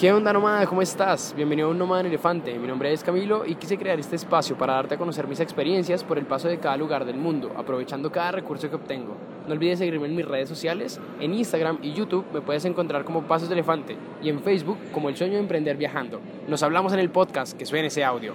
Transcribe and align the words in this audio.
¿Qué 0.00 0.10
onda 0.10 0.32
nómada? 0.32 0.64
¿Cómo 0.64 0.80
estás? 0.80 1.34
Bienvenido 1.36 1.68
a 1.68 1.72
un 1.72 1.78
Nómada 1.78 2.00
en 2.00 2.06
Elefante. 2.06 2.58
Mi 2.58 2.66
nombre 2.66 2.90
es 2.90 3.04
Camilo 3.04 3.44
y 3.44 3.56
quise 3.56 3.76
crear 3.76 4.00
este 4.00 4.16
espacio 4.16 4.56
para 4.56 4.72
darte 4.72 4.94
a 4.94 4.96
conocer 4.96 5.28
mis 5.28 5.40
experiencias 5.40 6.04
por 6.04 6.16
el 6.16 6.24
paso 6.24 6.48
de 6.48 6.56
cada 6.58 6.78
lugar 6.78 7.04
del 7.04 7.16
mundo, 7.18 7.52
aprovechando 7.54 8.10
cada 8.10 8.32
recurso 8.32 8.70
que 8.70 8.76
obtengo. 8.76 9.14
No 9.46 9.52
olvides 9.52 9.78
seguirme 9.78 10.06
en 10.06 10.16
mis 10.16 10.26
redes 10.26 10.48
sociales, 10.48 10.98
en 11.20 11.34
Instagram 11.34 11.80
y 11.82 11.92
YouTube 11.92 12.24
me 12.32 12.40
puedes 12.40 12.64
encontrar 12.64 13.04
como 13.04 13.24
Pasos 13.24 13.50
de 13.50 13.54
Elefante 13.56 13.98
y 14.22 14.30
en 14.30 14.40
Facebook 14.40 14.78
como 14.90 15.10
El 15.10 15.16
Sueño 15.18 15.34
de 15.34 15.40
Emprender 15.40 15.76
Viajando. 15.76 16.22
Nos 16.48 16.62
hablamos 16.62 16.94
en 16.94 17.00
el 17.00 17.10
podcast, 17.10 17.54
que 17.58 17.66
suene 17.66 17.88
ese 17.88 18.02
audio. 18.02 18.32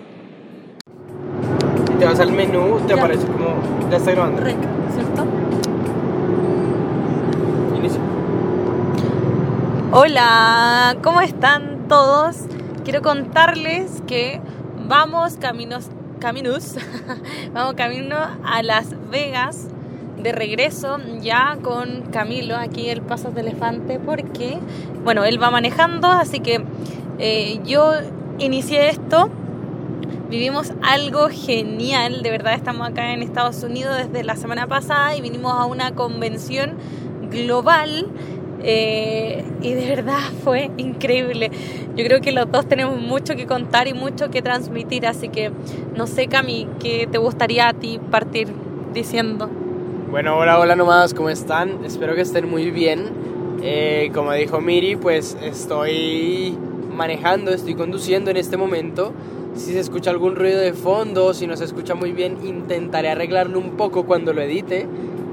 Si 1.87 1.93
te 1.93 2.05
vas 2.05 2.19
al 2.19 2.31
menú, 2.31 2.77
te 2.85 2.93
Ya. 2.93 2.99
aparece 2.99 3.25
como. 3.25 3.89
Ya 3.89 3.97
está 3.97 4.11
grabando. 4.11 4.39
Rec, 4.43 4.57
¿cierto? 4.93 5.25
Hola, 9.97 10.97
¿cómo 11.01 11.21
están 11.21 11.87
todos? 11.87 12.35
Quiero 12.83 13.01
contarles 13.01 14.03
que 14.05 14.41
vamos 14.89 15.37
caminos, 15.37 15.89
caminos, 16.19 16.75
vamos 17.53 17.75
camino 17.75 18.17
a 18.43 18.61
Las 18.61 18.89
Vegas 19.09 19.69
de 20.21 20.33
regreso 20.33 20.97
ya 21.21 21.57
con 21.61 22.01
Camilo 22.11 22.57
aquí 22.57 22.89
el 22.89 23.03
Pasos 23.03 23.33
de 23.35 23.39
Elefante 23.39 23.97
porque, 23.97 24.57
bueno, 25.05 25.23
él 25.23 25.41
va 25.41 25.49
manejando, 25.49 26.09
así 26.09 26.41
que 26.41 26.65
eh, 27.17 27.61
yo 27.63 27.93
inicié 28.37 28.89
esto 28.89 29.31
Vivimos 30.29 30.73
algo 30.81 31.29
genial, 31.29 32.21
de 32.21 32.31
verdad 32.31 32.55
estamos 32.55 32.85
acá 32.85 33.13
en 33.13 33.21
Estados 33.21 33.63
Unidos 33.63 33.95
desde 33.95 34.25
la 34.25 34.35
semana 34.35 34.67
pasada 34.67 35.15
y 35.15 35.21
vinimos 35.21 35.53
a 35.53 35.65
una 35.65 35.91
convención 35.95 36.73
global 37.29 38.07
eh, 38.63 39.43
y 39.61 39.73
de 39.73 39.87
verdad 39.87 40.19
fue 40.43 40.71
increíble. 40.77 41.51
Yo 41.95 42.03
creo 42.05 42.21
que 42.21 42.31
los 42.31 42.51
dos 42.51 42.67
tenemos 42.67 42.99
mucho 42.99 43.35
que 43.35 43.45
contar 43.45 43.87
y 43.87 43.93
mucho 43.93 44.29
que 44.29 44.41
transmitir, 44.41 45.05
así 45.05 45.29
que 45.29 45.51
no 45.95 46.07
sé 46.07 46.27
Cami, 46.27 46.67
¿qué 46.79 47.07
te 47.11 47.17
gustaría 47.17 47.67
a 47.69 47.73
ti 47.73 47.99
partir 48.11 48.47
diciendo? 48.93 49.49
Bueno, 50.09 50.37
hola, 50.37 50.59
hola 50.59 50.75
nomás, 50.75 51.13
¿cómo 51.13 51.29
están? 51.29 51.83
Espero 51.83 52.15
que 52.15 52.21
estén 52.21 52.49
muy 52.49 52.71
bien. 52.71 53.09
Eh, 53.61 54.11
como 54.13 54.31
dijo 54.33 54.61
Miri, 54.61 54.95
pues 54.95 55.37
estoy 55.41 56.57
manejando, 56.95 57.51
estoy 57.51 57.75
conduciendo 57.75 58.31
en 58.31 58.37
este 58.37 58.57
momento. 58.57 59.13
Si 59.55 59.71
se 59.73 59.79
escucha 59.79 60.11
algún 60.11 60.35
ruido 60.35 60.59
de 60.59 60.73
fondo, 60.73 61.33
si 61.33 61.47
no 61.47 61.55
se 61.55 61.65
escucha 61.65 61.95
muy 61.95 62.11
bien, 62.11 62.37
intentaré 62.45 63.09
arreglarlo 63.09 63.57
un 63.57 63.71
poco 63.71 64.05
cuando 64.05 64.33
lo 64.33 64.41
edite. 64.41 64.85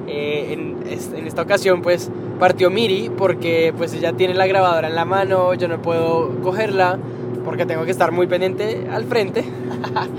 Eh, 0.06 0.52
en, 0.52 0.82
en 0.86 1.26
esta 1.26 1.42
ocasión, 1.42 1.82
pues 1.82 2.10
partió 2.38 2.70
Miri 2.70 3.10
porque 3.16 3.72
pues 3.76 3.94
ella 3.94 4.12
tiene 4.14 4.34
la 4.34 4.46
grabadora 4.46 4.88
en 4.88 4.94
la 4.94 5.04
mano, 5.04 5.54
yo 5.54 5.68
no 5.68 5.80
puedo 5.80 6.40
cogerla 6.42 6.98
porque 7.44 7.66
tengo 7.66 7.84
que 7.84 7.90
estar 7.90 8.12
muy 8.12 8.26
pendiente 8.26 8.88
al 8.90 9.04
frente. 9.04 9.44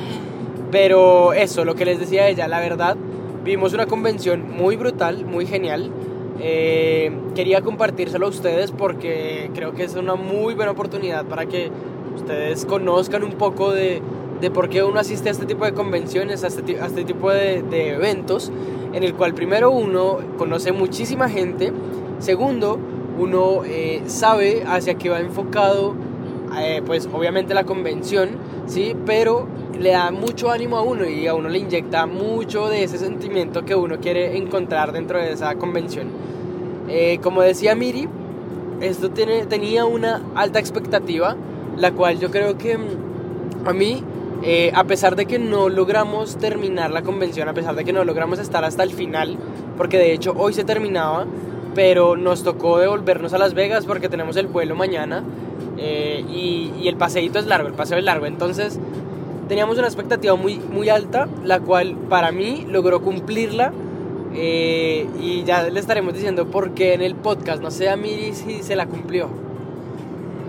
Pero 0.71 1.33
eso, 1.33 1.65
lo 1.65 1.75
que 1.75 1.85
les 1.85 1.99
decía 1.99 2.27
ella, 2.27 2.47
la 2.47 2.59
verdad, 2.59 2.97
vimos 3.43 3.73
una 3.73 3.85
convención 3.85 4.51
muy 4.51 4.75
brutal, 4.75 5.25
muy 5.25 5.45
genial. 5.45 5.91
Eh, 6.39 7.11
quería 7.35 7.61
compartírselo 7.61 8.25
a 8.25 8.29
ustedes 8.29 8.71
porque 8.71 9.51
creo 9.53 9.73
que 9.73 9.83
es 9.83 9.95
una 9.95 10.15
muy 10.15 10.55
buena 10.55 10.71
oportunidad 10.71 11.25
para 11.25 11.45
que 11.45 11.69
ustedes 12.15 12.65
conozcan 12.65 13.23
un 13.23 13.33
poco 13.33 13.71
de, 13.71 14.01
de 14.41 14.49
por 14.49 14.69
qué 14.69 14.83
uno 14.83 14.99
asiste 14.99 15.29
a 15.29 15.31
este 15.31 15.45
tipo 15.45 15.65
de 15.65 15.73
convenciones, 15.73 16.43
a 16.43 16.47
este, 16.47 16.81
a 16.81 16.87
este 16.87 17.03
tipo 17.03 17.31
de, 17.31 17.61
de 17.63 17.89
eventos, 17.91 18.51
en 18.93 19.03
el 19.03 19.13
cual 19.13 19.33
primero 19.33 19.71
uno 19.71 20.19
conoce 20.37 20.71
muchísima 20.71 21.29
gente, 21.29 21.71
segundo, 22.19 22.79
uno 23.17 23.63
eh, 23.65 24.03
sabe 24.07 24.63
hacia 24.65 24.95
qué 24.95 25.09
va 25.09 25.19
enfocado, 25.19 25.95
eh, 26.59 26.81
pues 26.85 27.09
obviamente 27.11 27.53
la 27.53 27.63
convención, 27.63 28.29
¿sí? 28.67 28.95
Pero 29.05 29.47
le 29.79 29.91
da 29.91 30.11
mucho 30.11 30.51
ánimo 30.51 30.77
a 30.77 30.81
uno 30.81 31.05
y 31.07 31.27
a 31.27 31.33
uno 31.33 31.49
le 31.49 31.59
inyecta 31.59 32.05
mucho 32.05 32.69
de 32.69 32.83
ese 32.83 32.97
sentimiento 32.97 33.65
que 33.65 33.75
uno 33.75 33.99
quiere 33.99 34.37
encontrar 34.37 34.91
dentro 34.91 35.17
de 35.17 35.31
esa 35.31 35.55
convención. 35.55 36.07
Eh, 36.89 37.19
como 37.21 37.41
decía 37.41 37.75
Miri, 37.75 38.07
esto 38.81 39.09
tenía 39.09 39.85
una 39.85 40.21
alta 40.35 40.59
expectativa, 40.59 41.35
la 41.77 41.91
cual 41.91 42.19
yo 42.19 42.29
creo 42.29 42.57
que 42.57 42.77
mm, 42.77 43.67
a 43.67 43.73
mí, 43.73 44.03
eh, 44.43 44.71
a 44.75 44.83
pesar 44.83 45.15
de 45.15 45.25
que 45.25 45.39
no 45.39 45.69
logramos 45.69 46.37
terminar 46.37 46.91
la 46.91 47.01
convención, 47.01 47.47
a 47.49 47.53
pesar 47.53 47.75
de 47.75 47.85
que 47.85 47.93
no 47.93 48.03
logramos 48.03 48.39
estar 48.39 48.63
hasta 48.65 48.83
el 48.83 48.91
final, 48.91 49.37
porque 49.77 49.97
de 49.97 50.13
hecho 50.13 50.33
hoy 50.37 50.53
se 50.53 50.63
terminaba, 50.63 51.25
pero 51.75 52.15
nos 52.17 52.43
tocó 52.43 52.77
devolvernos 52.77 53.33
a 53.33 53.37
Las 53.37 53.53
Vegas 53.53 53.85
porque 53.85 54.09
tenemos 54.09 54.35
el 54.37 54.47
vuelo 54.47 54.75
mañana 54.75 55.23
eh, 55.77 56.23
y, 56.29 56.71
y 56.79 56.87
el 56.87 56.97
paseíto 56.97 57.39
es 57.39 57.45
largo, 57.47 57.67
el 57.67 57.73
paseo 57.73 57.97
es 57.97 58.03
largo, 58.03 58.25
entonces 58.25 58.79
teníamos 59.47 59.77
una 59.77 59.87
expectativa 59.87 60.35
muy, 60.35 60.59
muy 60.59 60.89
alta, 60.89 61.27
la 61.43 61.59
cual 61.61 61.95
para 62.09 62.31
mí 62.31 62.65
logró 62.69 63.01
cumplirla. 63.01 63.73
eh, 64.35 65.07
y 65.19 65.43
ya 65.43 65.63
le 65.69 65.79
estaremos 65.79 66.13
diciendo 66.13 66.47
por 66.47 66.73
qué 66.73 66.93
en 66.93 67.01
el 67.01 67.15
podcast. 67.15 67.61
No 67.61 67.69
sé 67.71 67.89
a 67.89 67.95
Miri 67.97 68.33
si 68.33 68.63
se 68.63 68.75
la 68.75 68.87
cumplió. 68.87 69.29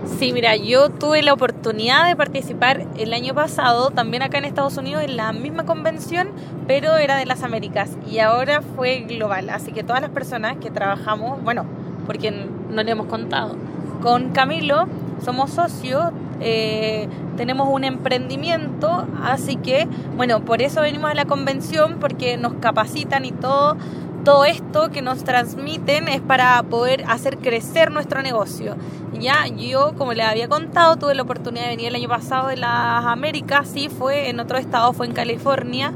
Sí, 0.05 0.31
mira, 0.31 0.55
yo 0.55 0.89
tuve 0.89 1.21
la 1.23 1.33
oportunidad 1.33 2.07
de 2.07 2.15
participar 2.15 2.85
el 2.97 3.13
año 3.13 3.33
pasado, 3.33 3.89
también 3.89 4.23
acá 4.23 4.37
en 4.37 4.45
Estados 4.45 4.77
Unidos, 4.77 5.03
en 5.03 5.17
la 5.17 5.33
misma 5.33 5.65
convención, 5.65 6.29
pero 6.67 6.95
era 6.95 7.17
de 7.17 7.25
las 7.25 7.43
Américas 7.43 7.89
y 8.09 8.19
ahora 8.19 8.61
fue 8.61 9.01
global. 9.01 9.49
Así 9.49 9.71
que 9.71 9.83
todas 9.83 10.01
las 10.01 10.11
personas 10.11 10.57
que 10.57 10.69
trabajamos, 10.71 11.43
bueno, 11.43 11.65
porque 12.05 12.31
no 12.31 12.83
le 12.83 12.91
hemos 12.91 13.07
contado, 13.07 13.57
con 14.01 14.29
Camilo 14.29 14.87
somos 15.23 15.51
socios, 15.51 16.11
eh, 16.41 17.07
tenemos 17.37 17.67
un 17.71 17.83
emprendimiento, 17.83 19.07
así 19.23 19.55
que, 19.57 19.87
bueno, 20.15 20.43
por 20.43 20.61
eso 20.61 20.81
venimos 20.81 21.11
a 21.11 21.13
la 21.13 21.25
convención, 21.25 21.97
porque 21.99 22.37
nos 22.37 22.53
capacitan 22.55 23.25
y 23.25 23.31
todo. 23.31 23.77
Todo 24.23 24.45
esto 24.45 24.89
que 24.89 25.03
nos 25.03 25.23
transmiten 25.23 26.07
es 26.07 26.19
para 26.19 26.63
poder 26.63 27.03
hacer 27.07 27.37
crecer 27.37 27.91
nuestro 27.91 28.23
negocio. 28.23 28.75
Ya, 29.19 29.45
yo, 29.47 29.93
como 29.95 30.13
les 30.13 30.25
había 30.25 30.47
contado, 30.47 30.95
tuve 30.95 31.13
la 31.13 31.21
oportunidad 31.21 31.65
de 31.65 31.69
venir 31.71 31.89
el 31.89 31.95
año 31.95 32.09
pasado 32.09 32.47
de 32.47 32.57
las 32.57 33.05
Américas, 33.05 33.67
sí, 33.71 33.87
fue 33.87 34.29
en 34.29 34.39
otro 34.39 34.57
estado, 34.57 34.93
fue 34.93 35.05
en 35.05 35.13
California, 35.13 35.93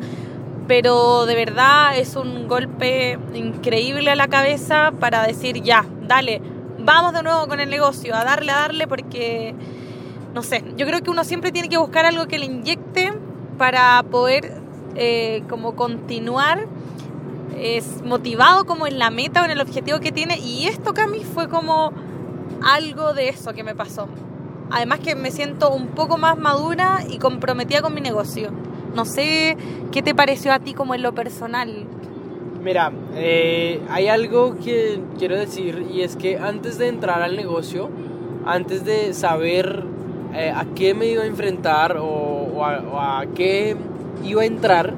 pero 0.68 1.26
de 1.26 1.34
verdad 1.34 1.98
es 1.98 2.16
un 2.16 2.48
golpe 2.48 3.18
increíble 3.34 4.12
a 4.12 4.16
la 4.16 4.28
cabeza 4.28 4.92
para 5.00 5.26
decir, 5.26 5.64
ya, 5.64 5.84
dale, 6.08 6.42
vamos 6.78 7.14
de 7.14 7.24
nuevo 7.24 7.48
con 7.48 7.60
el 7.60 7.70
negocio, 7.70 8.16
a 8.16 8.24
darle, 8.24 8.52
a 8.52 8.56
darle, 8.56 8.88
porque, 8.88 9.56
no 10.34 10.44
sé, 10.44 10.64
yo 10.78 10.86
creo 10.86 11.02
que 11.02 11.10
uno 11.10 11.24
siempre 11.24 11.52
tiene 11.52 11.70
que 11.70 11.78
buscar 11.78 12.06
algo 12.06 12.28
que 12.28 12.40
le 12.40 12.46
inyecte 12.46 13.14
para 13.58 14.04
poder 14.04 14.62
eh, 14.96 15.44
como 15.50 15.76
continuar 15.76 16.68
es 17.58 18.04
motivado 18.04 18.66
como 18.66 18.88
en 18.88 19.00
la 19.00 19.10
meta 19.10 19.42
o 19.42 19.46
en 19.46 19.52
el 19.52 19.62
objetivo 19.62 20.00
que 20.00 20.12
tiene 20.12 20.40
y 20.40 20.68
esto 20.68 20.94
Cami 20.94 21.24
fue 21.24 21.50
como 21.50 21.92
algo 22.64 23.14
de 23.14 23.30
eso 23.30 23.54
que 23.54 23.64
me 23.64 23.76
pasó. 23.76 24.08
Además 24.72 25.00
que 25.00 25.16
me 25.16 25.32
siento 25.32 25.72
un 25.72 25.88
poco 25.88 26.18
más 26.18 26.38
madura 26.38 27.00
y 27.10 27.18
comprometida 27.18 27.82
con 27.82 27.94
mi 27.94 28.02
negocio. 28.02 28.52
No 28.96 29.06
sé 29.06 29.58
qué 29.92 30.02
te 30.02 30.14
pareció 30.14 30.54
a 30.54 30.60
ti 30.60 30.74
como 30.74 30.94
en 30.96 31.02
lo 31.02 31.14
personal. 31.14 31.86
Mira, 32.64 32.92
eh, 33.16 33.82
hay 33.90 34.08
algo 34.10 34.58
que 34.58 35.02
quiero 35.18 35.36
decir 35.36 35.88
y 35.92 36.02
es 36.02 36.16
que 36.16 36.38
antes 36.38 36.78
de 36.78 36.88
entrar 36.88 37.22
al 37.22 37.36
negocio, 37.36 37.90
antes 38.46 38.86
de 38.86 39.14
saber 39.14 39.86
eh, 40.34 40.52
a 40.56 40.66
qué 40.76 40.94
me 40.94 41.08
iba 41.08 41.24
a 41.24 41.26
enfrentar 41.26 41.98
o, 42.00 42.64
a, 42.64 43.26
qué 43.36 43.76
iba 44.24 44.44
a 44.44 44.46
entrar, 44.46 44.94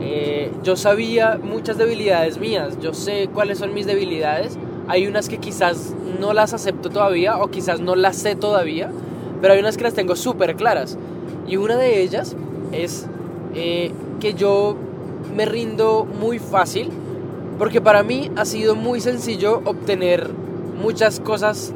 eh, 0.00 0.52
yo 0.62 0.76
sabía 0.76 1.38
muchas 1.42 1.76
debilidades 1.76 2.38
mías. 2.38 2.78
Yo 2.80 2.94
sé 2.94 3.28
cuáles 3.32 3.58
son 3.58 3.74
mis 3.74 3.86
debilidades. 3.86 4.58
Hay 4.88 5.06
unas 5.06 5.28
que 5.28 5.38
quizás 5.38 5.94
no 6.20 6.32
las 6.32 6.54
acepto 6.54 6.90
todavía 6.90 7.38
o 7.38 7.50
quizás 7.50 7.80
no 7.80 7.96
las 7.96 8.16
sé 8.16 8.34
todavía, 8.34 8.90
pero 9.40 9.54
hay 9.54 9.60
unas 9.60 9.76
que 9.76 9.84
las 9.84 9.94
tengo 9.94 10.16
súper 10.16 10.56
claras. 10.56 10.98
Y 11.46 11.56
una 11.56 11.76
de 11.76 12.02
ellas 12.02 12.36
es 12.72 13.06
eh, 13.54 13.92
que 14.20 14.34
yo 14.34 14.76
me 15.36 15.44
rindo 15.44 16.06
muy 16.18 16.38
fácil 16.38 16.90
porque 17.58 17.80
para 17.80 18.02
mí 18.02 18.30
ha 18.36 18.44
sido 18.44 18.74
muy 18.74 19.00
sencillo 19.00 19.60
obtener 19.64 20.30
muchas 20.80 21.20
cosas 21.20 21.74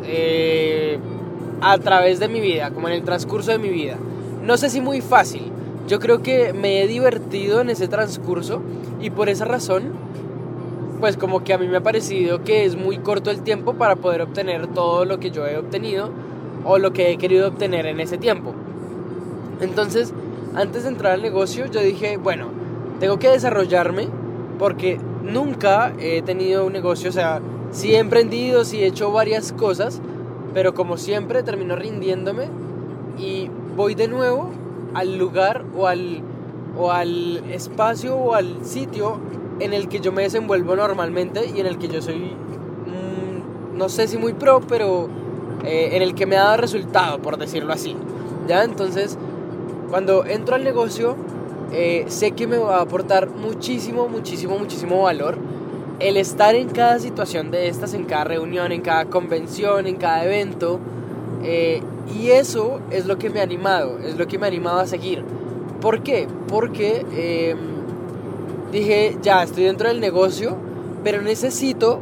a 1.64 1.78
través 1.78 2.20
de 2.20 2.28
mi 2.28 2.40
vida, 2.40 2.70
como 2.70 2.88
en 2.88 2.94
el 2.94 3.04
transcurso 3.04 3.50
de 3.50 3.58
mi 3.58 3.70
vida. 3.70 3.96
No 4.42 4.58
sé 4.58 4.68
si 4.68 4.82
muy 4.82 5.00
fácil, 5.00 5.50
yo 5.88 5.98
creo 5.98 6.22
que 6.22 6.52
me 6.52 6.82
he 6.82 6.86
divertido 6.86 7.62
en 7.62 7.70
ese 7.70 7.88
transcurso 7.88 8.60
y 9.00 9.08
por 9.08 9.30
esa 9.30 9.46
razón, 9.46 9.94
pues 11.00 11.16
como 11.16 11.42
que 11.42 11.54
a 11.54 11.58
mí 11.58 11.66
me 11.66 11.78
ha 11.78 11.82
parecido 11.82 12.44
que 12.44 12.66
es 12.66 12.76
muy 12.76 12.98
corto 12.98 13.30
el 13.30 13.40
tiempo 13.40 13.74
para 13.74 13.96
poder 13.96 14.20
obtener 14.20 14.66
todo 14.66 15.06
lo 15.06 15.18
que 15.18 15.30
yo 15.30 15.46
he 15.46 15.56
obtenido 15.56 16.10
o 16.66 16.76
lo 16.76 16.92
que 16.92 17.10
he 17.10 17.16
querido 17.16 17.48
obtener 17.48 17.86
en 17.86 17.98
ese 17.98 18.18
tiempo. 18.18 18.52
Entonces, 19.62 20.12
antes 20.54 20.82
de 20.82 20.90
entrar 20.90 21.14
al 21.14 21.22
negocio, 21.22 21.64
yo 21.66 21.80
dije, 21.80 22.18
bueno, 22.18 22.48
tengo 23.00 23.18
que 23.18 23.30
desarrollarme 23.30 24.08
porque 24.58 25.00
nunca 25.22 25.94
he 25.98 26.20
tenido 26.20 26.66
un 26.66 26.74
negocio, 26.74 27.08
o 27.08 27.12
sea, 27.12 27.40
sí 27.70 27.94
he 27.94 27.98
emprendido, 27.98 28.66
sí 28.66 28.82
he 28.82 28.86
hecho 28.86 29.10
varias 29.12 29.52
cosas, 29.52 30.02
pero 30.54 30.72
como 30.72 30.96
siempre 30.96 31.42
termino 31.42 31.76
rindiéndome 31.76 32.48
y 33.18 33.50
voy 33.76 33.94
de 33.94 34.08
nuevo 34.08 34.50
al 34.94 35.18
lugar 35.18 35.64
o 35.76 35.88
al, 35.88 36.22
o 36.78 36.92
al 36.92 37.42
espacio 37.50 38.16
o 38.16 38.34
al 38.34 38.64
sitio 38.64 39.18
en 39.58 39.72
el 39.72 39.88
que 39.88 40.00
yo 40.00 40.12
me 40.12 40.22
desenvuelvo 40.22 40.76
normalmente 40.76 41.50
y 41.54 41.60
en 41.60 41.66
el 41.66 41.78
que 41.78 41.88
yo 41.88 42.00
soy, 42.00 42.16
mm, 42.16 43.76
no 43.76 43.88
sé 43.88 44.06
si 44.06 44.16
muy 44.16 44.32
pro, 44.32 44.60
pero 44.68 45.08
eh, 45.64 45.90
en 45.92 46.02
el 46.02 46.14
que 46.14 46.26
me 46.26 46.36
ha 46.36 46.44
dado 46.44 46.56
resultado, 46.58 47.18
por 47.18 47.36
decirlo 47.36 47.72
así. 47.72 47.96
¿Ya? 48.48 48.64
Entonces, 48.64 49.18
cuando 49.90 50.24
entro 50.24 50.54
al 50.54 50.64
negocio, 50.64 51.16
eh, 51.72 52.04
sé 52.08 52.32
que 52.32 52.46
me 52.46 52.58
va 52.58 52.78
a 52.78 52.82
aportar 52.82 53.28
muchísimo, 53.28 54.08
muchísimo, 54.08 54.58
muchísimo 54.58 55.02
valor 55.02 55.38
el 56.00 56.16
estar 56.16 56.54
en 56.54 56.68
cada 56.68 56.98
situación 56.98 57.50
de 57.50 57.68
estas, 57.68 57.94
en 57.94 58.04
cada 58.04 58.24
reunión, 58.24 58.72
en 58.72 58.80
cada 58.80 59.06
convención, 59.06 59.86
en 59.86 59.96
cada 59.96 60.24
evento. 60.24 60.80
Eh, 61.42 61.82
y 62.18 62.30
eso 62.30 62.80
es 62.90 63.06
lo 63.06 63.18
que 63.18 63.30
me 63.30 63.40
ha 63.40 63.42
animado, 63.42 63.98
es 63.98 64.16
lo 64.16 64.26
que 64.26 64.38
me 64.38 64.46
ha 64.46 64.48
animado 64.48 64.80
a 64.80 64.86
seguir. 64.86 65.24
¿Por 65.80 66.02
qué? 66.02 66.26
Porque 66.48 67.04
em, 67.14 67.58
dije, 68.72 69.16
ya, 69.22 69.42
estoy 69.42 69.64
dentro 69.64 69.88
del 69.88 70.00
negocio, 70.00 70.56
pero 71.02 71.22
necesito, 71.22 72.00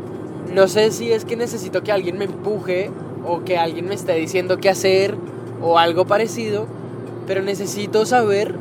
no 0.53 0.69
sé 0.69 0.91
si 0.91 1.13
es 1.13 1.25
que 1.25 1.37
necesito 1.37 1.83
que 1.83 1.93
alguien 1.93 2.19
me 2.19 2.25
empuje 2.25 2.91
o 3.27 3.45
que 3.45 3.59
alguien 3.59 3.89
me 3.89 3.95
esté 3.95 4.15
diciendo 4.15 4.59
qué 4.59 4.69
hacer 4.69 5.17
o 5.61 5.79
algo 5.79 6.05
parecido, 6.05 6.67
pero 7.27 7.43
necesito 7.43 8.07
saber 8.07 8.55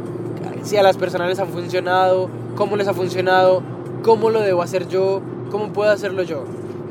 si 0.64 0.78
a 0.78 0.84
las 0.84 0.98
personas 0.98 1.30
les 1.30 1.40
ha 1.40 1.46
funcionado, 1.46 2.30
cómo 2.56 2.76
les 2.76 2.88
ha 2.88 2.94
funcionado, 2.94 3.64
cómo 4.02 4.30
lo 4.30 4.42
debo 4.42 4.62
hacer 4.62 4.88
yo, 4.88 5.22
cómo 5.52 5.74
puedo 5.74 5.92
hacerlo 5.92 6.24
yo, 6.24 6.44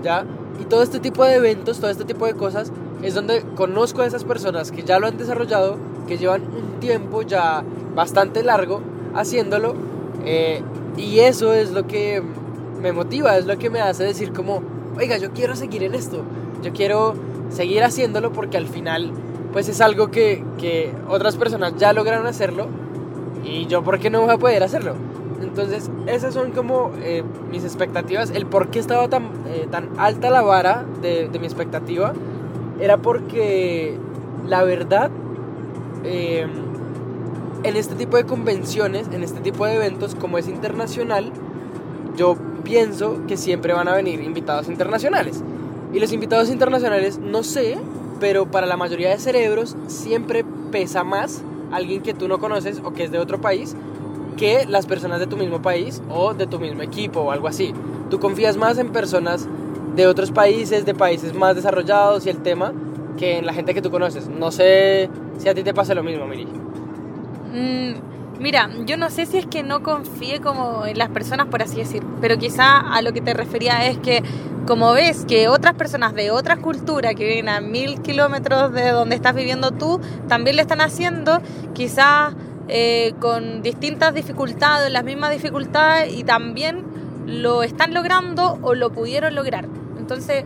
¿ya? 0.02 0.24
Y 0.60 0.64
todo 0.64 0.82
este 0.82 1.00
tipo 1.00 1.24
de 1.24 1.36
eventos, 1.36 1.78
todo 1.80 1.90
este 1.90 2.04
tipo 2.04 2.26
de 2.26 2.34
cosas 2.34 2.72
es 3.02 3.14
donde 3.14 3.42
conozco 3.56 4.02
a 4.02 4.06
esas 4.06 4.24
personas 4.24 4.70
que 4.70 4.82
ya 4.82 4.98
lo 4.98 5.06
han 5.06 5.16
desarrollado, 5.16 5.76
que 6.06 6.18
llevan 6.18 6.42
un 6.42 6.80
tiempo 6.80 7.22
ya 7.22 7.64
bastante 7.94 8.42
largo 8.42 8.80
haciéndolo, 9.14 9.74
eh, 10.24 10.62
y 10.96 11.20
eso 11.20 11.54
es 11.54 11.70
lo 11.72 11.86
que 11.86 12.22
me 12.80 12.92
motiva, 12.92 13.36
es 13.38 13.46
lo 13.46 13.58
que 13.58 13.70
me 13.70 13.80
hace 13.80 14.04
decir 14.04 14.32
como, 14.32 14.62
oiga, 14.96 15.16
yo 15.18 15.32
quiero 15.32 15.56
seguir 15.56 15.82
en 15.82 15.94
esto, 15.94 16.22
yo 16.62 16.72
quiero 16.72 17.14
seguir 17.50 17.82
haciéndolo 17.82 18.32
porque 18.32 18.56
al 18.56 18.66
final 18.66 19.12
pues 19.52 19.68
es 19.68 19.80
algo 19.80 20.10
que, 20.10 20.44
que 20.58 20.92
otras 21.08 21.36
personas 21.36 21.74
ya 21.76 21.92
lograron 21.92 22.26
hacerlo 22.26 22.68
y 23.44 23.66
yo 23.66 23.82
por 23.82 23.98
qué 23.98 24.10
no 24.10 24.20
voy 24.20 24.30
a 24.30 24.38
poder 24.38 24.62
hacerlo. 24.62 24.94
Entonces 25.40 25.90
esas 26.06 26.34
son 26.34 26.52
como 26.52 26.92
eh, 27.02 27.22
mis 27.50 27.64
expectativas, 27.64 28.30
el 28.30 28.46
por 28.46 28.68
qué 28.68 28.78
estaba 28.78 29.08
tan, 29.08 29.24
eh, 29.46 29.66
tan 29.70 29.88
alta 29.98 30.30
la 30.30 30.42
vara 30.42 30.84
de, 31.00 31.28
de, 31.28 31.38
mi 31.38 31.46
expectativa 31.46 32.12
era 32.78 32.98
porque 32.98 33.96
la 34.46 34.64
verdad 34.64 35.10
eh, 36.04 36.46
en 37.62 37.76
este 37.76 37.94
tipo 37.94 38.16
de 38.16 38.24
convenciones, 38.24 39.08
en 39.12 39.22
este 39.22 39.40
tipo 39.40 39.66
de 39.66 39.74
eventos 39.74 40.14
como 40.14 40.38
es 40.38 40.48
internacional, 40.48 41.32
yo 42.16 42.36
pienso 42.64 43.26
que 43.26 43.36
siempre 43.36 43.72
van 43.72 43.88
a 43.88 43.94
venir 43.94 44.20
invitados 44.20 44.68
internacionales. 44.68 45.42
Y 45.92 46.00
los 46.00 46.12
invitados 46.12 46.48
internacionales, 46.50 47.18
no 47.18 47.42
sé, 47.42 47.76
pero 48.18 48.46
para 48.46 48.66
la 48.66 48.76
mayoría 48.76 49.10
de 49.10 49.18
cerebros 49.18 49.76
siempre 49.88 50.44
pesa 50.70 51.04
más 51.04 51.42
alguien 51.72 52.02
que 52.02 52.14
tú 52.14 52.28
no 52.28 52.38
conoces 52.38 52.80
o 52.84 52.92
que 52.92 53.04
es 53.04 53.10
de 53.10 53.18
otro 53.18 53.40
país 53.40 53.74
que 54.40 54.64
las 54.66 54.86
personas 54.86 55.20
de 55.20 55.26
tu 55.26 55.36
mismo 55.36 55.60
país 55.60 56.00
o 56.08 56.32
de 56.32 56.46
tu 56.46 56.58
mismo 56.58 56.82
equipo 56.82 57.20
o 57.20 57.30
algo 57.30 57.46
así. 57.46 57.74
Tú 58.08 58.18
confías 58.18 58.56
más 58.56 58.78
en 58.78 58.90
personas 58.90 59.46
de 59.94 60.06
otros 60.06 60.30
países, 60.30 60.86
de 60.86 60.94
países 60.94 61.34
más 61.34 61.54
desarrollados 61.54 62.24
y 62.24 62.30
el 62.30 62.38
tema, 62.38 62.72
que 63.18 63.36
en 63.36 63.44
la 63.44 63.52
gente 63.52 63.74
que 63.74 63.82
tú 63.82 63.90
conoces. 63.90 64.28
No 64.28 64.50
sé 64.50 65.10
si 65.36 65.46
a 65.50 65.54
ti 65.54 65.62
te 65.62 65.74
pasa 65.74 65.94
lo 65.94 66.02
mismo, 66.02 66.26
Miri. 66.26 66.46
Mm, 67.52 68.40
mira, 68.40 68.70
yo 68.86 68.96
no 68.96 69.10
sé 69.10 69.26
si 69.26 69.36
es 69.36 69.44
que 69.44 69.62
no 69.62 69.82
confíe 69.82 70.40
como 70.40 70.86
en 70.86 70.96
las 70.96 71.10
personas, 71.10 71.48
por 71.48 71.60
así 71.60 71.76
decir, 71.76 72.02
pero 72.22 72.38
quizá 72.38 72.78
a 72.78 73.02
lo 73.02 73.12
que 73.12 73.20
te 73.20 73.34
refería 73.34 73.86
es 73.88 73.98
que 73.98 74.22
como 74.66 74.94
ves 74.94 75.26
que 75.26 75.48
otras 75.48 75.74
personas 75.74 76.14
de 76.14 76.30
otras 76.30 76.60
culturas 76.60 77.14
que 77.14 77.26
viven 77.26 77.50
a 77.50 77.60
mil 77.60 78.00
kilómetros 78.00 78.72
de 78.72 78.90
donde 78.90 79.16
estás 79.16 79.34
viviendo 79.34 79.72
tú, 79.72 80.00
también 80.28 80.56
lo 80.56 80.62
están 80.62 80.80
haciendo, 80.80 81.42
quizás 81.74 82.34
eh, 82.72 83.14
con 83.18 83.62
distintas 83.62 84.14
dificultades, 84.14 84.92
las 84.92 85.02
mismas 85.02 85.32
dificultades, 85.32 86.14
y 86.14 86.22
también 86.22 86.84
lo 87.26 87.64
están 87.64 87.92
logrando 87.92 88.58
o 88.62 88.74
lo 88.74 88.90
pudieron 88.90 89.34
lograr. 89.34 89.66
Entonces, 89.98 90.44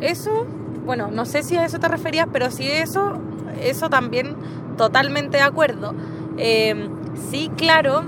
eso, 0.00 0.46
bueno, 0.84 1.10
no 1.12 1.24
sé 1.24 1.44
si 1.44 1.56
a 1.56 1.64
eso 1.64 1.78
te 1.78 1.86
referías, 1.86 2.26
pero 2.32 2.50
si 2.50 2.68
eso, 2.68 3.18
eso 3.62 3.88
también 3.88 4.34
totalmente 4.76 5.36
de 5.36 5.44
acuerdo. 5.44 5.94
Eh, 6.38 6.88
sí, 7.30 7.50
claro, 7.56 8.02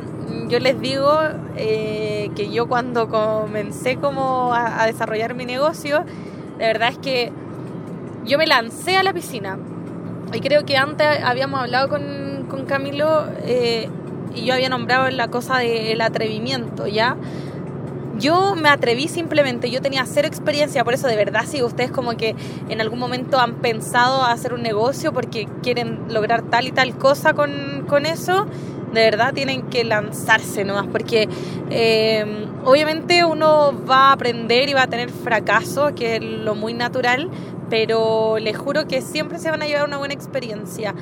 yo 0.49 0.59
les 0.59 0.81
digo 0.81 1.19
eh, 1.57 2.31
que 2.35 2.51
yo 2.51 2.67
cuando 2.67 3.09
comencé 3.09 3.97
como 3.97 4.53
a, 4.55 4.87
desarrollar 4.87 5.35
mi 5.35 5.45
negocio, 5.45 6.05
de 6.59 6.67
verdad 6.67 6.89
es 6.89 6.99
que 6.99 7.33
yo 8.25 8.39
me 8.39 8.47
lancé 8.47 8.97
a 8.97 9.03
la 9.03 9.13
piscina. 9.13 9.57
Y 10.33 10.41
creo 10.41 10.65
que 10.65 10.77
antes 10.77 11.07
habíamos 11.23 11.61
hablado 11.61 11.89
con, 11.89 12.32
con 12.53 12.67
Camilo 12.67 13.25
eh, 13.45 13.89
y 14.35 14.45
yo 14.45 14.55
había 14.55 14.69
nombrado 14.69 15.11
la 15.11 15.29
cosa 15.29 15.59
del 15.59 16.01
atrevimiento, 16.03 16.87
¿ya? 16.87 17.17
Yo 18.19 18.55
me 18.55 18.69
atreví 18.69 19.09
simplemente, 19.09 19.71
yo 19.71 19.81
tenía 19.81 20.05
cero 20.05 20.29
experiencia, 20.29 20.85
por 20.85 20.93
eso 20.93 21.09
de 21.09 21.17
verdad 21.17 21.45
si 21.47 21.63
ustedes 21.63 21.91
como 21.91 22.15
que 22.17 22.37
en 22.69 22.81
algún 22.83 22.99
momento 22.99 23.41
han 23.41 23.55
pensado 23.55 24.23
hacer 24.23 24.53
un 24.53 24.63
negocio 24.63 25.13
porque 25.13 25.49
quieren 25.63 26.05
lograr 26.11 26.43
tal 26.43 26.69
y 26.69 26.73
tal 26.73 26.95
cosa 26.97 27.33
con, 27.33 27.87
con 27.89 28.05
eso, 28.05 28.47
de 28.93 29.01
verdad 29.01 29.33
tienen 29.33 29.63
que 29.63 29.83
lanzarse 29.85 30.65
nomás, 30.65 30.87
porque 30.93 31.29
eh, 31.71 32.47
obviamente 32.65 33.25
uno 33.25 33.73
va 33.89 34.11
a 34.11 34.13
aprender 34.13 34.69
y 34.69 34.75
va 34.75 34.83
a 34.83 34.89
tener 34.89 35.09
fracaso, 35.09 35.95
que 35.95 36.17
es 36.17 36.23
lo 36.23 36.55
muy 36.55 36.75
natural, 36.75 37.31
pero 37.71 38.39
les 38.39 38.59
juro 38.59 38.87
que 38.87 39.01
siempre 39.01 39.39
se 39.39 39.51
van 39.51 39.63
a 39.63 39.67
llevar 39.67 39.87
una 39.87 39.97
buena 39.97 40.13
experiencia. 40.13 40.95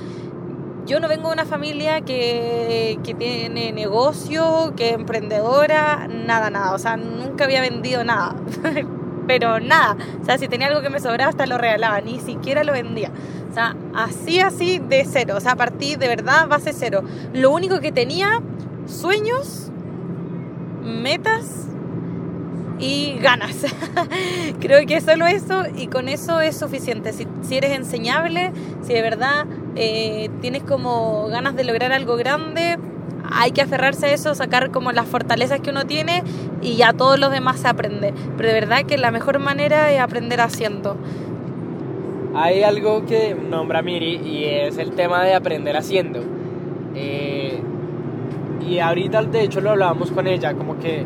Yo 0.86 1.00
no 1.00 1.08
vengo 1.08 1.28
de 1.28 1.34
una 1.34 1.44
familia 1.44 2.00
que, 2.00 2.98
que 3.04 3.14
tiene 3.14 3.72
negocio, 3.72 4.72
que 4.76 4.90
es 4.90 4.94
emprendedora, 4.94 6.08
nada, 6.08 6.50
nada, 6.50 6.72
o 6.72 6.78
sea, 6.78 6.96
nunca 6.96 7.44
había 7.44 7.60
vendido 7.60 8.02
nada. 8.04 8.34
pero 9.30 9.60
nada. 9.60 9.96
O 10.20 10.24
sea, 10.24 10.38
si 10.38 10.48
tenía 10.48 10.66
algo 10.66 10.80
que 10.80 10.90
me 10.90 10.98
sobraba, 10.98 11.30
hasta 11.30 11.46
lo 11.46 11.56
regalaba, 11.56 12.00
ni 12.00 12.18
siquiera 12.18 12.64
lo 12.64 12.72
vendía. 12.72 13.12
O 13.48 13.54
sea, 13.54 13.76
así, 13.94 14.40
así 14.40 14.80
de 14.80 15.06
cero. 15.08 15.34
O 15.36 15.40
sea, 15.40 15.52
a 15.52 15.56
partir 15.56 15.98
de 15.98 16.08
verdad, 16.08 16.48
base 16.48 16.72
cero. 16.72 17.04
Lo 17.32 17.52
único 17.52 17.78
que 17.78 17.92
tenía, 17.92 18.40
sueños, 18.86 19.70
metas 20.82 21.68
y 22.80 23.18
ganas. 23.20 23.66
Creo 24.60 24.84
que 24.84 25.00
solo 25.00 25.26
eso 25.26 25.62
y 25.76 25.86
con 25.86 26.08
eso 26.08 26.40
es 26.40 26.56
suficiente. 26.56 27.12
Si, 27.12 27.28
si 27.42 27.56
eres 27.56 27.70
enseñable, 27.70 28.50
si 28.82 28.94
de 28.94 29.02
verdad 29.02 29.46
eh, 29.76 30.28
tienes 30.40 30.62
como 30.62 31.28
ganas 31.28 31.54
de 31.56 31.64
lograr 31.64 31.92
algo 31.92 32.16
grande, 32.16 32.78
hay 33.32 33.52
que 33.52 33.62
aferrarse 33.62 34.06
a 34.06 34.12
eso, 34.12 34.34
sacar 34.34 34.70
como 34.70 34.92
las 34.92 35.06
fortalezas 35.06 35.60
que 35.60 35.70
uno 35.70 35.86
tiene 35.86 36.22
y 36.62 36.76
ya 36.76 36.92
todos 36.92 37.18
los 37.18 37.30
demás 37.30 37.60
se 37.60 37.68
aprende. 37.68 38.12
Pero 38.36 38.48
de 38.48 38.54
verdad 38.54 38.84
que 38.84 38.98
la 38.98 39.10
mejor 39.10 39.38
manera 39.38 39.92
es 39.92 40.00
aprender 40.00 40.40
haciendo. 40.40 40.96
Hay 42.34 42.62
algo 42.62 43.06
que 43.06 43.34
nombra 43.34 43.82
Miri 43.82 44.16
y 44.16 44.44
es 44.44 44.78
el 44.78 44.92
tema 44.92 45.24
de 45.24 45.34
aprender 45.34 45.76
haciendo. 45.76 46.20
Eh, 46.94 47.60
y 48.68 48.78
ahorita 48.78 49.22
de 49.24 49.42
hecho 49.42 49.60
lo 49.60 49.70
hablábamos 49.70 50.10
con 50.10 50.26
ella, 50.26 50.54
como 50.54 50.78
que 50.78 51.04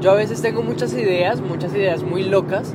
yo 0.00 0.12
a 0.12 0.14
veces 0.14 0.40
tengo 0.40 0.62
muchas 0.62 0.92
ideas, 0.94 1.40
muchas 1.40 1.74
ideas 1.74 2.02
muy 2.02 2.22
locas, 2.22 2.74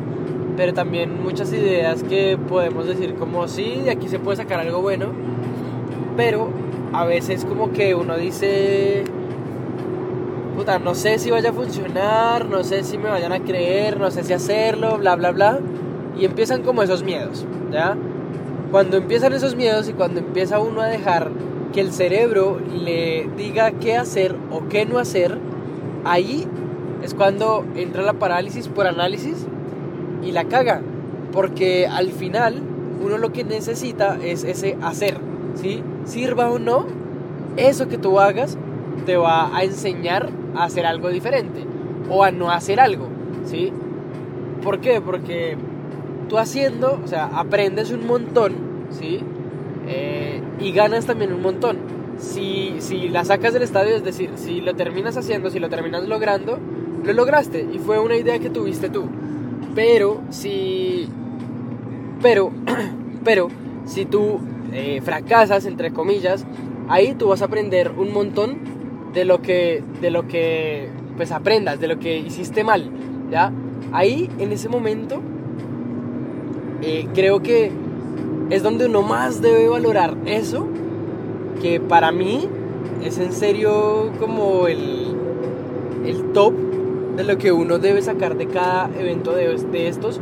pero 0.61 0.75
también 0.75 1.23
muchas 1.23 1.51
ideas 1.53 2.03
que 2.03 2.37
podemos 2.37 2.85
decir 2.85 3.15
como 3.15 3.47
sí, 3.47 3.81
de 3.83 3.89
aquí 3.89 4.07
se 4.07 4.19
puede 4.19 4.37
sacar 4.37 4.59
algo 4.59 4.79
bueno, 4.79 5.07
pero 6.15 6.49
a 6.93 7.03
veces 7.03 7.45
como 7.45 7.71
que 7.71 7.95
uno 7.95 8.15
dice, 8.15 9.03
puta, 10.55 10.77
no 10.77 10.93
sé 10.93 11.17
si 11.17 11.31
vaya 11.31 11.49
a 11.49 11.53
funcionar, 11.53 12.45
no 12.45 12.63
sé 12.63 12.83
si 12.83 12.99
me 12.99 13.09
vayan 13.09 13.31
a 13.31 13.39
creer, 13.39 13.99
no 13.99 14.11
sé 14.11 14.23
si 14.23 14.33
hacerlo, 14.33 14.99
bla, 14.99 15.15
bla, 15.15 15.31
bla. 15.31 15.59
Y 16.15 16.25
empiezan 16.25 16.61
como 16.61 16.83
esos 16.83 17.01
miedos, 17.01 17.43
¿ya? 17.71 17.97
Cuando 18.69 18.97
empiezan 18.97 19.33
esos 19.33 19.55
miedos 19.55 19.89
y 19.89 19.93
cuando 19.93 20.19
empieza 20.19 20.59
uno 20.59 20.81
a 20.81 20.85
dejar 20.85 21.31
que 21.73 21.81
el 21.81 21.91
cerebro 21.91 22.59
le 22.71 23.27
diga 23.35 23.71
qué 23.71 23.97
hacer 23.97 24.35
o 24.51 24.67
qué 24.69 24.85
no 24.85 24.99
hacer, 24.99 25.39
ahí 26.05 26.47
es 27.01 27.15
cuando 27.15 27.65
entra 27.75 28.03
la 28.03 28.13
parálisis 28.13 28.67
por 28.67 28.85
análisis 28.85 29.47
y 30.23 30.31
la 30.31 30.45
caga. 30.45 30.81
Porque 31.31 31.87
al 31.87 32.11
final 32.11 32.61
uno 33.03 33.17
lo 33.17 33.31
que 33.31 33.43
necesita 33.43 34.17
es 34.21 34.43
ese 34.43 34.77
hacer, 34.81 35.17
¿sí? 35.55 35.81
Sirva 36.05 36.49
o 36.49 36.59
no, 36.59 36.85
eso 37.57 37.87
que 37.87 37.97
tú 37.97 38.19
hagas 38.19 38.57
te 39.05 39.17
va 39.17 39.55
a 39.55 39.63
enseñar 39.63 40.29
a 40.55 40.65
hacer 40.65 40.85
algo 40.85 41.09
diferente 41.09 41.65
o 42.09 42.23
a 42.23 42.31
no 42.31 42.51
hacer 42.51 42.79
algo, 42.79 43.07
¿sí? 43.45 43.71
¿Por 44.63 44.79
qué? 44.79 45.01
Porque 45.01 45.57
tú 46.29 46.37
haciendo, 46.37 46.99
o 47.03 47.07
sea, 47.07 47.25
aprendes 47.25 47.91
un 47.91 48.05
montón, 48.05 48.53
¿sí? 48.89 49.21
Eh, 49.87 50.41
y 50.59 50.71
ganas 50.71 51.05
también 51.05 51.33
un 51.33 51.41
montón. 51.41 51.77
Si, 52.17 52.75
si 52.79 53.09
la 53.09 53.25
sacas 53.25 53.53
del 53.53 53.63
estadio, 53.63 53.95
es 53.95 54.03
decir, 54.03 54.31
si 54.35 54.61
lo 54.61 54.75
terminas 54.75 55.17
haciendo, 55.17 55.49
si 55.49 55.59
lo 55.59 55.69
terminas 55.69 56.07
logrando, 56.07 56.59
lo 57.03 57.13
lograste 57.13 57.67
y 57.73 57.79
fue 57.79 57.99
una 57.99 58.15
idea 58.15 58.37
que 58.39 58.49
tuviste 58.49 58.89
tú. 58.89 59.07
Pero 59.75 60.21
si... 60.29 61.07
Pero, 62.21 62.51
pero, 63.23 63.47
si 63.85 64.05
tú 64.05 64.39
eh, 64.73 65.01
fracasas, 65.03 65.65
entre 65.65 65.91
comillas, 65.91 66.45
ahí 66.87 67.13
tú 67.13 67.29
vas 67.29 67.41
a 67.41 67.45
aprender 67.45 67.91
un 67.97 68.13
montón 68.13 68.57
de 69.13 69.25
lo 69.25 69.41
que, 69.41 69.83
de 70.01 70.11
lo 70.11 70.27
que 70.27 70.89
pues 71.17 71.31
aprendas, 71.31 71.79
de 71.79 71.87
lo 71.87 71.99
que 71.99 72.17
hiciste 72.17 72.63
mal, 72.63 72.89
¿ya? 73.29 73.51
Ahí, 73.91 74.29
en 74.39 74.51
ese 74.51 74.69
momento, 74.69 75.21
eh, 76.81 77.07
creo 77.13 77.41
que 77.41 77.71
es 78.49 78.63
donde 78.63 78.85
uno 78.85 79.01
más 79.01 79.41
debe 79.41 79.67
valorar 79.67 80.15
eso, 80.25 80.67
que 81.61 81.79
para 81.79 82.11
mí 82.11 82.47
es 83.03 83.19
en 83.19 83.33
serio 83.33 84.11
como 84.19 84.67
el, 84.67 85.15
el 86.05 86.31
top 86.33 86.53
de 87.15 87.23
lo 87.23 87.37
que 87.37 87.51
uno 87.51 87.77
debe 87.77 88.01
sacar 88.01 88.37
de 88.37 88.47
cada 88.47 88.89
evento 88.97 89.33
de, 89.33 89.55
de 89.55 89.87
estos 89.87 90.19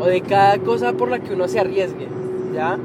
o 0.00 0.06
de 0.06 0.20
cada 0.20 0.58
cosa 0.58 0.92
por 0.92 1.08
la 1.10 1.18
que 1.20 1.34
uno 1.34 1.48
se 1.48 1.60
arriesgue, 1.60 2.08
¿ya? 2.54 2.78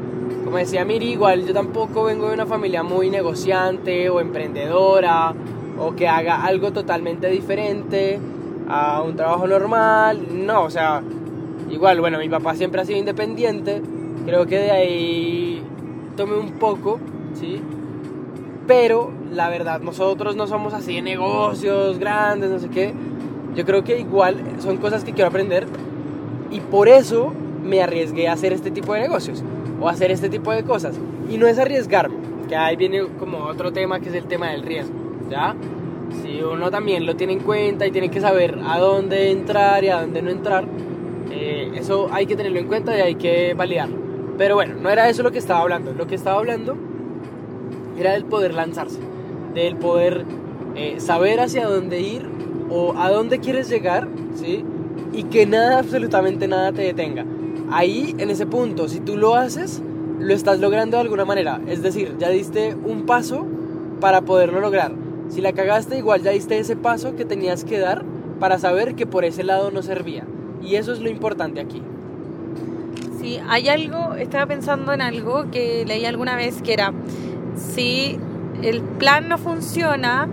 Como 0.44 0.58
decía 0.58 0.86
Miri, 0.86 1.12
igual 1.12 1.46
yo 1.46 1.54
tampoco 1.54 2.04
vengo 2.06 2.28
de 2.28 2.34
una 2.34 2.46
familia 2.46 2.84
muy 2.84 3.10
negociante 3.10 4.10
o 4.10 4.20
emprendedora 4.20 5.34
o 5.80 5.96
que 5.96 6.08
haga 6.08 6.44
algo 6.44 6.72
totalmente 6.72 7.28
diferente 7.30 8.20
a 8.70 9.02
un 9.02 9.16
trabajo 9.16 9.48
normal, 9.48 10.46
no, 10.46 10.64
o 10.64 10.70
sea, 10.70 11.02
igual, 11.70 12.00
bueno, 12.00 12.20
mi 12.20 12.30
papá 12.30 12.56
siempre 12.56 12.82
ha 12.82 12.86
sido 12.86 13.00
independiente, 13.00 13.82
creo 14.26 14.46
que 14.46 14.58
de 14.58 14.72
ahí 14.72 15.64
tomé 16.16 16.38
un 16.38 16.54
poco, 16.54 17.00
¿sí? 17.34 17.62
Pero 18.68 19.12
la 19.32 19.50
verdad, 19.50 19.82
nosotros 19.82 20.36
no 20.36 20.48
somos 20.48 20.74
así 20.74 20.96
de 20.96 21.02
negocios 21.02 22.00
grandes, 22.00 22.50
no 22.50 22.60
sé 22.60 22.70
qué. 22.70 22.94
Yo 23.56 23.66
creo 23.66 23.84
que 23.84 24.00
igual 24.00 24.38
son 24.60 24.78
cosas 24.78 25.04
que 25.04 25.14
quiero 25.14 25.28
aprender 25.28 25.68
y 26.50 26.60
por 26.60 26.88
eso 26.88 27.34
me 27.64 27.82
arriesgué 27.82 28.28
a 28.28 28.34
hacer 28.34 28.54
este 28.54 28.72
tipo 28.72 28.94
de 28.94 29.02
negocios 29.02 29.44
o 29.80 29.90
hacer 29.90 30.12
este 30.12 30.30
tipo 30.30 30.52
de 30.52 30.64
cosas. 30.64 31.00
Y 31.30 31.38
no 31.38 31.48
es 31.48 31.60
arriesgarme, 31.60 32.16
que 32.48 32.56
ahí 32.56 32.76
viene 32.76 33.04
como 33.20 33.40
otro 33.46 33.72
tema 33.72 34.00
que 34.00 34.10
es 34.10 34.16
el 34.16 34.26
tema 34.26 34.50
del 34.50 34.64
riesgo, 34.64 34.94
¿ya? 35.30 35.56
Si 36.22 36.42
uno 36.42 36.70
también 36.70 37.06
lo 37.06 37.16
tiene 37.16 37.34
en 37.34 37.40
cuenta 37.40 37.88
y 37.88 37.92
tiene 37.92 38.10
que 38.10 38.22
saber 38.22 38.60
a 38.66 38.80
dónde 38.80 39.32
entrar 39.32 39.84
y 39.84 39.90
a 39.90 40.02
dónde 40.02 40.22
no 40.22 40.30
entrar, 40.30 40.66
eh, 41.32 41.72
eso 41.76 42.10
hay 42.12 42.26
que 42.26 42.36
tenerlo 42.36 42.60
en 42.60 42.68
cuenta 42.68 42.98
y 42.98 43.02
hay 43.02 43.16
que 43.16 43.54
validarlo. 43.54 43.98
Pero 44.38 44.56
bueno, 44.56 44.76
no 44.82 44.90
era 44.90 45.10
eso 45.10 45.24
lo 45.24 45.32
que 45.32 45.40
estaba 45.40 45.62
hablando. 45.62 45.94
Lo 45.94 46.08
que 46.08 46.16
estaba 46.16 46.38
hablando 46.38 46.76
era 47.98 48.14
del 48.14 48.26
poder 48.26 48.54
lanzarse, 48.54 49.00
del 49.54 49.76
poder 49.76 50.26
eh, 50.76 51.00
saber 51.00 51.40
hacia 51.40 51.68
dónde 51.68 52.02
ir 52.02 52.28
o 52.70 52.98
a 52.98 53.12
dónde 53.12 53.40
quieres 53.40 53.70
llegar, 53.70 54.08
¿sí? 54.36 54.64
Y 55.12 55.24
que 55.24 55.46
nada, 55.46 55.80
absolutamente 55.80 56.48
nada 56.48 56.72
te 56.72 56.82
detenga. 56.82 57.26
Ahí, 57.72 58.16
en 58.18 58.30
ese 58.30 58.46
punto, 58.46 58.88
si 58.88 59.00
tú 59.00 59.18
lo 59.18 59.36
haces, 59.36 59.82
lo 60.20 60.34
estás 60.34 60.60
logrando 60.60 60.98
de 60.98 61.02
alguna 61.02 61.26
manera. 61.26 61.62
Es 61.68 61.82
decir, 61.82 62.16
ya 62.20 62.30
diste 62.30 62.76
un 62.76 63.06
paso 63.06 63.46
para 64.00 64.22
poderlo 64.22 64.60
lograr. 64.60 64.92
Si 65.30 65.42
la 65.42 65.54
cagaste, 65.54 65.98
igual 65.98 66.22
ya 66.22 66.32
diste 66.32 66.58
ese 66.58 66.76
paso 66.76 67.16
que 67.16 67.26
tenías 67.26 67.64
que 67.64 67.80
dar 67.80 68.04
para 68.40 68.60
saber 68.60 68.96
que 68.96 69.06
por 69.06 69.26
ese 69.26 69.44
lado 69.44 69.72
no 69.72 69.82
servía. 69.82 70.26
Y 70.62 70.76
eso 70.76 70.94
es 70.94 71.00
lo 71.00 71.10
importante 71.10 71.62
aquí. 71.62 71.82
Sí, 73.20 73.40
hay 73.48 73.70
algo, 73.70 74.16
estaba 74.16 74.46
pensando 74.46 74.94
en 74.94 75.02
algo 75.02 75.50
que 75.50 75.86
leí 75.86 76.06
alguna 76.06 76.36
vez 76.36 76.62
que 76.62 76.74
era, 76.74 76.94
si 77.56 78.20
el 78.62 78.82
plan 78.82 79.30
no 79.30 79.38
funciona, 79.38 80.28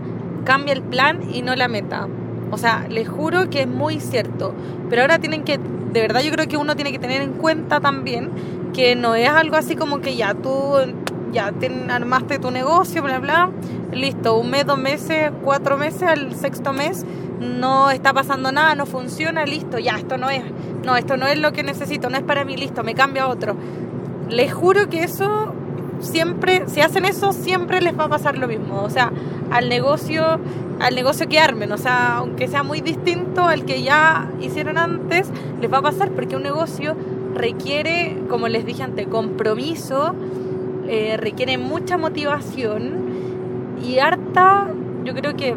cambia 0.45 0.73
el 0.73 0.83
plan 0.83 1.21
y 1.33 1.43
no 1.43 1.55
la 1.55 1.69
meta. 1.69 2.09
O 2.51 2.59
sea, 2.59 2.87
les 2.89 3.09
juro 3.09 3.51
que 3.51 3.63
es 3.63 3.69
muy 3.69 4.01
cierto. 4.01 4.55
Pero 4.89 5.03
ahora 5.03 5.19
tienen 5.19 5.45
que, 5.45 5.59
de 5.59 6.01
verdad 6.01 6.21
yo 6.21 6.33
creo 6.33 6.49
que 6.49 6.57
uno 6.57 6.75
tiene 6.75 6.93
que 6.93 6.99
tener 6.99 7.23
en 7.23 7.33
cuenta 7.33 7.81
también 7.81 8.31
que 8.73 8.95
no 8.97 9.15
es 9.15 9.29
algo 9.29 9.57
así 9.57 9.77
como 9.77 10.01
que 10.01 10.17
ya 10.17 10.35
tú 10.35 10.75
ya 11.33 11.53
te 11.53 11.71
armaste 11.89 12.39
tu 12.39 12.51
negocio, 12.51 13.03
bla, 13.03 13.19
bla, 13.19 13.51
listo, 13.93 14.37
un 14.37 14.51
mes, 14.51 14.67
dos 14.67 14.79
meses, 14.79 15.31
cuatro 15.45 15.77
meses, 15.77 16.03
al 16.03 16.35
sexto 16.35 16.73
mes 16.73 17.05
no 17.41 17.91
está 17.91 18.13
pasando 18.13 18.53
nada, 18.53 18.75
no 18.75 18.87
funciona, 18.87 19.45
listo, 19.45 19.79
ya, 19.79 19.97
esto 19.97 20.19
no 20.19 20.29
es, 20.29 20.43
no, 20.85 20.97
esto 20.97 21.17
no 21.17 21.27
es 21.27 21.39
lo 21.39 21.53
que 21.53 21.63
necesito, 21.63 22.11
no 22.11 22.17
es 22.17 22.23
para 22.23 22.45
mí, 22.45 22.57
listo, 22.57 22.83
me 22.85 22.95
cambio 22.95 23.23
a 23.25 23.29
otro. 23.29 23.57
Les 24.29 24.53
juro 24.53 24.89
que 24.89 25.03
eso 25.03 25.55
siempre, 26.01 26.65
si 26.67 26.81
hacen 26.81 27.05
eso, 27.05 27.33
siempre 27.33 27.81
les 27.81 27.99
va 27.99 28.05
a 28.05 28.09
pasar 28.09 28.39
lo 28.39 28.49
mismo. 28.49 28.83
O 28.83 28.91
sea, 28.91 29.13
al 29.51 29.69
negocio, 29.69 30.39
al 30.81 30.95
negocio 30.95 31.29
que 31.29 31.39
armen, 31.39 31.73
o 31.73 31.79
sea, 31.79 32.17
aunque 32.17 32.49
sea 32.49 32.63
muy 32.63 32.81
distinto 32.81 33.43
al 33.43 33.65
que 33.65 33.83
ya 33.83 34.31
hicieron 34.41 34.79
antes, 34.79 35.31
les 35.61 35.73
va 35.73 35.79
a 35.79 35.83
pasar 35.83 36.11
porque 36.11 36.37
un 36.37 36.43
negocio 36.43 36.97
requiere, 37.35 38.17
como 38.29 38.49
les 38.49 38.65
dije 38.65 38.83
antes, 38.83 39.07
compromiso, 39.07 40.15
eh, 40.89 41.17
requiere 41.17 41.59
mucha 41.59 41.97
motivación 41.97 43.11
y 43.83 43.99
harta, 43.99 44.69
yo 45.05 45.15
creo 45.15 45.37
que, 45.37 45.55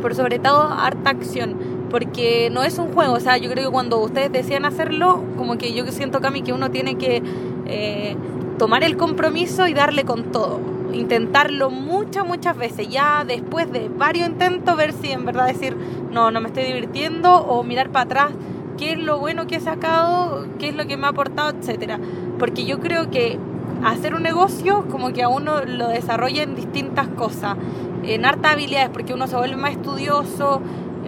por 0.00 0.14
sobre 0.14 0.38
todo, 0.38 0.62
harta 0.62 1.10
acción. 1.10 1.74
Porque 1.90 2.50
no 2.50 2.64
es 2.64 2.78
un 2.78 2.92
juego, 2.92 3.12
o 3.12 3.20
sea, 3.20 3.36
yo 3.36 3.48
creo 3.50 3.66
que 3.66 3.70
cuando 3.70 4.00
ustedes 4.00 4.32
decían 4.32 4.64
hacerlo, 4.64 5.22
como 5.36 5.58
que 5.58 5.72
yo 5.74 5.86
siento, 5.86 6.20
Cami, 6.20 6.42
que 6.42 6.52
uno 6.52 6.70
tiene 6.70 6.96
que 6.96 7.22
eh, 7.66 8.16
tomar 8.58 8.84
el 8.84 8.96
compromiso 8.96 9.66
y 9.66 9.74
darle 9.74 10.04
con 10.04 10.32
todo. 10.32 10.60
Intentarlo 10.92 11.70
muchas, 11.70 12.26
muchas 12.26 12.56
veces. 12.56 12.88
Ya 12.88 13.24
después 13.26 13.70
de 13.72 13.88
varios 13.88 14.28
intentos, 14.28 14.76
ver 14.76 14.92
si 14.92 15.10
en 15.10 15.24
verdad 15.24 15.46
decir, 15.46 15.76
no, 16.10 16.30
no 16.30 16.40
me 16.40 16.48
estoy 16.48 16.64
divirtiendo, 16.64 17.34
o 17.34 17.64
mirar 17.64 17.90
para 17.90 18.04
atrás 18.04 18.30
qué 18.76 18.92
es 18.92 18.98
lo 18.98 19.18
bueno 19.18 19.46
que 19.46 19.56
he 19.56 19.60
sacado, 19.60 20.46
qué 20.58 20.68
es 20.68 20.74
lo 20.74 20.86
que 20.86 20.96
me 20.96 21.06
ha 21.06 21.10
aportado, 21.10 21.50
etcétera. 21.50 21.98
Porque 22.38 22.64
yo 22.64 22.80
creo 22.80 23.10
que 23.10 23.38
hacer 23.84 24.14
un 24.14 24.22
negocio 24.22 24.86
como 24.90 25.12
que 25.12 25.22
a 25.22 25.28
uno 25.28 25.64
lo 25.64 25.88
desarrolla 25.88 26.42
en 26.42 26.54
distintas 26.54 27.08
cosas, 27.08 27.56
en 28.04 28.24
hartas 28.24 28.52
habilidades, 28.52 28.90
porque 28.90 29.14
uno 29.14 29.26
se 29.26 29.36
vuelve 29.36 29.56
más 29.56 29.72
estudioso, 29.72 30.60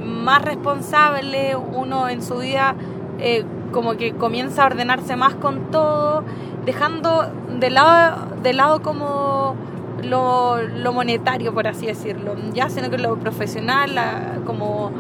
más 0.05 0.43
responsable, 0.43 1.57
uno 1.57 2.09
en 2.09 2.23
su 2.23 2.39
vida 2.39 2.75
eh, 3.19 3.45
como 3.73 3.97
que 3.97 4.13
comienza 4.13 4.63
a 4.63 4.67
ordenarse 4.67 5.17
más 5.17 5.35
con 5.35 5.71
todo, 5.71 6.23
dejando 6.67 7.27
de 7.59 7.71
lado, 7.71 8.27
de 8.43 8.53
lado 8.53 8.83
como 8.83 9.55
lo, 10.03 10.61
lo 10.61 10.93
monetario, 10.93 11.55
por 11.55 11.67
así 11.67 11.87
decirlo, 11.87 12.35
ya, 12.53 12.69
sino 12.69 12.91
que 12.91 12.99
lo 12.99 13.17
profesional, 13.17 13.99
como 14.45 14.91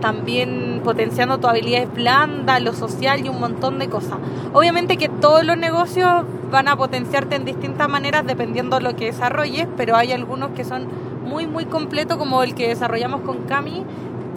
también 0.00 0.80
potenciando 0.84 1.38
tu 1.38 1.46
habilidades 1.46 1.92
blandas, 1.94 2.60
lo 2.62 2.72
social 2.72 3.24
y 3.24 3.28
un 3.28 3.40
montón 3.40 3.78
de 3.78 3.88
cosas. 3.88 4.18
Obviamente 4.52 4.96
que 4.96 5.08
todos 5.08 5.44
los 5.44 5.56
negocios 5.56 6.24
van 6.50 6.68
a 6.68 6.76
potenciarte 6.76 7.36
en 7.36 7.44
distintas 7.44 7.88
maneras 7.88 8.26
dependiendo 8.26 8.76
de 8.76 8.82
lo 8.82 8.96
que 8.96 9.06
desarrolles, 9.06 9.66
pero 9.76 9.96
hay 9.96 10.12
algunos 10.12 10.50
que 10.50 10.64
son 10.64 10.88
muy, 11.24 11.46
muy 11.46 11.64
completos, 11.64 12.18
como 12.18 12.42
el 12.42 12.54
que 12.54 12.68
desarrollamos 12.68 13.22
con 13.22 13.44
Cami, 13.44 13.82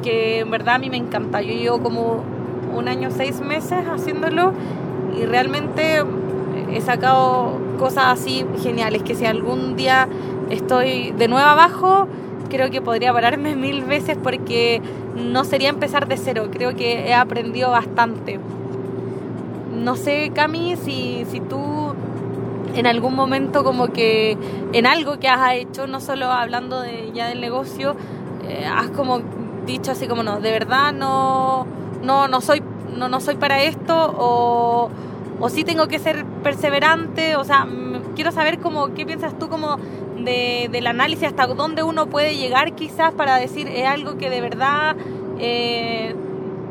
que 0.04 0.40
en 0.40 0.52
verdad 0.52 0.76
a 0.76 0.80
mí 0.80 0.90
me 0.90 0.98
encanta. 0.98 1.42
Yo 1.42 1.54
llevo 1.54 1.80
como 1.82 2.24
un 2.74 2.88
año, 2.88 3.10
seis 3.12 3.42
meses 3.42 3.80
haciéndolo 3.88 4.54
y 5.20 5.26
realmente 5.26 6.04
he 6.72 6.82
sacado 6.82 7.54
cosas 7.78 8.20
así 8.20 8.46
geniales, 8.62 9.04
que 9.04 9.16
si 9.16 9.26
algún 9.26 9.76
día 9.76 10.08
estoy 10.50 11.12
de 11.12 11.28
nuevo 11.28 11.48
abajo, 11.48 12.08
creo 12.50 12.70
que 12.70 12.82
podría 12.82 13.14
pararme 13.14 13.56
mil 13.68 13.84
veces 13.84 14.18
porque 14.22 14.82
no 15.16 15.44
sería 15.44 15.70
empezar 15.70 16.08
de 16.08 16.18
cero, 16.18 16.50
creo 16.52 16.76
que 16.76 17.08
he 17.08 17.14
aprendido 17.14 17.72
bastante. 17.72 18.40
No 19.74 19.96
sé, 19.96 20.32
Cami, 20.34 20.76
si, 20.76 21.26
si 21.30 21.40
tú 21.40 21.94
en 22.76 22.86
algún 22.86 23.16
momento 23.16 23.64
como 23.64 23.88
que 23.88 24.38
en 24.74 24.86
algo 24.86 25.20
que 25.20 25.28
has 25.28 25.54
hecho, 25.54 25.88
no 25.88 26.00
solo 26.00 26.28
hablando 26.28 26.82
de, 26.82 27.12
ya 27.14 27.28
del 27.28 27.42
negocio, 27.42 27.96
eh, 28.48 28.66
has 28.66 28.90
como 28.90 29.22
dicho 29.66 29.92
así 29.92 30.08
como 30.08 30.24
no, 30.24 30.40
de 30.40 30.52
verdad 30.52 30.94
no, 30.94 31.66
no, 32.04 32.28
no 32.28 32.42
soy, 32.42 32.64
no, 32.96 33.10
no 33.10 33.20
soy 33.20 33.36
para 33.36 33.64
esto 33.64 34.16
o, 34.18 34.90
o 35.40 35.50
sí 35.50 35.64
tengo 35.64 35.88
que 35.88 36.00
ser 36.00 36.26
perseverante, 36.44 37.36
o 37.36 37.44
sea, 37.44 37.68
quiero 38.16 38.32
saber 38.32 38.60
como 38.60 38.94
qué 38.94 39.06
piensas 39.06 39.38
tú 39.38 39.50
como 39.50 39.78
de, 40.18 40.70
del 40.72 40.88
análisis 40.88 41.28
hasta 41.28 41.48
dónde 41.48 41.84
uno 41.84 42.08
puede 42.08 42.36
llegar 42.36 42.74
quizás 42.74 43.14
para 43.14 43.38
decir 43.38 43.68
es 43.68 43.86
algo 43.86 44.18
que 44.18 44.30
de 44.30 44.42
verdad 44.42 44.96
eh, 45.40 46.16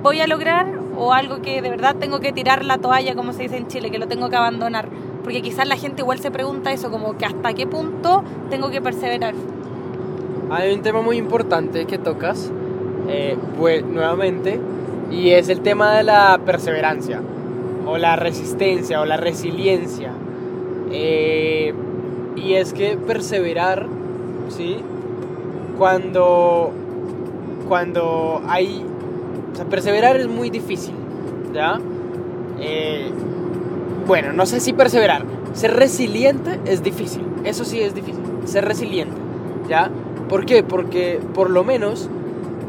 voy 0.03 0.21
a 0.21 0.27
lograr 0.27 0.67
o 0.97 1.13
algo 1.13 1.43
que 1.43 1.63
de 1.63 1.71
verdad 1.71 1.97
tengo 1.97 2.21
que 2.21 2.33
tirar 2.33 2.65
la 2.65 2.79
toalla, 2.79 3.15
como 3.15 3.33
se 3.33 3.43
dice 3.43 3.57
en 3.57 3.69
Chile, 3.69 3.91
que 3.91 3.99
lo 3.99 4.09
tengo 4.09 4.31
que 4.31 4.37
abandonar. 4.37 4.89
Porque 5.23 5.43
quizás 5.43 5.67
la 5.67 5.77
gente 5.77 6.03
igual 6.03 6.19
se 6.21 6.31
pregunta 6.31 6.73
eso, 6.73 6.91
como 6.91 7.19
que 7.19 7.27
hasta 7.27 7.53
qué 7.53 7.67
punto 7.67 8.25
tengo 8.49 8.71
que 8.71 8.81
perseverar. 8.81 9.35
Hay 10.51 10.73
un 10.73 10.83
tema 10.83 11.03
muy 11.03 11.17
importante 11.17 11.87
que 11.87 11.99
tocas, 11.99 12.51
eh, 13.09 13.37
pues 13.59 13.85
nuevamente, 13.85 14.61
y 15.11 15.31
es 15.31 15.49
el 15.49 15.61
tema 15.61 15.95
de 15.97 16.05
la 16.05 16.41
perseverancia. 16.47 17.21
O 17.87 17.99
la 17.99 18.17
resistencia 18.17 19.01
o 19.01 19.07
la 19.07 19.17
resiliencia. 19.17 20.13
Eh, 20.91 21.73
y 22.37 22.55
es 22.55 22.73
que 22.73 22.97
perseverar, 22.97 23.87
¿sí? 24.49 24.79
Cuando, 25.79 26.73
cuando 27.69 28.43
hay... 28.47 28.85
O 29.53 29.57
sea, 29.57 29.65
perseverar 29.65 30.17
es 30.17 30.27
muy 30.27 30.51
difícil, 30.51 30.95
¿ya? 31.55 31.79
Eh, 32.61 33.11
bueno, 34.07 34.33
no 34.33 34.47
sé 34.47 34.61
si 34.61 34.73
perseverar. 34.73 35.25
Ser 35.55 35.75
resiliente 35.75 36.61
es 36.67 36.83
difícil, 36.83 37.23
eso 37.45 37.65
sí 37.65 37.81
es 37.81 37.95
difícil, 37.95 38.23
ser 38.45 38.67
resiliente, 38.67 39.17
¿ya? 39.69 39.91
¿Por 40.29 40.45
qué? 40.45 40.63
Porque 40.63 41.19
por 41.33 41.49
lo 41.49 41.65
menos 41.65 42.11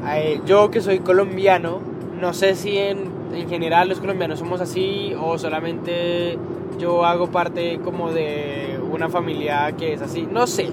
eh, 0.09 0.39
yo 0.45 0.71
que 0.71 0.79
soy 0.79 0.99
colombiano, 0.99 1.79
no 2.21 2.33
sé 2.33 2.55
si 2.55 2.77
en, 2.77 3.16
en 3.33 3.49
general 3.49 3.89
los 3.89 3.99
colombianos 3.99 4.39
somos 4.39 4.61
así 4.61 5.13
o 5.19 5.37
solamente 5.37 6.37
yo 6.79 7.05
hago 7.05 7.27
parte 7.27 7.79
como 7.83 8.11
de 8.11 8.79
una 8.91 9.09
familia 9.09 9.71
que 9.77 9.93
es 9.93 10.01
así, 10.01 10.27
no 10.31 10.47
sé. 10.47 10.69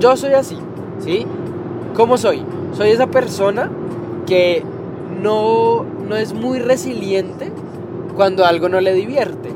Yo 0.00 0.16
soy 0.16 0.34
así, 0.34 0.58
¿sí? 1.00 1.26
¿Cómo 1.94 2.18
soy? 2.18 2.42
Soy 2.72 2.90
esa 2.90 3.06
persona 3.06 3.70
que 4.26 4.62
no, 5.22 5.84
no 6.08 6.16
es 6.16 6.34
muy 6.34 6.58
resiliente 6.58 7.50
cuando 8.14 8.44
algo 8.44 8.68
no 8.68 8.80
le 8.80 8.92
divierte, 8.92 9.50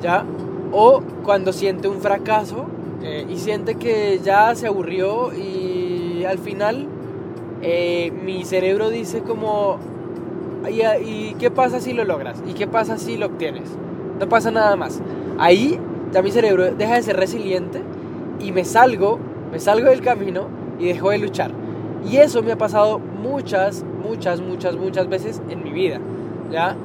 ¿ya? 0.00 0.24
O 0.72 1.02
cuando 1.24 1.52
siente 1.52 1.88
un 1.88 2.00
fracaso 2.00 2.66
eh, 3.02 3.26
y 3.28 3.38
siente 3.38 3.74
que 3.76 4.20
ya 4.22 4.54
se 4.54 4.66
aburrió 4.66 5.32
y 5.32 6.24
al 6.24 6.38
final 6.38 6.86
eh, 7.62 8.12
mi 8.24 8.44
cerebro 8.44 8.90
dice 8.90 9.22
como, 9.22 9.78
¿y, 10.70 10.82
¿y 11.04 11.36
qué 11.38 11.50
pasa 11.50 11.80
si 11.80 11.92
lo 11.92 12.04
logras? 12.04 12.42
¿Y 12.46 12.54
qué 12.54 12.66
pasa 12.66 12.98
si 12.98 13.16
lo 13.16 13.26
obtienes? 13.26 13.70
No 14.18 14.28
pasa 14.28 14.50
nada 14.50 14.76
más. 14.76 15.00
Ahí 15.38 15.78
ya 16.12 16.22
mi 16.22 16.30
cerebro 16.30 16.72
deja 16.74 16.94
de 16.94 17.02
ser 17.02 17.16
resiliente 17.16 17.82
y 18.38 18.52
me 18.52 18.64
salgo, 18.64 19.18
me 19.50 19.58
salgo 19.58 19.88
del 19.88 20.02
camino 20.02 20.46
y 20.78 20.86
dejo 20.86 21.10
de 21.10 21.18
luchar. 21.18 21.50
Y 22.08 22.16
eso 22.16 22.42
me 22.42 22.52
ha 22.52 22.58
pasado 22.58 22.98
muchas, 22.98 23.84
muchas, 24.02 24.40
muchas, 24.40 24.76
muchas 24.76 25.08
veces 25.08 25.40
en 25.48 25.62
mi 25.62 25.70
vida, 25.70 26.00
¿ya? 26.50 26.76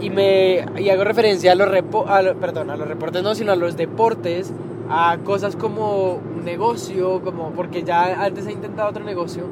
Y, 0.00 0.10
me, 0.10 0.64
y 0.78 0.88
hago 0.88 1.04
referencia 1.04 1.52
a 1.52 1.54
los, 1.54 1.68
repo, 1.68 2.06
a 2.08 2.22
perdón, 2.34 2.70
a 2.70 2.76
los 2.76 2.86
reportes, 2.86 3.22
no, 3.22 3.34
sino 3.34 3.52
a 3.52 3.56
los 3.56 3.76
deportes, 3.76 4.52
a 4.88 5.18
cosas 5.24 5.56
como 5.56 6.20
negocio, 6.44 7.22
como, 7.22 7.50
porque 7.50 7.82
ya 7.82 8.22
antes 8.22 8.46
he 8.46 8.52
intentado 8.52 8.90
otro 8.90 9.04
negocio, 9.04 9.44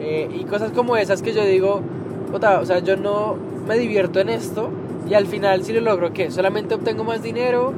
eh, 0.00 0.28
y 0.32 0.44
cosas 0.44 0.72
como 0.72 0.96
esas 0.96 1.22
que 1.22 1.32
yo 1.32 1.44
digo, 1.44 1.80
o 2.32 2.64
sea, 2.64 2.78
yo 2.80 2.96
no 2.96 3.36
me 3.66 3.78
divierto 3.78 4.20
en 4.20 4.28
esto, 4.28 4.70
y 5.08 5.14
al 5.14 5.26
final 5.26 5.64
si 5.64 5.72
lo 5.72 5.80
logro, 5.80 6.12
¿qué? 6.12 6.30
Solamente 6.30 6.74
obtengo 6.74 7.04
más 7.04 7.22
dinero, 7.22 7.72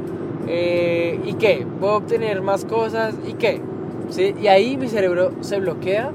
eh, 0.49 1.21
¿y 1.25 1.35
qué? 1.35 1.67
Puedo 1.79 1.97
obtener 1.97 2.43
más 2.43 2.65
cosas, 2.65 3.15
¿y 3.27 3.35
qué? 3.35 3.61
¿Sí? 4.11 4.35
Y 4.41 4.49
ahí 4.49 4.77
mi 4.77 4.89
cerebro 4.89 5.33
se 5.41 5.61
bloquea 5.61 6.11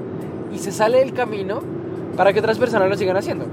y 0.52 0.58
se 0.58 0.72
sale 0.72 0.98
del 0.98 1.12
camino 1.12 1.60
para 2.16 2.32
que 2.32 2.40
otras 2.40 2.58
personas 2.58 2.88
lo 2.88 2.96
sigan 2.96 3.16
haciendo. 3.16 3.46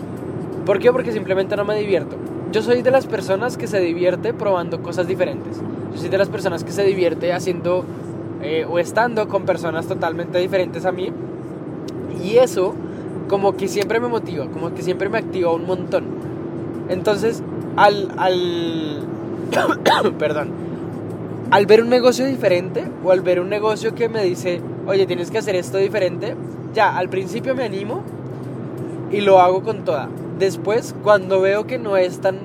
¿Por 0.65 0.79
qué? 0.79 0.91
Porque 0.91 1.11
simplemente 1.11 1.55
no 1.55 1.65
me 1.65 1.77
divierto. 1.77 2.15
Yo 2.51 2.61
soy 2.61 2.81
de 2.81 2.91
las 2.91 3.07
personas 3.07 3.57
que 3.57 3.67
se 3.67 3.79
divierte 3.79 4.33
probando 4.33 4.81
cosas 4.81 5.07
diferentes. 5.07 5.57
Yo 5.93 5.99
soy 5.99 6.09
de 6.09 6.17
las 6.17 6.29
personas 6.29 6.63
que 6.63 6.71
se 6.71 6.83
divierte 6.83 7.33
haciendo 7.33 7.83
eh, 8.41 8.65
o 8.69 8.79
estando 8.79 9.27
con 9.27 9.43
personas 9.43 9.87
totalmente 9.87 10.37
diferentes 10.37 10.85
a 10.85 10.91
mí. 10.91 11.11
Y 12.23 12.37
eso 12.37 12.75
como 13.33 13.57
que 13.57 13.67
siempre 13.67 13.99
me 13.99 14.07
motiva, 14.07 14.45
como 14.45 14.75
que 14.75 14.83
siempre 14.83 15.09
me 15.09 15.17
activa 15.17 15.51
un 15.51 15.65
montón. 15.65 16.03
Entonces, 16.87 17.41
al, 17.75 18.11
al 18.15 19.07
perdón, 20.19 20.51
al 21.49 21.65
ver 21.65 21.81
un 21.81 21.89
negocio 21.89 22.27
diferente 22.27 22.83
o 23.03 23.09
al 23.09 23.21
ver 23.21 23.39
un 23.39 23.49
negocio 23.49 23.95
que 23.95 24.07
me 24.07 24.23
dice, 24.23 24.61
oye, 24.85 25.07
tienes 25.07 25.31
que 25.31 25.39
hacer 25.39 25.55
esto 25.55 25.79
diferente, 25.79 26.35
ya, 26.75 26.95
al 26.95 27.09
principio 27.09 27.55
me 27.55 27.63
animo 27.63 28.03
y 29.09 29.21
lo 29.21 29.39
hago 29.39 29.63
con 29.63 29.83
toda. 29.83 30.09
Después, 30.37 30.93
cuando 31.01 31.41
veo 31.41 31.65
que 31.65 31.79
no 31.79 31.97
es 31.97 32.19
tan, 32.19 32.37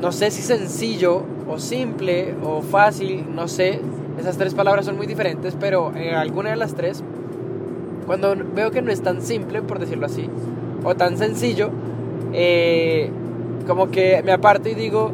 no 0.00 0.10
sé 0.10 0.32
si 0.32 0.42
sencillo 0.42 1.22
o 1.48 1.60
simple 1.60 2.34
o 2.42 2.60
fácil, 2.60 3.24
no 3.32 3.46
sé, 3.46 3.80
esas 4.18 4.36
tres 4.36 4.52
palabras 4.52 4.84
son 4.84 4.96
muy 4.96 5.06
diferentes, 5.06 5.56
pero 5.60 5.92
en 5.94 6.16
alguna 6.16 6.50
de 6.50 6.56
las 6.56 6.74
tres, 6.74 7.04
cuando 8.12 8.36
veo 8.54 8.70
que 8.70 8.82
no 8.82 8.92
es 8.92 9.00
tan 9.00 9.22
simple, 9.22 9.62
por 9.62 9.78
decirlo 9.78 10.04
así, 10.04 10.28
o 10.84 10.94
tan 10.94 11.16
sencillo, 11.16 11.70
eh, 12.34 13.08
como 13.66 13.90
que 13.90 14.22
me 14.22 14.32
aparto 14.32 14.68
y 14.68 14.74
digo, 14.74 15.12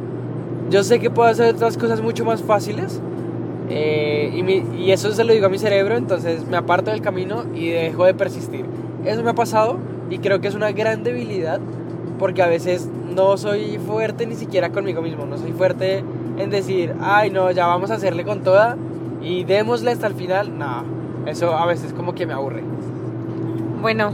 yo 0.68 0.82
sé 0.82 0.98
que 0.98 1.08
puedo 1.08 1.28
hacer 1.28 1.54
otras 1.54 1.78
cosas 1.78 2.00
mucho 2.00 2.24
más 2.24 2.42
fáciles. 2.42 3.00
Eh, 3.70 4.32
y, 4.34 4.82
y, 4.82 4.90
eso 4.90 5.12
se 5.12 5.22
lo 5.22 5.32
digo 5.32 5.46
a 5.46 5.48
mi 5.48 5.61
cerebro, 5.61 5.96
entonces 5.96 6.44
me 6.48 6.56
aparto 6.56 6.90
del 6.90 7.00
camino 7.00 7.44
y 7.54 7.68
dejo 7.68 8.04
de 8.04 8.14
persistir. 8.14 8.64
Eso 9.04 9.22
me 9.22 9.30
ha 9.30 9.34
pasado 9.34 9.78
y 10.11 10.18
creo 10.18 10.40
que 10.40 10.48
es 10.48 10.56
una 10.56 10.72
gran 10.72 11.04
debilidad 11.04 11.61
porque 12.18 12.42
a 12.42 12.48
veces 12.48 12.88
no 13.14 13.37
soy 13.37 13.78
fuerte 13.78 14.26
ni 14.26 14.34
siquiera 14.34 14.70
conmigo 14.70 15.02
mismo, 15.02 15.24
no 15.24 15.38
soy 15.38 15.52
fuerte 15.52 16.02
en 16.37 16.50
decir, 16.50 16.96
ay 17.00 17.30
no, 17.30 17.48
ya 17.52 17.68
vamos 17.68 17.92
a 17.92 17.94
hacerle 17.94 18.24
con 18.24 18.42
toda 18.42 18.76
y 19.22 19.44
démosle 19.44 19.92
hasta 19.92 20.08
el 20.08 20.14
final. 20.14 20.58
No, 20.58 20.97
eso 21.26 21.57
a 21.57 21.66
veces 21.66 21.92
como 21.92 22.14
que 22.14 22.26
me 22.26 22.33
aburre. 22.33 22.62
Bueno, 23.81 24.12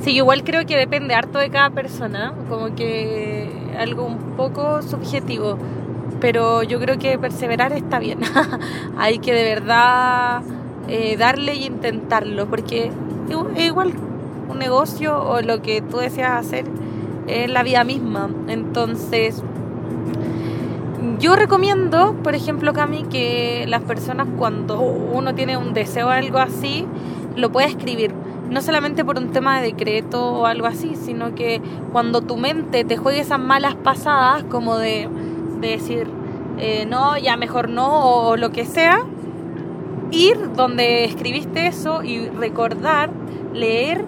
sí, 0.00 0.12
igual 0.12 0.44
creo 0.44 0.66
que 0.66 0.76
depende 0.76 1.14
harto 1.14 1.38
de 1.38 1.50
cada 1.50 1.70
persona, 1.70 2.34
como 2.48 2.74
que 2.74 3.48
algo 3.78 4.04
un 4.04 4.18
poco 4.36 4.82
subjetivo, 4.82 5.56
pero 6.20 6.62
yo 6.62 6.78
creo 6.80 6.98
que 6.98 7.18
perseverar 7.18 7.72
está 7.72 7.98
bien. 7.98 8.20
Hay 8.96 9.18
que 9.18 9.32
de 9.32 9.44
verdad 9.44 10.42
eh, 10.88 11.16
darle 11.16 11.54
y 11.54 11.64
intentarlo, 11.66 12.46
porque 12.46 12.90
igual 13.56 13.92
un 14.48 14.58
negocio 14.58 15.22
o 15.22 15.40
lo 15.40 15.62
que 15.62 15.80
tú 15.82 15.98
deseas 15.98 16.46
hacer 16.46 16.64
es 17.26 17.50
la 17.50 17.62
vida 17.62 17.84
misma. 17.84 18.28
Entonces, 18.48 19.42
yo 21.22 21.36
recomiendo, 21.36 22.16
por 22.24 22.34
ejemplo, 22.34 22.72
Cami, 22.72 23.04
que 23.04 23.64
las 23.68 23.80
personas 23.82 24.26
cuando 24.36 24.80
uno 24.80 25.36
tiene 25.36 25.56
un 25.56 25.72
deseo 25.72 26.08
o 26.08 26.10
algo 26.10 26.38
así, 26.38 26.84
lo 27.36 27.52
pueda 27.52 27.68
escribir 27.68 28.12
no 28.50 28.60
solamente 28.60 29.04
por 29.04 29.18
un 29.18 29.30
tema 29.30 29.60
de 29.60 29.68
decreto 29.68 30.20
o 30.20 30.46
algo 30.46 30.66
así, 30.66 30.96
sino 30.96 31.32
que 31.36 31.62
cuando 31.92 32.22
tu 32.22 32.36
mente 32.36 32.84
te 32.84 32.96
juegue 32.96 33.20
esas 33.20 33.38
malas 33.38 33.76
pasadas, 33.76 34.42
como 34.50 34.78
de, 34.78 35.08
decir, 35.60 36.08
eh, 36.58 36.86
no, 36.86 37.16
ya 37.16 37.36
mejor 37.36 37.68
no, 37.68 38.26
o 38.26 38.36
lo 38.36 38.50
que 38.50 38.66
sea, 38.66 39.04
ir 40.10 40.52
donde 40.56 41.04
escribiste 41.04 41.68
eso 41.68 42.02
y 42.02 42.28
recordar, 42.30 43.10
leer 43.54 44.04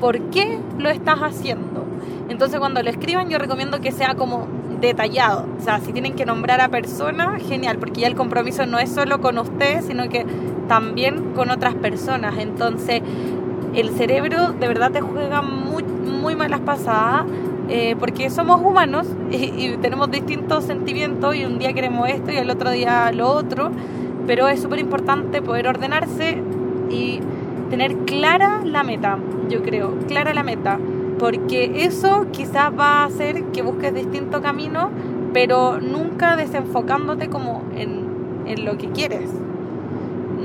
por 0.00 0.30
qué 0.30 0.58
lo 0.78 0.88
estás 0.88 1.18
haciendo. 1.18 1.84
Entonces 2.30 2.58
cuando 2.58 2.82
lo 2.82 2.88
escriban 2.88 3.28
yo 3.28 3.38
recomiendo 3.38 3.80
que 3.80 3.92
sea 3.92 4.14
como 4.14 4.55
detallado. 4.80 5.46
O 5.58 5.62
sea, 5.62 5.80
si 5.80 5.92
tienen 5.92 6.14
que 6.14 6.26
nombrar 6.26 6.60
a 6.60 6.68
personas, 6.68 7.42
genial, 7.42 7.78
porque 7.78 8.02
ya 8.02 8.06
el 8.06 8.14
compromiso 8.14 8.66
no 8.66 8.78
es 8.78 8.90
solo 8.90 9.20
con 9.20 9.38
ustedes, 9.38 9.86
sino 9.86 10.08
que 10.08 10.26
también 10.68 11.32
con 11.34 11.50
otras 11.50 11.74
personas. 11.74 12.36
Entonces, 12.38 13.02
el 13.74 13.90
cerebro 13.90 14.52
de 14.52 14.68
verdad 14.68 14.90
te 14.90 15.00
juega 15.00 15.42
muy, 15.42 15.82
muy 15.82 16.34
malas 16.34 16.60
pasadas 16.60 17.26
eh, 17.68 17.96
porque 17.98 18.30
somos 18.30 18.60
humanos 18.60 19.08
y, 19.30 19.76
tenemos 19.78 20.10
distintos 20.10 20.64
sentimientos 20.64 21.34
y 21.34 21.44
un 21.44 21.58
día 21.58 21.72
queremos 21.72 22.08
esto 22.08 22.30
y 22.30 22.36
el 22.36 22.50
otro 22.50 22.70
día 22.70 23.10
lo 23.12 23.28
otro, 23.28 23.70
pero 24.26 24.48
es 24.48 24.62
súper 24.62 24.78
importante 24.78 25.42
poder 25.42 25.66
ordenarse 25.66 26.40
y 26.90 27.20
tener 27.70 27.96
clara 27.98 28.60
la 28.64 28.84
meta, 28.84 29.18
yo 29.48 29.62
creo, 29.62 29.98
clara 30.06 30.32
la 30.32 30.44
meta, 30.44 30.78
porque 31.18 31.84
eso 31.84 32.26
quizás 32.32 32.70
va 32.78 33.02
a 33.02 33.04
hacer 33.04 33.44
que 33.46 33.62
busques 33.62 33.94
distinto 33.94 34.42
camino, 34.42 34.90
pero 35.32 35.80
nunca 35.80 36.36
desenfocándote 36.36 37.28
como 37.28 37.62
en, 37.76 38.06
en 38.46 38.64
lo 38.64 38.76
que 38.78 38.88
quieres 38.90 39.30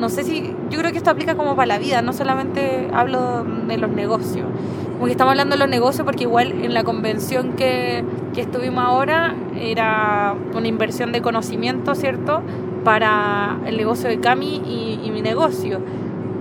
no 0.01 0.09
sé 0.09 0.23
si, 0.23 0.53
yo 0.71 0.79
creo 0.79 0.91
que 0.91 0.97
esto 0.97 1.11
aplica 1.11 1.35
como 1.35 1.55
para 1.55 1.67
la 1.67 1.77
vida, 1.77 2.01
no 2.01 2.11
solamente 2.11 2.89
hablo 2.91 3.43
de 3.67 3.77
los 3.77 3.91
negocios. 3.91 4.47
Como 4.93 5.05
que 5.05 5.11
estamos 5.11 5.31
hablando 5.31 5.55
de 5.55 5.59
los 5.59 5.69
negocios 5.69 6.03
porque 6.05 6.23
igual 6.23 6.51
en 6.63 6.73
la 6.73 6.83
convención 6.83 7.53
que, 7.53 8.03
que 8.33 8.41
estuvimos 8.41 8.83
ahora 8.83 9.35
era 9.55 10.35
una 10.55 10.67
inversión 10.67 11.11
de 11.11 11.21
conocimiento, 11.21 11.93
¿cierto? 11.93 12.41
Para 12.83 13.59
el 13.67 13.77
negocio 13.77 14.09
de 14.09 14.19
Cami 14.19 14.61
y, 14.65 14.99
y 15.03 15.11
mi 15.11 15.21
negocio, 15.21 15.81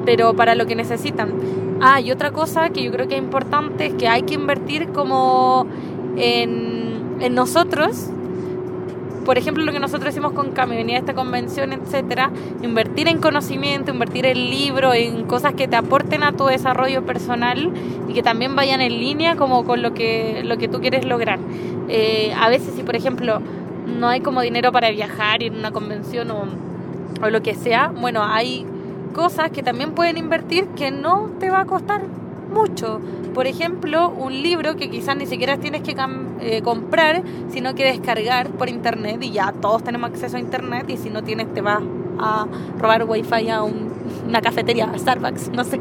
pero 0.06 0.34
para 0.34 0.54
lo 0.54 0.64
que 0.66 0.74
necesitan. 0.74 1.30
Ah, 1.80 2.00
y 2.00 2.10
otra 2.10 2.30
cosa 2.30 2.68
que 2.70 2.82
yo 2.82 2.92
creo 2.92 3.08
que 3.08 3.14
es 3.14 3.22
importante 3.22 3.86
es 3.86 3.94
que 3.94 4.08
hay 4.08 4.22
que 4.22 4.34
invertir 4.34 4.88
como 4.88 5.66
en, 6.16 7.16
en 7.20 7.34
nosotros 7.34 8.10
por 9.24 9.38
ejemplo, 9.38 9.64
lo 9.64 9.72
que 9.72 9.80
nosotros 9.80 10.10
hicimos 10.10 10.32
con 10.32 10.52
Cami, 10.52 10.76
venir 10.76 10.96
a 10.96 10.98
esta 10.98 11.14
convención, 11.14 11.72
etcétera, 11.72 12.30
invertir 12.62 13.06
en 13.06 13.18
conocimiento, 13.18 13.92
invertir 13.92 14.26
en 14.26 14.50
libros, 14.50 14.94
en 14.96 15.24
cosas 15.24 15.54
que 15.54 15.68
te 15.68 15.76
aporten 15.76 16.22
a 16.22 16.32
tu 16.32 16.46
desarrollo 16.46 17.04
personal 17.04 17.70
y 18.08 18.12
que 18.12 18.22
también 18.22 18.56
vayan 18.56 18.80
en 18.80 18.98
línea 18.98 19.36
como 19.36 19.64
con 19.64 19.82
lo 19.82 19.94
que, 19.94 20.42
lo 20.44 20.56
que 20.58 20.68
tú 20.68 20.80
quieres 20.80 21.04
lograr. 21.04 21.38
Eh, 21.88 22.34
a 22.36 22.48
veces, 22.48 22.74
si 22.74 22.82
por 22.82 22.96
ejemplo 22.96 23.40
no 23.86 24.08
hay 24.08 24.20
como 24.20 24.40
dinero 24.40 24.72
para 24.72 24.90
viajar, 24.90 25.42
ir 25.42 25.52
a 25.52 25.58
una 25.58 25.70
convención 25.70 26.30
o, 26.30 26.46
o 27.22 27.30
lo 27.30 27.42
que 27.42 27.54
sea, 27.54 27.88
bueno, 27.88 28.24
hay 28.24 28.66
cosas 29.14 29.50
que 29.50 29.62
también 29.62 29.92
pueden 29.92 30.16
invertir 30.16 30.66
que 30.76 30.90
no 30.90 31.30
te 31.38 31.50
va 31.50 31.60
a 31.60 31.64
costar 31.66 32.02
mucho. 32.50 33.00
Por 33.34 33.46
ejemplo, 33.46 34.10
un 34.10 34.42
libro 34.42 34.76
que 34.76 34.90
quizás 34.90 35.16
ni 35.16 35.26
siquiera 35.26 35.56
tienes 35.58 35.82
que 35.82 35.94
eh, 36.40 36.62
comprar, 36.62 37.22
sino 37.50 37.74
que 37.74 37.84
descargar 37.84 38.48
por 38.50 38.68
internet 38.68 39.22
y 39.22 39.30
ya 39.30 39.52
todos 39.52 39.84
tenemos 39.84 40.10
acceso 40.10 40.36
a 40.36 40.40
internet 40.40 40.90
y 40.90 40.96
si 40.96 41.10
no 41.10 41.22
tienes 41.22 41.52
te 41.54 41.60
vas 41.60 41.82
a 42.18 42.46
robar 42.78 43.04
wifi 43.04 43.48
a 43.48 43.62
una 43.62 44.40
cafetería, 44.42 44.90
a 44.92 44.98
Starbucks, 44.98 45.50
no 45.50 45.64
sé. 45.64 45.80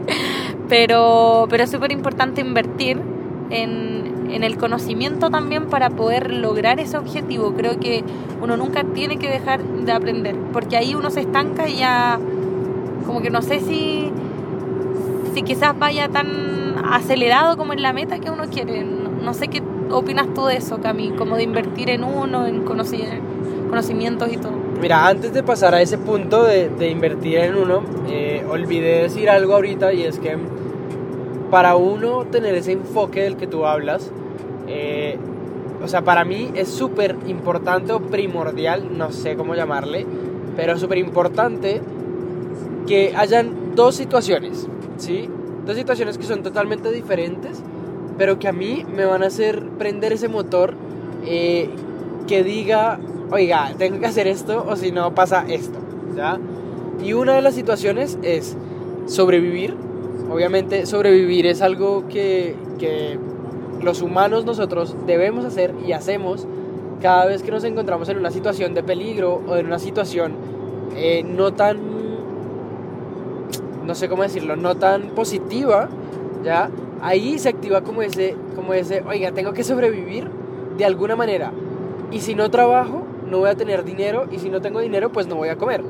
Pero, 0.69 1.47
pero 1.49 1.63
es 1.63 1.71
súper 1.71 1.91
importante 1.91 2.41
invertir 2.41 3.01
en, 3.49 4.27
en 4.29 4.43
el 4.43 4.57
conocimiento 4.57 5.31
también 5.31 5.67
para 5.67 5.89
poder 5.89 6.31
lograr 6.31 6.79
ese 6.79 6.97
objetivo. 6.97 7.53
Creo 7.55 7.79
que 7.79 8.03
uno 8.41 8.55
nunca 8.57 8.83
tiene 8.83 9.17
que 9.17 9.29
dejar 9.29 9.63
de 9.63 9.91
aprender, 9.91 10.35
porque 10.53 10.77
ahí 10.77 10.93
uno 10.93 11.09
se 11.09 11.21
estanca 11.21 11.67
y 11.67 11.77
ya 11.77 12.19
como 13.09 13.23
que 13.23 13.31
no 13.31 13.41
sé 13.41 13.59
si, 13.59 14.11
si 15.33 15.41
quizás 15.41 15.77
vaya 15.79 16.09
tan 16.09 16.75
acelerado 16.91 17.57
como 17.57 17.73
en 17.73 17.81
la 17.81 17.91
meta 17.91 18.19
que 18.19 18.29
uno 18.29 18.43
quiere. 18.51 18.83
No, 18.83 19.33
sé 19.33 19.47
qué 19.47 19.63
opinas 19.89 20.31
tú 20.35 20.45
de 20.45 20.57
eso, 20.57 20.79
Cami, 20.79 21.13
como 21.17 21.35
de 21.35 21.41
invertir 21.41 21.89
en 21.89 22.03
uno, 22.03 22.45
en 22.45 22.61
conocimientos 22.61 24.31
y 24.31 24.37
todo. 24.37 24.51
Mira, 24.79 25.07
antes 25.07 25.33
de 25.33 25.41
pasar 25.41 25.73
a 25.73 25.81
ese 25.81 25.97
punto 25.97 26.43
de, 26.43 26.69
de 26.69 26.91
invertir 26.91 27.39
en 27.39 27.55
uno, 27.55 27.81
eh, 28.07 28.45
olvidé 28.47 29.01
decir 29.01 29.27
algo 29.27 29.55
ahorita 29.55 29.91
y 29.91 30.03
es 30.03 30.19
que 30.19 30.37
para 31.49 31.75
uno 31.75 32.25
tener 32.25 32.53
ese 32.53 32.73
enfoque 32.73 33.23
del 33.23 33.37
que 33.37 33.47
tú 33.47 33.65
hablas, 33.65 34.11
eh, 34.67 35.17
o 35.83 35.87
sea, 35.87 36.03
para 36.03 36.25
mí 36.25 36.51
es 36.53 36.67
súper 36.67 37.15
importante 37.25 37.91
o 37.91 38.01
primordial, 38.01 38.95
no 38.95 39.11
sé 39.11 39.35
cómo 39.35 39.55
llamarle, 39.55 40.05
pero 40.55 40.77
súper 40.77 40.99
importante 40.99 41.81
que 42.89 43.13
hayan 43.15 43.75
dos 43.75 43.93
situaciones, 43.93 44.67
¿sí? 44.97 45.29
Dos 45.63 45.75
situaciones 45.75 46.17
que 46.17 46.23
son 46.23 46.41
totalmente 46.41 46.91
diferentes, 46.91 47.61
pero 48.17 48.39
que 48.39 48.47
a 48.47 48.51
mí 48.51 48.83
me 48.91 49.05
van 49.05 49.21
a 49.21 49.27
hacer 49.27 49.63
prender 49.77 50.11
ese 50.11 50.27
motor 50.27 50.73
eh, 51.23 51.69
que 52.27 52.43
diga, 52.43 52.99
oiga, 53.29 53.75
tengo 53.77 53.99
que 53.99 54.07
hacer 54.07 54.25
esto 54.25 54.65
o 54.67 54.75
si 54.75 54.91
no 54.91 55.13
pasa 55.13 55.45
esto, 55.47 55.77
¿ya? 56.15 56.39
Y 57.05 57.13
una 57.13 57.35
de 57.35 57.43
las 57.43 57.53
situaciones 57.53 58.17
es 58.23 58.57
sobrevivir. 59.05 59.75
Obviamente 60.31 60.87
sobrevivir 60.87 61.45
es 61.45 61.61
algo 61.61 62.07
que, 62.07 62.55
que 62.79 63.19
los 63.83 64.01
humanos 64.01 64.45
nosotros 64.45 64.95
debemos 65.05 65.45
hacer 65.45 65.75
y 65.85 65.91
hacemos 65.91 66.47
cada 67.03 67.27
vez 67.27 67.43
que 67.43 67.51
nos 67.51 67.63
encontramos 67.65 68.09
en 68.09 68.17
una 68.17 68.31
situación 68.31 68.73
de 68.73 68.81
peligro 68.81 69.43
o 69.47 69.57
en 69.57 69.67
una 69.67 69.77
situación 69.77 70.33
eh, 70.95 71.23
no 71.23 71.53
tan 71.53 71.98
no 73.89 73.95
sé 73.95 74.07
cómo 74.07 74.21
decirlo, 74.21 74.55
no 74.55 74.75
tan 74.75 75.09
positiva, 75.15 75.89
¿ya? 76.43 76.69
Ahí 77.01 77.39
se 77.39 77.49
activa 77.49 77.81
como 77.81 78.03
ese, 78.03 78.35
como 78.55 78.75
ese, 78.75 79.01
oiga, 79.01 79.31
tengo 79.31 79.51
que 79.51 79.63
sobrevivir 79.63 80.29
de 80.77 80.85
alguna 80.85 81.15
manera. 81.15 81.51
Y 82.11 82.19
si 82.19 82.35
no 82.35 82.51
trabajo, 82.51 83.01
no 83.27 83.39
voy 83.39 83.49
a 83.49 83.55
tener 83.55 83.83
dinero. 83.83 84.27
Y 84.29 84.37
si 84.37 84.51
no 84.51 84.61
tengo 84.61 84.79
dinero, 84.79 85.11
pues 85.11 85.25
no 85.25 85.35
voy 85.37 85.49
a 85.49 85.55
comer. 85.55 85.81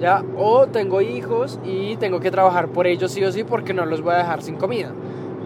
¿Ya? 0.00 0.24
O 0.34 0.66
tengo 0.66 1.02
hijos 1.02 1.60
y 1.62 1.96
tengo 1.96 2.20
que 2.20 2.30
trabajar 2.30 2.68
por 2.68 2.86
ellos 2.86 3.12
sí 3.12 3.22
o 3.22 3.30
sí 3.30 3.44
porque 3.44 3.74
no 3.74 3.84
los 3.84 4.00
voy 4.00 4.14
a 4.14 4.18
dejar 4.18 4.40
sin 4.40 4.56
comida. 4.56 4.90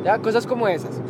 ¿Ya? 0.05 0.21
Cosas 0.21 0.47
como 0.47 0.69
esas. 0.69 1.01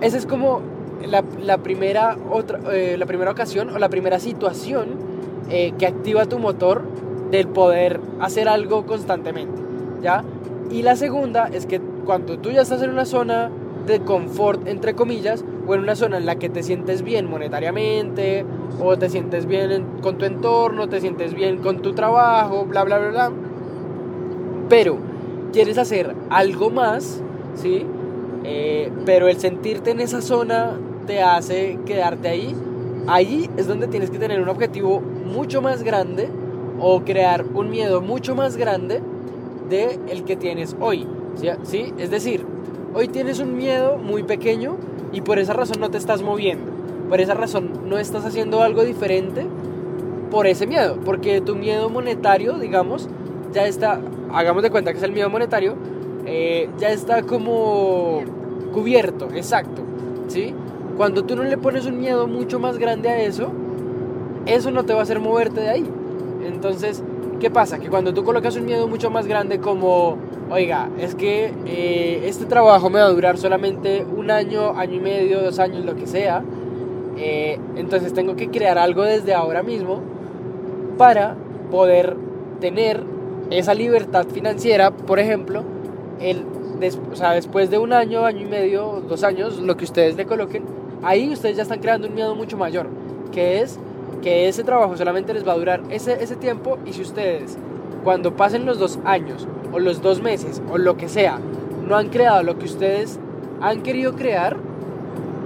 Esa 0.00 0.18
es 0.18 0.24
como 0.24 0.62
la, 1.04 1.58
primera, 1.58 2.16
otra, 2.30 2.60
eh, 2.72 2.94
la 2.96 3.06
primera 3.06 3.32
ocasión 3.32 3.70
o 3.70 3.78
la 3.80 3.88
primera 3.88 4.20
situación 4.20 4.90
eh, 5.50 5.72
que 5.76 5.86
activa 5.88 6.26
tu 6.26 6.38
motor 6.38 6.84
del 7.32 7.48
poder 7.48 7.98
hacer 8.20 8.48
algo 8.48 8.86
constantemente. 8.86 9.67
Y 10.70 10.82
la 10.82 10.96
segunda 10.96 11.48
es 11.48 11.66
que 11.66 11.80
cuando 11.80 12.38
tú 12.38 12.50
ya 12.50 12.62
estás 12.62 12.82
en 12.82 12.90
una 12.90 13.04
zona 13.04 13.50
de 13.86 14.00
confort, 14.00 14.68
entre 14.68 14.94
comillas, 14.94 15.44
o 15.66 15.74
en 15.74 15.80
una 15.80 15.96
zona 15.96 16.18
en 16.18 16.26
la 16.26 16.36
que 16.36 16.48
te 16.48 16.62
sientes 16.62 17.02
bien 17.02 17.28
monetariamente, 17.28 18.44
o 18.82 18.96
te 18.96 19.08
sientes 19.08 19.46
bien 19.46 19.84
con 20.02 20.18
tu 20.18 20.24
entorno, 20.24 20.88
te 20.88 21.00
sientes 21.00 21.34
bien 21.34 21.58
con 21.58 21.80
tu 21.80 21.94
trabajo, 21.94 22.66
bla, 22.66 22.84
bla, 22.84 22.98
bla, 22.98 23.08
bla, 23.08 23.32
pero 24.68 24.98
quieres 25.52 25.78
hacer 25.78 26.14
algo 26.30 26.70
más, 26.70 27.22
¿sí? 27.54 27.86
Eh, 28.44 28.92
pero 29.04 29.28
el 29.28 29.38
sentirte 29.38 29.90
en 29.90 30.00
esa 30.00 30.20
zona 30.20 30.78
te 31.06 31.22
hace 31.22 31.78
quedarte 31.86 32.28
ahí. 32.28 32.54
Ahí 33.06 33.48
es 33.56 33.66
donde 33.66 33.88
tienes 33.88 34.10
que 34.10 34.18
tener 34.18 34.40
un 34.40 34.48
objetivo 34.50 35.00
mucho 35.00 35.62
más 35.62 35.82
grande 35.82 36.28
o 36.78 37.00
crear 37.00 37.44
un 37.54 37.70
miedo 37.70 38.02
mucho 38.02 38.34
más 38.34 38.56
grande 38.56 39.00
de 39.68 39.98
el 40.08 40.24
que 40.24 40.36
tienes 40.36 40.76
hoy. 40.80 41.06
¿sí? 41.64 41.92
Es 41.98 42.10
decir, 42.10 42.44
hoy 42.94 43.08
tienes 43.08 43.38
un 43.40 43.56
miedo 43.56 43.98
muy 43.98 44.22
pequeño 44.22 44.76
y 45.12 45.20
por 45.20 45.38
esa 45.38 45.52
razón 45.52 45.80
no 45.80 45.90
te 45.90 45.98
estás 45.98 46.22
moviendo. 46.22 46.72
Por 47.08 47.20
esa 47.20 47.34
razón 47.34 47.88
no 47.88 47.98
estás 47.98 48.24
haciendo 48.24 48.62
algo 48.62 48.84
diferente 48.84 49.46
por 50.30 50.46
ese 50.46 50.66
miedo. 50.66 50.98
Porque 51.04 51.40
tu 51.40 51.56
miedo 51.56 51.88
monetario, 51.88 52.58
digamos, 52.58 53.08
ya 53.52 53.66
está, 53.66 54.00
hagamos 54.32 54.62
de 54.62 54.70
cuenta 54.70 54.92
que 54.92 54.98
es 54.98 55.04
el 55.04 55.12
miedo 55.12 55.30
monetario, 55.30 55.74
eh, 56.26 56.68
ya 56.78 56.90
está 56.90 57.22
como 57.22 58.22
cubierto, 58.72 59.28
exacto. 59.34 59.82
¿sí? 60.28 60.54
Cuando 60.96 61.24
tú 61.24 61.36
no 61.36 61.44
le 61.44 61.56
pones 61.56 61.86
un 61.86 61.98
miedo 61.98 62.26
mucho 62.26 62.58
más 62.58 62.78
grande 62.78 63.08
a 63.08 63.20
eso, 63.20 63.50
eso 64.46 64.70
no 64.70 64.84
te 64.84 64.92
va 64.92 65.00
a 65.00 65.02
hacer 65.02 65.20
moverte 65.20 65.60
de 65.60 65.68
ahí. 65.70 65.90
Entonces, 66.46 67.02
¿Qué 67.40 67.50
pasa? 67.50 67.78
Que 67.78 67.88
cuando 67.88 68.12
tú 68.12 68.24
colocas 68.24 68.56
un 68.56 68.66
miedo 68.66 68.88
mucho 68.88 69.10
más 69.10 69.28
grande 69.28 69.60
como, 69.60 70.18
oiga, 70.50 70.88
es 70.98 71.14
que 71.14 71.52
eh, 71.66 72.22
este 72.24 72.46
trabajo 72.46 72.90
me 72.90 72.98
va 72.98 73.06
a 73.06 73.10
durar 73.10 73.38
solamente 73.38 74.04
un 74.04 74.32
año, 74.32 74.76
año 74.76 74.94
y 74.94 75.00
medio, 75.00 75.40
dos 75.40 75.60
años, 75.60 75.84
lo 75.84 75.94
que 75.94 76.08
sea, 76.08 76.42
eh, 77.16 77.60
entonces 77.76 78.12
tengo 78.12 78.34
que 78.34 78.48
crear 78.48 78.76
algo 78.76 79.04
desde 79.04 79.34
ahora 79.34 79.62
mismo 79.62 80.00
para 80.96 81.36
poder 81.70 82.16
tener 82.60 83.04
esa 83.50 83.72
libertad 83.72 84.26
financiera, 84.26 84.90
por 84.90 85.20
ejemplo, 85.20 85.62
el, 86.20 86.44
o 87.12 87.14
sea, 87.14 87.32
después 87.32 87.70
de 87.70 87.78
un 87.78 87.92
año, 87.92 88.24
año 88.24 88.40
y 88.40 88.50
medio, 88.50 89.00
dos 89.08 89.22
años, 89.22 89.60
lo 89.60 89.76
que 89.76 89.84
ustedes 89.84 90.16
le 90.16 90.26
coloquen, 90.26 90.64
ahí 91.04 91.32
ustedes 91.32 91.56
ya 91.56 91.62
están 91.62 91.78
creando 91.78 92.08
un 92.08 92.14
miedo 92.14 92.34
mucho 92.34 92.56
mayor, 92.56 92.88
que 93.30 93.60
es 93.60 93.78
que 94.22 94.48
ese 94.48 94.64
trabajo 94.64 94.96
solamente 94.96 95.34
les 95.34 95.46
va 95.46 95.52
a 95.52 95.58
durar 95.58 95.82
ese, 95.90 96.22
ese 96.22 96.36
tiempo 96.36 96.78
y 96.84 96.92
si 96.92 97.02
ustedes 97.02 97.58
cuando 98.04 98.36
pasen 98.36 98.66
los 98.66 98.78
dos 98.78 98.98
años 99.04 99.46
o 99.72 99.78
los 99.78 100.02
dos 100.02 100.22
meses 100.22 100.62
o 100.70 100.78
lo 100.78 100.96
que 100.96 101.08
sea 101.08 101.38
no 101.86 101.96
han 101.96 102.08
creado 102.08 102.42
lo 102.42 102.58
que 102.58 102.66
ustedes 102.66 103.18
han 103.60 103.82
querido 103.82 104.14
crear, 104.14 104.56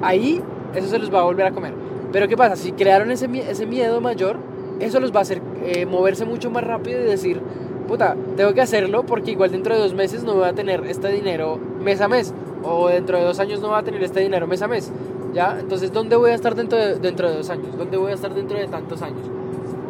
ahí 0.03 0.43
eso 0.75 0.89
se 0.89 0.99
los 0.99 1.13
va 1.13 1.21
a 1.21 1.25
volver 1.25 1.47
a 1.47 1.53
comer. 1.53 1.75
Pero 2.13 2.29
¿qué 2.29 2.37
pasa? 2.37 2.57
Si 2.57 2.73
crearon 2.73 3.11
ese, 3.11 3.29
ese 3.49 3.67
miedo 3.67 4.01
mayor, 4.01 4.37
eso 4.81 5.01
los 5.01 5.15
va 5.15 5.21
a 5.21 5.23
hacer 5.23 5.41
eh, 5.65 5.87
moverse 5.87 6.25
mucho 6.25 6.51
más 6.51 6.65
rápido 6.65 7.01
y 7.01 7.05
decir, 7.05 7.41
puta, 7.89 8.17
tengo 8.37 8.53
que 8.53 8.61
hacerlo 8.61 9.05
porque 9.05 9.31
igual 9.31 9.51
dentro 9.51 9.75
de 9.75 9.81
dos 9.81 9.95
meses 9.95 10.25
no 10.25 10.35
voy 10.35 10.49
a 10.49 10.53
tener 10.53 10.85
este 10.87 11.09
dinero 11.09 11.59
mes 11.81 12.01
a 12.01 12.09
mes. 12.09 12.35
O 12.65 12.89
dentro 12.89 13.19
de 13.19 13.25
dos 13.25 13.41
años 13.41 13.61
no 13.61 13.69
voy 13.69 13.79
a 13.79 13.83
tener 13.83 14.03
este 14.03 14.21
dinero 14.21 14.47
mes 14.47 14.63
a 14.63 14.69
mes. 14.69 14.93
¿Ya? 15.33 15.59
Entonces, 15.59 15.93
¿dónde 15.93 16.17
voy 16.17 16.31
a 16.31 16.35
estar 16.35 16.55
dentro 16.55 16.79
de, 16.79 16.97
dentro 16.97 17.31
de 17.31 17.37
dos 17.37 17.49
años? 17.49 17.77
¿Dónde 17.77 17.97
voy 17.97 18.13
a 18.13 18.15
estar 18.15 18.35
dentro 18.35 18.59
de 18.59 18.67
tantos 18.67 19.01
años? 19.03 19.27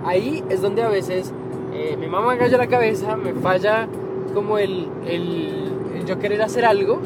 Ahí 0.04 0.42
es 0.48 0.62
donde 0.62 0.82
a 0.82 0.88
veces 0.88 1.32
eh, 1.74 1.96
mi 1.98 2.06
mamá 2.06 2.34
me 2.34 2.48
la 2.48 2.66
cabeza, 2.66 3.16
me 3.16 3.32
falla 3.34 3.88
como 4.34 4.58
el, 4.58 4.88
el, 5.06 6.04
yo 6.06 6.18
querer 6.18 6.42
hacer 6.42 6.64
algo, 6.64 7.00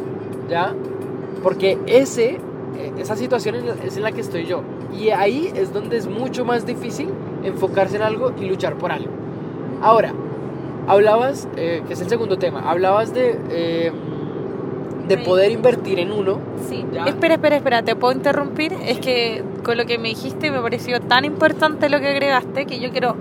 ¿ya? 0.50 0.74
Porque 1.42 1.78
ese, 1.86 2.38
eh, 2.76 2.92
esa 2.98 3.16
situación 3.16 3.56
es 3.84 3.96
en 3.96 4.02
la 4.02 4.12
que 4.12 4.20
estoy 4.20 4.44
yo. 4.44 4.62
Y 4.98 5.10
ahí 5.10 5.52
es 5.54 5.72
donde 5.72 5.96
es 5.96 6.06
mucho 6.06 6.44
más 6.44 6.66
difícil 6.66 7.08
enfocarse 7.42 7.96
en 7.96 8.02
algo 8.02 8.32
y 8.38 8.46
luchar 8.46 8.76
por 8.76 8.92
algo. 8.92 9.10
Ahora, 9.82 10.12
hablabas, 10.86 11.48
eh, 11.56 11.82
que 11.86 11.94
es 11.94 12.00
el 12.00 12.08
segundo 12.08 12.38
tema, 12.38 12.70
hablabas 12.70 13.14
de 13.14 13.92
de 15.08 15.18
poder 15.18 15.52
invertir 15.52 15.98
en 15.98 16.12
uno. 16.12 16.38
Sí. 16.68 16.84
Espera, 17.06 17.34
espera, 17.34 17.56
espera, 17.56 17.82
¿te 17.82 17.96
puedo 17.96 18.12
interrumpir? 18.12 18.72
Es 18.86 18.98
que 18.98 19.42
con 19.64 19.76
lo 19.76 19.86
que 19.86 19.98
me 19.98 20.08
dijiste 20.08 20.50
me 20.50 20.60
pareció 20.60 21.00
tan 21.00 21.24
importante 21.24 21.88
lo 21.88 22.00
que 22.00 22.08
agregaste 22.08 22.66
que 22.66 22.80
yo 22.80 22.90
quiero 22.90 23.16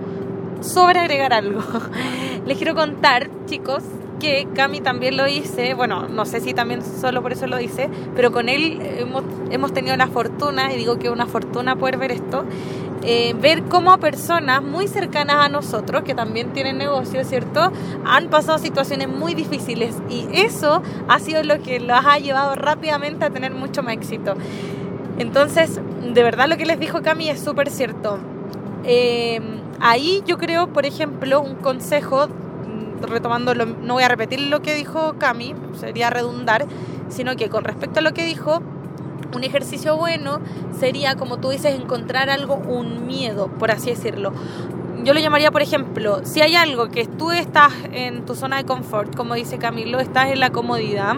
sobreagregar 0.62 1.34
algo. 1.34 1.62
Les 2.46 2.58
quiero 2.58 2.76
contar, 2.76 3.30
chicos, 3.46 3.84
que 4.20 4.48
Cami 4.54 4.82
también 4.82 5.18
lo 5.18 5.28
hice, 5.28 5.74
bueno, 5.74 6.08
no 6.08 6.26
sé 6.26 6.40
si 6.40 6.54
también 6.54 6.82
solo 6.82 7.22
por 7.22 7.34
eso 7.34 7.48
lo 7.48 7.60
hice, 7.60 7.90
pero 8.16 8.32
con 8.32 8.50
él 8.50 8.80
hemos, 8.98 9.24
hemos 9.52 9.74
tenido 9.74 9.96
la 9.98 10.08
fortuna, 10.08 10.74
y 10.74 10.78
digo 10.78 10.98
que 10.98 11.10
una 11.10 11.26
fortuna 11.26 11.76
poder 11.76 11.98
ver 11.98 12.12
esto, 12.12 12.46
eh, 13.08 13.36
ver 13.40 13.64
cómo 13.64 13.96
personas 14.00 14.64
muy 14.64 14.88
cercanas 14.88 15.36
a 15.38 15.48
nosotros, 15.48 16.02
que 16.02 16.16
también 16.16 16.54
tienen 16.54 16.80
negocios, 16.80 17.28
¿cierto?, 17.28 17.72
han 18.04 18.30
pasado 18.30 18.58
situaciones 18.58 19.08
muy 19.08 19.36
difíciles 19.36 19.96
y 20.10 20.28
eso 20.34 20.82
ha 21.08 21.20
sido 21.20 21.44
lo 21.44 21.62
que 21.62 21.80
los 21.80 22.04
ha 22.04 22.18
llevado 22.18 22.56
rápidamente 22.56 23.24
a 23.24 23.30
tener 23.30 23.54
mucho 23.54 23.84
más 23.84 23.94
éxito. 23.94 24.34
Entonces, 25.20 25.80
de 26.14 26.24
verdad 26.24 26.48
lo 26.50 26.58
que 26.58 26.66
les 26.66 26.80
dijo 26.80 27.04
Cami 27.04 27.30
es 27.30 27.40
súper 27.40 27.70
cierto. 27.70 28.18
Eh, 28.84 29.40
ahí 29.80 30.24
yo 30.26 30.40
creo, 30.40 30.74
por 30.74 30.88
ejemplo, 30.88 31.42
un 31.42 31.56
consejo, 31.56 32.28
mm, 32.28 33.04
retomando, 33.04 33.54
no 33.54 33.94
voy 33.94 34.04
a 34.04 34.08
repetir 34.08 34.42
lo 34.42 34.62
que 34.62 34.74
dijo 34.74 35.16
Cami, 35.20 35.54
sería 35.80 36.10
redundar, 36.10 36.66
sino 37.10 37.36
que 37.36 37.50
con 37.50 37.64
respecto 37.64 38.00
a 38.00 38.02
lo 38.02 38.14
que 38.14 38.26
dijo, 38.26 38.62
un 39.34 39.44
ejercicio 39.44 39.98
bueno 39.98 40.40
sería, 40.80 41.16
como 41.16 41.38
tú 41.38 41.50
dices, 41.50 41.76
encontrar 41.76 42.30
algo, 42.30 42.56
un 42.56 43.06
miedo, 43.06 43.48
por 43.48 43.72
así 43.72 43.90
decirlo. 43.90 44.34
Yo 45.04 45.14
lo 45.14 45.20
llamaría, 45.20 45.52
por 45.52 45.62
ejemplo, 45.62 46.22
si 46.24 46.42
hay 46.42 46.56
algo 46.56 46.90
que 46.90 47.06
tú 47.06 47.32
estás 47.32 47.74
en 47.92 48.26
tu 48.26 48.34
zona 48.34 48.58
de 48.58 48.66
confort, 48.66 49.16
como 49.16 49.36
dice 49.36 49.58
Camilo, 49.58 50.00
estás 50.00 50.30
en 50.32 50.40
la 50.40 50.50
comodidad, 50.50 51.18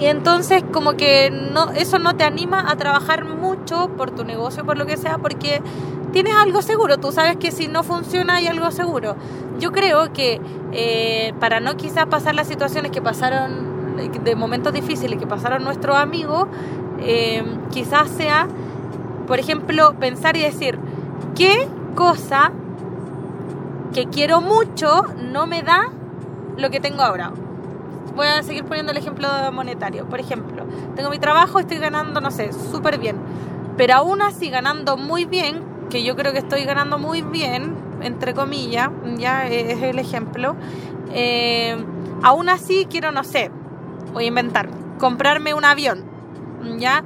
y 0.00 0.06
entonces 0.06 0.64
como 0.72 0.94
que 0.94 1.30
no, 1.30 1.70
eso 1.72 1.98
no 1.98 2.16
te 2.16 2.24
anima 2.24 2.70
a 2.70 2.76
trabajar 2.76 3.24
mucho 3.24 3.88
por 3.96 4.10
tu 4.10 4.24
negocio, 4.24 4.64
por 4.64 4.78
lo 4.78 4.86
que 4.86 4.96
sea, 4.96 5.18
porque 5.18 5.62
tienes 6.12 6.34
algo 6.34 6.62
seguro, 6.62 6.98
tú 6.98 7.12
sabes 7.12 7.36
que 7.36 7.50
si 7.50 7.68
no 7.68 7.82
funciona 7.82 8.36
hay 8.36 8.46
algo 8.46 8.70
seguro. 8.70 9.16
Yo 9.58 9.72
creo 9.72 10.12
que 10.12 10.40
eh, 10.72 11.34
para 11.40 11.60
no 11.60 11.76
quizás 11.76 12.06
pasar 12.06 12.34
las 12.34 12.48
situaciones 12.48 12.90
que 12.90 13.02
pasaron, 13.02 13.96
de 14.24 14.34
momentos 14.34 14.72
difíciles 14.72 15.18
que 15.18 15.26
pasaron 15.26 15.64
nuestros 15.64 15.96
amigos, 15.96 16.48
eh, 17.04 17.44
quizás 17.70 18.08
sea, 18.10 18.48
por 19.26 19.38
ejemplo, 19.38 19.94
pensar 19.98 20.36
y 20.36 20.42
decir, 20.42 20.78
¿qué 21.34 21.68
cosa 21.94 22.52
que 23.92 24.06
quiero 24.06 24.40
mucho 24.40 25.04
no 25.30 25.46
me 25.46 25.62
da 25.62 25.90
lo 26.56 26.70
que 26.70 26.80
tengo 26.80 27.02
ahora? 27.02 27.32
Voy 28.14 28.26
a 28.26 28.42
seguir 28.42 28.64
poniendo 28.64 28.92
el 28.92 28.98
ejemplo 28.98 29.28
monetario. 29.52 30.06
Por 30.06 30.20
ejemplo, 30.20 30.64
tengo 30.94 31.10
mi 31.10 31.18
trabajo, 31.18 31.58
estoy 31.58 31.78
ganando, 31.78 32.20
no 32.20 32.30
sé, 32.30 32.52
súper 32.52 32.98
bien. 32.98 33.16
Pero 33.76 33.94
aún 33.94 34.20
así 34.20 34.50
ganando 34.50 34.96
muy 34.96 35.24
bien, 35.24 35.62
que 35.88 36.04
yo 36.04 36.14
creo 36.14 36.32
que 36.32 36.38
estoy 36.38 36.64
ganando 36.64 36.98
muy 36.98 37.22
bien, 37.22 37.74
entre 38.02 38.34
comillas, 38.34 38.90
ya 39.16 39.48
es 39.48 39.82
el 39.82 39.98
ejemplo. 39.98 40.56
Eh, 41.12 41.76
aún 42.22 42.48
así 42.48 42.86
quiero, 42.88 43.12
no 43.12 43.24
sé, 43.24 43.50
voy 44.12 44.24
a 44.24 44.28
inventar, 44.28 44.68
comprarme 44.98 45.54
un 45.54 45.64
avión 45.64 46.11
¿ya? 46.78 47.04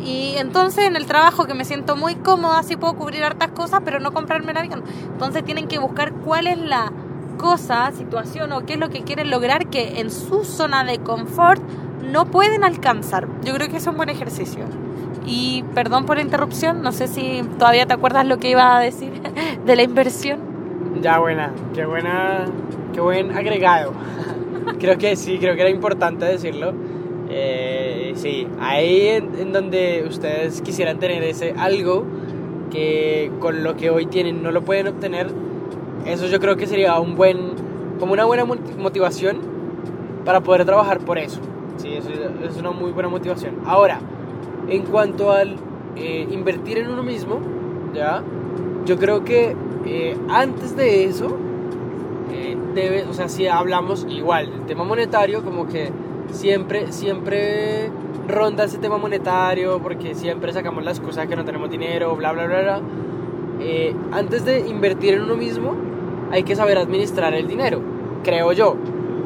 Y 0.00 0.34
entonces 0.36 0.86
en 0.86 0.96
el 0.96 1.06
trabajo 1.06 1.46
que 1.46 1.54
me 1.54 1.64
siento 1.64 1.96
muy 1.96 2.14
cómoda, 2.14 2.62
sí 2.62 2.76
puedo 2.76 2.94
cubrir 2.94 3.24
hartas 3.24 3.50
cosas, 3.50 3.80
pero 3.84 3.98
no 3.98 4.12
comprarme 4.12 4.52
el 4.52 4.56
avión. 4.56 4.84
Entonces 5.12 5.44
tienen 5.44 5.66
que 5.66 5.78
buscar 5.78 6.12
cuál 6.12 6.46
es 6.46 6.58
la 6.58 6.92
cosa, 7.36 7.90
situación 7.92 8.52
o 8.52 8.64
qué 8.64 8.74
es 8.74 8.78
lo 8.78 8.90
que 8.90 9.02
quieren 9.02 9.30
lograr 9.30 9.66
que 9.66 10.00
en 10.00 10.10
su 10.10 10.44
zona 10.44 10.84
de 10.84 10.98
confort 10.98 11.62
no 12.02 12.26
pueden 12.26 12.64
alcanzar. 12.64 13.28
Yo 13.44 13.54
creo 13.54 13.68
que 13.68 13.76
es 13.76 13.86
un 13.86 13.96
buen 13.96 14.08
ejercicio. 14.08 14.64
Y 15.26 15.64
perdón 15.74 16.06
por 16.06 16.16
la 16.16 16.22
interrupción, 16.22 16.82
no 16.82 16.92
sé 16.92 17.06
si 17.06 17.42
todavía 17.58 17.86
te 17.86 17.92
acuerdas 17.92 18.26
lo 18.26 18.38
que 18.38 18.50
iba 18.50 18.76
a 18.76 18.80
decir 18.80 19.12
de 19.66 19.76
la 19.76 19.82
inversión. 19.82 20.40
Ya 21.02 21.18
buena, 21.18 21.52
qué 21.74 21.84
buena, 21.84 22.46
qué 22.94 23.00
buen 23.00 23.36
agregado. 23.36 23.92
creo 24.78 24.96
que 24.96 25.16
sí, 25.16 25.38
creo 25.38 25.54
que 25.54 25.60
era 25.60 25.70
importante 25.70 26.24
decirlo 26.24 26.72
eh, 27.30 28.12
sí, 28.16 28.46
ahí 28.60 29.08
en, 29.08 29.52
donde 29.52 30.04
ustedes 30.08 30.62
quisieran 30.62 30.98
tener 30.98 31.22
ese 31.22 31.54
algo 31.56 32.04
que 32.70 33.30
con 33.40 33.62
lo 33.62 33.76
que 33.76 33.90
hoy 33.90 34.06
tienen 34.06 34.42
no 34.42 34.50
lo 34.50 34.62
pueden 34.62 34.88
obtener, 34.88 35.28
eso 36.06 36.26
yo 36.26 36.40
creo 36.40 36.56
que 36.56 36.66
sería 36.66 36.98
un 37.00 37.16
buen, 37.16 37.52
como 37.98 38.12
una 38.12 38.24
buena 38.24 38.44
motivación 38.44 39.38
para 40.24 40.40
poder 40.40 40.64
trabajar 40.64 41.00
por 41.00 41.18
eso. 41.18 41.40
Sí, 41.76 41.94
eso 41.94 42.10
es 42.10 42.56
una 42.56 42.70
muy 42.70 42.90
buena 42.90 43.08
motivación. 43.08 43.56
Ahora, 43.64 44.00
en 44.68 44.82
cuanto 44.82 45.32
al 45.32 45.56
eh, 45.96 46.26
invertir 46.30 46.78
en 46.78 46.90
uno 46.90 47.02
mismo, 47.02 47.40
¿ya? 47.94 48.22
Yo 48.84 48.98
creo 48.98 49.24
que 49.24 49.54
eh, 49.86 50.16
antes 50.28 50.76
de 50.76 51.04
eso, 51.04 51.36
eh, 52.32 52.56
debe, 52.74 53.04
o 53.04 53.12
sea, 53.12 53.28
si 53.28 53.46
hablamos 53.46 54.06
igual 54.08 54.50
del 54.50 54.66
tema 54.66 54.84
monetario, 54.84 55.42
como 55.42 55.66
que 55.66 55.90
siempre, 56.32 56.92
siempre 56.92 57.90
ronda 58.26 58.64
ese 58.64 58.78
tema 58.78 58.98
monetario 58.98 59.80
porque 59.82 60.14
siempre 60.14 60.52
sacamos 60.52 60.84
las 60.84 61.00
cosas 61.00 61.26
que 61.26 61.36
no 61.36 61.44
tenemos 61.44 61.70
dinero, 61.70 62.14
bla, 62.16 62.32
bla, 62.32 62.46
bla, 62.46 62.60
bla. 62.62 62.80
Eh, 63.60 63.94
antes 64.12 64.44
de 64.44 64.60
invertir 64.68 65.14
en 65.14 65.22
uno 65.22 65.36
mismo, 65.36 65.74
hay 66.30 66.42
que 66.42 66.54
saber 66.54 66.78
administrar 66.78 67.34
el 67.34 67.48
dinero, 67.48 67.80
creo 68.22 68.52
yo. 68.52 68.76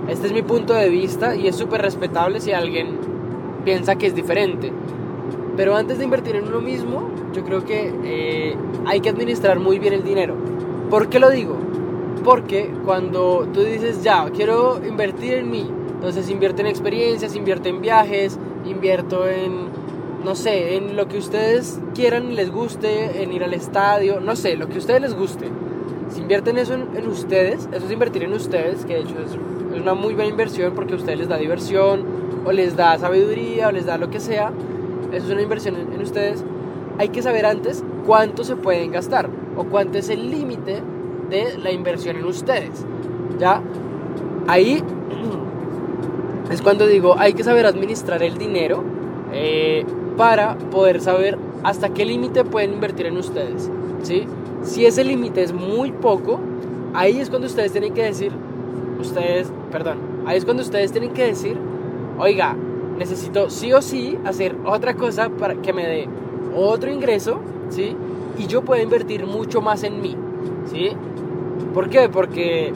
Este 0.09 0.27
es 0.27 0.33
mi 0.33 0.43
punto 0.43 0.73
de 0.73 0.89
vista 0.89 1.37
y 1.37 1.47
es 1.47 1.57
súper 1.57 1.83
respetable 1.83 2.41
si 2.41 2.53
alguien 2.53 2.99
piensa 3.65 3.97
que 3.97 4.07
es 4.07 4.15
diferente. 4.15 4.73
Pero 5.57 5.77
antes 5.77 5.99
de 5.99 6.05
invertir 6.05 6.37
en 6.37 6.49
uno 6.49 6.61
mismo, 6.61 7.11
yo 7.35 7.45
creo 7.45 7.65
que 7.65 7.93
eh, 8.05 8.57
hay 8.87 9.01
que 9.01 9.11
administrar 9.11 9.61
muy 9.61 9.79
bien 9.79 9.93
el 9.93 10.03
dinero. 10.03 10.35
¿Por 10.89 11.09
qué 11.09 11.21
lo 11.21 11.31
digo? 11.31 11.57
Porque 12.25 12.71
cuando 12.85 13.47
tú 13.53 13.61
dices, 13.61 14.03
ya, 14.03 14.31
quiero 14.31 14.81
invertir 14.85 15.35
en 15.35 15.51
mí, 15.51 15.71
entonces 16.03 16.29
invierto 16.31 16.63
en 16.63 16.67
experiencias, 16.67 17.37
invierto 17.37 17.69
en 17.69 17.81
viajes, 17.81 18.37
invierto 18.65 19.29
en, 19.29 19.69
no 20.25 20.35
sé, 20.35 20.75
en 20.75 20.97
lo 20.97 21.07
que 21.07 21.17
ustedes 21.17 21.79
quieran, 21.95 22.35
les 22.35 22.51
guste, 22.51 23.23
en 23.23 23.33
ir 23.33 23.45
al 23.45 23.55
estadio, 23.55 24.19
no 24.19 24.35
sé, 24.35 24.57
lo 24.57 24.69
que 24.69 24.75
a 24.75 24.79
ustedes 24.79 25.01
les 25.01 25.15
guste. 25.15 25.49
Si 26.11 26.21
invierten 26.21 26.59
eso 26.59 26.75
en, 26.75 27.07
ustedes, 27.07 27.69
eso 27.73 27.87
es 27.87 27.93
invertir 27.93 28.25
en 28.25 28.33
ustedes, 28.33 28.85
que 28.85 28.95
de 28.95 29.01
hecho 29.03 29.15
es, 29.25 29.79
una 29.81 29.95
muy 29.95 30.15
buena 30.15 30.29
inversión 30.29 30.73
porque 30.75 30.95
a 30.95 30.97
ustedes 30.97 31.21
les 31.21 31.29
da 31.29 31.37
diversión, 31.37 32.05
o 32.45 32.51
les 32.51 32.75
da 32.75 32.99
sabiduría, 32.99 33.69
o 33.69 33.71
les 33.71 33.87
da 33.87 33.97
lo 33.97 34.11
que 34.11 34.19
sea. 34.19 34.51
Eso 35.13 35.27
es 35.27 35.33
una 35.33 35.43
inversión 35.43 35.77
en, 35.77 35.93
en 35.93 36.03
ustedes. 36.03 36.43
Hay 36.99 37.11
que 37.11 37.23
saber 37.23 37.47
antes 37.47 37.85
cuánto 38.05 38.43
se 38.43 38.57
pueden 38.57 38.91
gastar 38.91 39.31
o 39.57 39.67
cuánto 39.67 39.99
es 39.99 40.09
el 40.09 40.33
límite 40.33 40.83
de 41.31 41.59
la 41.59 41.71
inversión 41.71 42.17
en 42.17 42.25
ustedes. 42.25 42.85
¿Ya? 43.39 43.63
Ahí 44.49 44.83
es 46.53 46.63
cuando 46.63 46.87
digo, 46.87 47.17
hay 47.19 47.33
que 47.33 47.45
saber 47.45 47.67
administrar 47.67 48.23
el 48.23 48.37
dinero 48.37 48.85
eh, 49.33 49.85
para 50.17 50.59
poder 50.59 51.01
saber 51.01 51.39
hasta 51.63 51.89
qué 51.89 52.05
límite 52.05 52.45
pueden 52.45 52.75
invertir 52.75 53.07
en 53.07 53.17
ustedes. 53.17 53.71
¿sí? 54.03 54.25
Si 54.63 54.85
ese 54.85 55.05
límite 55.05 55.43
es 55.43 55.53
muy 55.53 55.93
poco, 55.93 56.41
ahí 56.95 57.19
es 57.19 57.31
cuando 57.31 57.47
ustedes 57.47 57.73
tienen 57.73 57.95
que 57.95 58.05
decir, 58.05 58.33
ustedes, 59.01 59.51
perdón, 59.71 59.99
ahí 60.27 60.37
es 60.37 60.45
cuando 60.45 60.63
ustedes 60.63 60.93
tienen 60.93 61.13
que 61.13 61.25
decir, 61.25 61.57
oiga, 62.19 62.55
necesito 62.99 63.49
sí 63.49 63.73
o 63.73 63.81
sí 63.81 64.19
hacer 64.25 64.55
otra 64.65 64.95
cosa 64.95 65.31
para 65.31 65.55
que 65.55 65.73
me 65.73 65.87
dé 65.87 66.09
otro 66.55 66.91
ingreso, 66.93 67.41
¿sí? 67.71 67.97
Y 68.39 68.47
yo 68.47 68.63
pueda 68.63 68.83
invertir 68.83 69.27
mucho 69.27 69.63
más 69.63 69.83
en 69.85 70.01
mí, 70.03 70.17
¿sí? 70.71 70.91
¿Por 71.73 71.89
qué? 71.89 72.09
Porque 72.11 72.73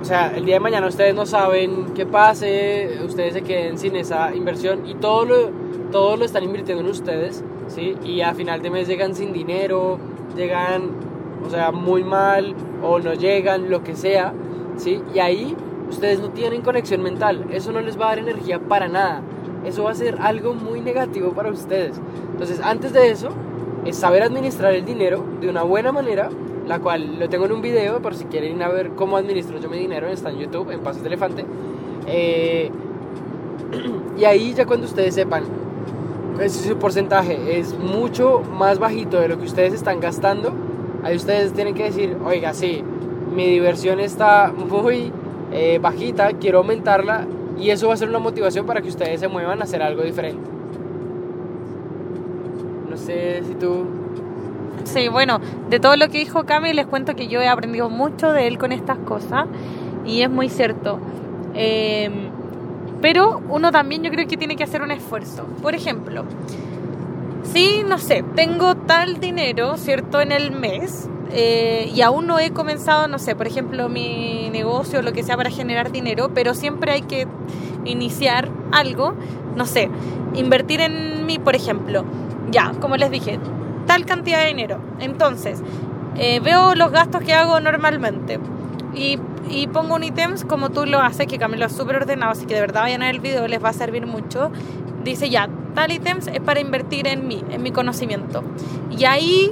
o 0.00 0.04
sea, 0.04 0.32
el 0.34 0.44
día 0.44 0.54
de 0.54 0.60
mañana 0.60 0.86
ustedes 0.86 1.14
no 1.14 1.26
saben 1.26 1.92
qué 1.94 2.06
pase, 2.06 2.98
ustedes 3.04 3.34
se 3.34 3.42
queden 3.42 3.78
sin 3.78 3.96
esa 3.96 4.34
inversión 4.34 4.86
y 4.86 4.94
todo 4.94 5.24
lo, 5.24 5.50
todo 5.90 6.16
lo 6.16 6.24
están 6.24 6.44
invirtiendo 6.44 6.84
en 6.84 6.90
ustedes, 6.90 7.42
¿sí? 7.66 7.96
Y 8.04 8.20
a 8.20 8.32
final 8.34 8.62
de 8.62 8.70
mes 8.70 8.86
llegan 8.86 9.14
sin 9.14 9.32
dinero, 9.32 9.98
llegan, 10.36 10.90
o 11.44 11.50
sea, 11.50 11.72
muy 11.72 12.04
mal 12.04 12.54
o 12.82 13.00
no 13.00 13.14
llegan, 13.14 13.70
lo 13.70 13.82
que 13.82 13.96
sea, 13.96 14.32
¿sí? 14.76 15.02
Y 15.14 15.18
ahí 15.18 15.56
ustedes 15.90 16.20
no 16.20 16.30
tienen 16.30 16.62
conexión 16.62 17.02
mental, 17.02 17.46
eso 17.50 17.72
no 17.72 17.80
les 17.80 17.98
va 17.98 18.06
a 18.06 18.08
dar 18.10 18.18
energía 18.20 18.60
para 18.60 18.88
nada, 18.88 19.22
eso 19.64 19.82
va 19.84 19.90
a 19.90 19.94
ser 19.94 20.18
algo 20.20 20.54
muy 20.54 20.80
negativo 20.80 21.32
para 21.32 21.50
ustedes. 21.50 22.00
Entonces, 22.32 22.60
antes 22.62 22.92
de 22.92 23.10
eso, 23.10 23.30
es 23.84 23.96
saber 23.96 24.22
administrar 24.22 24.74
el 24.74 24.84
dinero 24.84 25.24
de 25.40 25.48
una 25.48 25.62
buena 25.62 25.90
manera 25.90 26.30
la 26.68 26.80
cual 26.80 27.18
lo 27.18 27.28
tengo 27.28 27.46
en 27.46 27.52
un 27.52 27.62
video 27.62 28.00
por 28.00 28.14
si 28.14 28.24
quieren 28.26 28.58
ver 28.58 28.90
cómo 28.90 29.16
administro 29.16 29.58
yo 29.58 29.70
mi 29.70 29.78
dinero, 29.78 30.06
está 30.08 30.30
en 30.30 30.38
YouTube, 30.38 30.70
en 30.70 30.80
Pasos 30.80 31.02
de 31.02 31.08
Elefante. 31.08 31.44
Eh, 32.06 32.70
y 34.18 34.24
ahí 34.24 34.52
ya 34.52 34.66
cuando 34.66 34.86
ustedes 34.86 35.14
sepan 35.14 35.44
si 36.46 36.68
su 36.68 36.76
porcentaje 36.76 37.58
es 37.58 37.76
mucho 37.76 38.42
más 38.56 38.78
bajito 38.78 39.18
de 39.18 39.28
lo 39.28 39.38
que 39.38 39.46
ustedes 39.46 39.72
están 39.72 39.98
gastando, 39.98 40.52
ahí 41.02 41.16
ustedes 41.16 41.52
tienen 41.52 41.74
que 41.74 41.84
decir, 41.84 42.16
oiga, 42.24 42.54
sí, 42.54 42.84
mi 43.34 43.46
diversión 43.46 43.98
está 43.98 44.52
muy 44.52 45.10
eh, 45.50 45.78
bajita, 45.80 46.34
quiero 46.34 46.58
aumentarla 46.58 47.26
y 47.58 47.70
eso 47.70 47.88
va 47.88 47.94
a 47.94 47.96
ser 47.96 48.08
una 48.08 48.20
motivación 48.20 48.66
para 48.66 48.82
que 48.82 48.88
ustedes 48.88 49.18
se 49.18 49.26
muevan 49.26 49.60
a 49.60 49.64
hacer 49.64 49.82
algo 49.82 50.02
diferente. 50.02 50.48
No 52.88 52.96
sé 52.96 53.42
si 53.44 53.54
tú 53.54 53.84
Sí, 54.92 55.08
bueno, 55.08 55.38
de 55.68 55.80
todo 55.80 55.96
lo 55.96 56.08
que 56.08 56.18
dijo 56.18 56.44
Cami, 56.44 56.72
les 56.72 56.86
cuento 56.86 57.14
que 57.14 57.28
yo 57.28 57.42
he 57.42 57.48
aprendido 57.48 57.90
mucho 57.90 58.32
de 58.32 58.46
él 58.46 58.56
con 58.56 58.72
estas 58.72 58.96
cosas 58.96 59.44
y 60.06 60.22
es 60.22 60.30
muy 60.30 60.48
cierto. 60.48 60.98
Em, 61.54 62.30
pero 63.02 63.42
uno 63.50 63.70
también 63.70 64.02
yo 64.02 64.10
creo 64.10 64.26
que 64.26 64.38
tiene 64.38 64.56
que 64.56 64.64
hacer 64.64 64.80
un 64.80 64.90
esfuerzo. 64.90 65.44
Por 65.60 65.74
ejemplo, 65.74 66.24
sí, 67.42 67.82
no 67.86 67.98
sé, 67.98 68.24
tengo 68.34 68.76
tal 68.76 69.20
dinero, 69.20 69.76
¿cierto? 69.76 70.22
En 70.22 70.32
el 70.32 70.52
mes 70.52 71.10
eh, 71.32 71.92
y 71.94 72.00
aún 72.00 72.26
no 72.26 72.38
he 72.38 72.52
comenzado, 72.52 73.08
no 73.08 73.18
sé, 73.18 73.36
por 73.36 73.46
ejemplo, 73.46 73.90
mi 73.90 74.48
negocio 74.50 75.00
o 75.00 75.02
lo 75.02 75.12
que 75.12 75.22
sea 75.22 75.36
para 75.36 75.50
generar 75.50 75.92
dinero, 75.92 76.30
pero 76.32 76.54
siempre 76.54 76.92
hay 76.92 77.02
que 77.02 77.26
iniciar 77.84 78.48
algo, 78.72 79.12
no 79.54 79.66
sé, 79.66 79.90
invertir 80.34 80.80
en 80.80 81.26
mí, 81.26 81.38
por 81.38 81.54
ejemplo. 81.54 82.06
Ya, 82.50 82.72
como 82.80 82.96
les 82.96 83.10
dije, 83.10 83.38
tal 83.88 84.06
cantidad 84.06 84.40
de 84.40 84.46
dinero. 84.46 84.78
Entonces, 85.00 85.60
eh, 86.16 86.38
veo 86.38 86.76
los 86.76 86.92
gastos 86.92 87.22
que 87.22 87.34
hago 87.34 87.58
normalmente 87.58 88.38
y, 88.94 89.18
pongo 89.72 89.94
un 89.94 90.04
ítems 90.04 90.44
como 90.44 90.70
tú 90.70 90.84
lo 90.84 91.00
haces, 91.00 91.26
que 91.26 91.38
Camilo 91.38 91.66
es 91.66 91.72
súper 91.72 91.96
ordenado, 91.96 92.32
así 92.32 92.46
que 92.46 92.54
de 92.54 92.60
verdad 92.60 92.82
vayan 92.82 93.02
a 93.02 93.06
ver 93.06 93.14
el 93.14 93.20
video, 93.20 93.48
les 93.48 93.62
va 93.62 93.70
a 93.70 93.72
servir 93.72 94.06
mucho. 94.06 94.52
Dice 95.02 95.30
ya, 95.30 95.48
tal 95.74 95.90
ítems 95.90 96.26
es 96.26 96.40
para 96.40 96.60
invertir 96.60 97.06
en 97.06 97.26
mí, 97.26 97.42
en 97.50 97.62
mi 97.62 97.72
conocimiento. 97.72 98.44
Y 98.90 99.04
ahí 99.04 99.50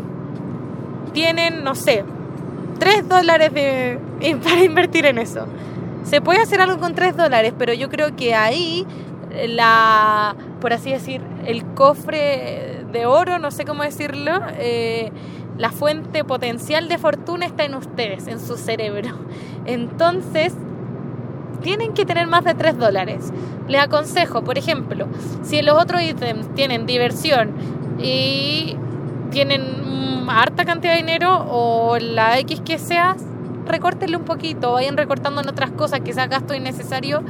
tienen, 1.12 1.64
no 1.64 1.74
sé, 1.74 2.04
3 2.78 3.08
dólares 3.08 3.50
para 4.42 4.62
invertir 4.62 5.06
en 5.06 5.18
eso. 5.18 5.46
Se 6.02 6.20
puede 6.20 6.40
hacer 6.40 6.60
algo 6.60 6.78
con 6.78 6.94
3 6.94 7.16
dólares, 7.16 7.54
pero 7.58 7.72
yo 7.72 7.88
creo 7.88 8.14
que 8.16 8.34
ahí 8.34 8.86
la, 9.48 10.34
por 10.60 10.72
así 10.72 10.90
decir, 10.90 11.22
el 11.46 11.64
cofre 11.64 12.75
de 12.96 13.06
oro, 13.06 13.38
no 13.38 13.50
sé 13.50 13.64
cómo 13.64 13.82
decirlo, 13.82 14.32
eh, 14.58 15.10
la 15.58 15.70
fuente 15.70 16.24
potencial 16.24 16.88
de 16.88 16.98
fortuna 16.98 17.46
está 17.46 17.64
en 17.64 17.74
ustedes, 17.74 18.26
en 18.26 18.40
su 18.40 18.56
cerebro. 18.56 19.10
Entonces, 19.64 20.54
tienen 21.62 21.94
que 21.94 22.04
tener 22.04 22.26
más 22.26 22.44
de 22.44 22.54
3 22.54 22.78
dólares. 22.78 23.32
Les 23.68 23.80
aconsejo, 23.80 24.44
por 24.44 24.58
ejemplo, 24.58 25.06
si 25.42 25.62
los 25.62 25.80
otros 25.80 26.02
ítems 26.02 26.54
tienen 26.54 26.86
diversión 26.86 27.54
y 27.98 28.76
tienen 29.30 30.26
harta 30.28 30.64
cantidad 30.64 30.92
de 30.92 30.98
dinero 30.98 31.46
o 31.50 31.98
la 31.98 32.38
X 32.38 32.60
que 32.60 32.78
sea, 32.78 33.16
recórtenle 33.66 34.16
un 34.16 34.24
poquito, 34.24 34.72
vayan 34.72 34.96
recortando 34.96 35.40
en 35.40 35.48
otras 35.48 35.70
cosas, 35.72 36.00
que 36.00 36.12
sea 36.12 36.26
gasto 36.26 36.54
innecesario 36.54 37.22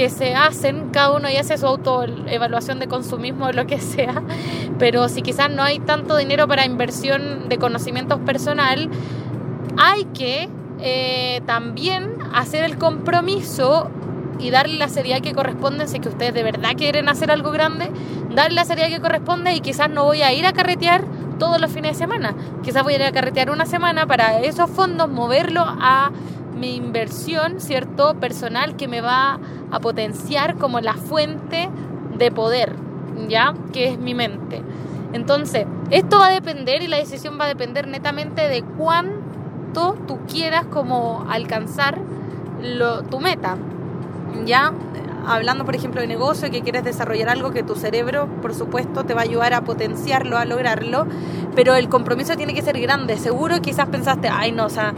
que 0.00 0.08
se 0.08 0.34
hacen, 0.34 0.88
cada 0.92 1.14
uno 1.14 1.28
ya 1.28 1.40
hace 1.40 1.58
su 1.58 1.66
autoevaluación 1.66 2.78
de 2.78 2.88
consumismo 2.88 3.44
o 3.44 3.52
lo 3.52 3.66
que 3.66 3.78
sea, 3.78 4.22
pero 4.78 5.10
si 5.10 5.20
quizás 5.20 5.50
no 5.50 5.62
hay 5.62 5.78
tanto 5.78 6.16
dinero 6.16 6.48
para 6.48 6.64
inversión 6.64 7.50
de 7.50 7.58
conocimientos 7.58 8.18
personal, 8.20 8.88
hay 9.76 10.06
que 10.06 10.48
eh, 10.78 11.42
también 11.44 12.14
hacer 12.32 12.64
el 12.64 12.78
compromiso 12.78 13.90
y 14.38 14.48
darle 14.48 14.78
la 14.78 14.88
seriedad 14.88 15.20
que 15.20 15.34
corresponde, 15.34 15.86
si 15.86 16.00
que 16.00 16.08
ustedes 16.08 16.32
de 16.32 16.44
verdad 16.44 16.70
quieren 16.78 17.10
hacer 17.10 17.30
algo 17.30 17.50
grande, 17.50 17.90
darle 18.34 18.54
la 18.54 18.64
seriedad 18.64 18.88
que 18.88 19.02
corresponde 19.02 19.52
y 19.52 19.60
quizás 19.60 19.90
no 19.90 20.04
voy 20.04 20.22
a 20.22 20.32
ir 20.32 20.46
a 20.46 20.54
carretear 20.54 21.04
todos 21.38 21.60
los 21.60 21.70
fines 21.70 21.92
de 21.92 21.98
semana. 21.98 22.34
Quizás 22.62 22.84
voy 22.84 22.94
a 22.94 22.96
ir 22.96 23.02
a 23.02 23.12
carretear 23.12 23.50
una 23.50 23.66
semana 23.66 24.06
para 24.06 24.40
esos 24.40 24.70
fondos 24.70 25.10
moverlo 25.10 25.62
a 25.62 26.10
mi 26.60 26.76
inversión, 26.76 27.60
¿cierto? 27.60 28.14
Personal 28.14 28.76
que 28.76 28.86
me 28.86 29.00
va 29.00 29.40
a 29.70 29.80
potenciar 29.80 30.56
como 30.56 30.80
la 30.80 30.94
fuente 30.94 31.70
de 32.16 32.30
poder, 32.30 32.76
¿ya? 33.28 33.54
Que 33.72 33.88
es 33.88 33.98
mi 33.98 34.14
mente. 34.14 34.62
Entonces, 35.12 35.66
esto 35.90 36.18
va 36.18 36.28
a 36.28 36.30
depender 36.30 36.82
y 36.82 36.86
la 36.86 36.98
decisión 36.98 37.38
va 37.40 37.46
a 37.46 37.48
depender 37.48 37.88
netamente 37.88 38.46
de 38.48 38.62
cuánto 38.62 39.96
tú 40.06 40.18
quieras 40.28 40.66
como 40.66 41.26
alcanzar 41.28 41.98
lo, 42.62 43.02
tu 43.02 43.18
meta, 43.18 43.56
¿ya? 44.44 44.72
hablando, 45.26 45.64
por 45.64 45.74
ejemplo, 45.74 46.00
de 46.00 46.06
negocio, 46.06 46.50
que 46.50 46.62
quieres 46.62 46.84
desarrollar 46.84 47.28
algo 47.28 47.50
que 47.50 47.62
tu 47.62 47.74
cerebro, 47.74 48.26
por 48.42 48.54
supuesto, 48.54 49.04
te 49.04 49.14
va 49.14 49.20
a 49.20 49.24
ayudar 49.24 49.54
a 49.54 49.62
potenciarlo, 49.62 50.38
a 50.38 50.44
lograrlo, 50.44 51.06
pero 51.54 51.74
el 51.74 51.88
compromiso 51.88 52.36
tiene 52.36 52.54
que 52.54 52.62
ser 52.62 52.80
grande. 52.80 53.16
Seguro 53.16 53.60
quizás 53.60 53.88
pensaste, 53.88 54.28
ay, 54.28 54.52
no, 54.52 54.66
o 54.66 54.70
sea, 54.70 54.94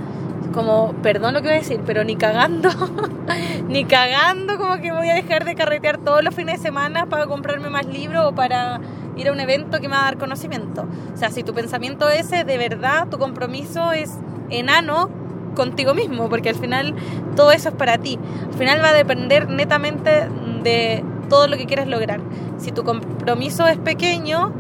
como, 0.53 0.93
perdón 1.03 1.35
lo 1.35 1.43
que 1.43 1.49
voy 1.49 1.57
a 1.57 1.61
decir, 1.61 1.81
pero 1.87 2.05
ni 2.05 2.17
cagando, 2.17 2.69
ni 3.69 3.85
cagando 3.85 4.59
como 4.59 4.77
que 4.81 4.93
voy 4.93 5.09
a 5.09 5.15
dejar 5.15 5.45
de 5.45 5.55
carretear 5.55 5.99
todos 5.99 6.23
los 6.23 6.35
fines 6.35 6.59
de 6.59 6.63
semana 6.63 7.07
para 7.07 7.27
comprarme 7.27 7.71
más 7.71 7.87
libros 7.87 8.25
o 8.27 8.35
para 8.35 8.81
ir 9.17 9.29
a 9.29 9.33
un 9.33 9.41
evento 9.41 9.81
que 9.81 9.89
me 9.89 9.97
va 9.97 10.03
a 10.03 10.05
dar 10.05 10.19
conocimiento. 10.19 10.87
O 11.15 11.17
sea, 11.17 11.31
si 11.31 11.43
tu 11.43 11.55
pensamiento 11.55 12.09
ese, 12.09 12.45
de 12.45 12.59
verdad, 12.59 13.09
tu 13.09 13.19
compromiso 13.19 13.93
es 13.93 14.13
enano, 14.51 15.11
contigo 15.55 15.95
mismo, 15.95 16.29
porque 16.29 16.49
al 16.49 16.55
final 16.55 16.95
todo 17.37 17.53
eso 17.53 17.69
es 17.69 17.75
para 17.75 17.99
ti. 17.99 18.19
Al 18.47 18.55
final 18.55 18.83
va 18.83 18.89
a 18.89 18.95
depender 18.95 19.49
netamente 19.49 20.29
de 20.63 21.05
todo 21.29 21.47
lo 21.47 21.57
que 21.57 21.67
quieres 21.67 21.87
lograr. 21.87 22.21
Si 22.59 22.73
tu 22.73 22.85
compromiso 22.85 23.67
es 23.67 23.79
pequeño, 23.79 24.53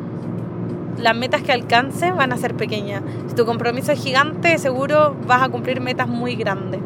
las 0.98 1.16
metas 1.16 1.42
que 1.42 1.52
alcances 1.52 2.14
van 2.14 2.32
a 2.32 2.36
ser 2.36 2.54
pequeñas. 2.54 3.02
Si 3.28 3.34
tu 3.34 3.44
compromiso 3.44 3.92
es 3.92 4.02
gigante, 4.02 4.58
seguro 4.58 5.14
vas 5.26 5.42
a 5.42 5.48
cumplir 5.48 5.80
metas 5.80 6.08
muy 6.08 6.34
grandes. 6.36 6.80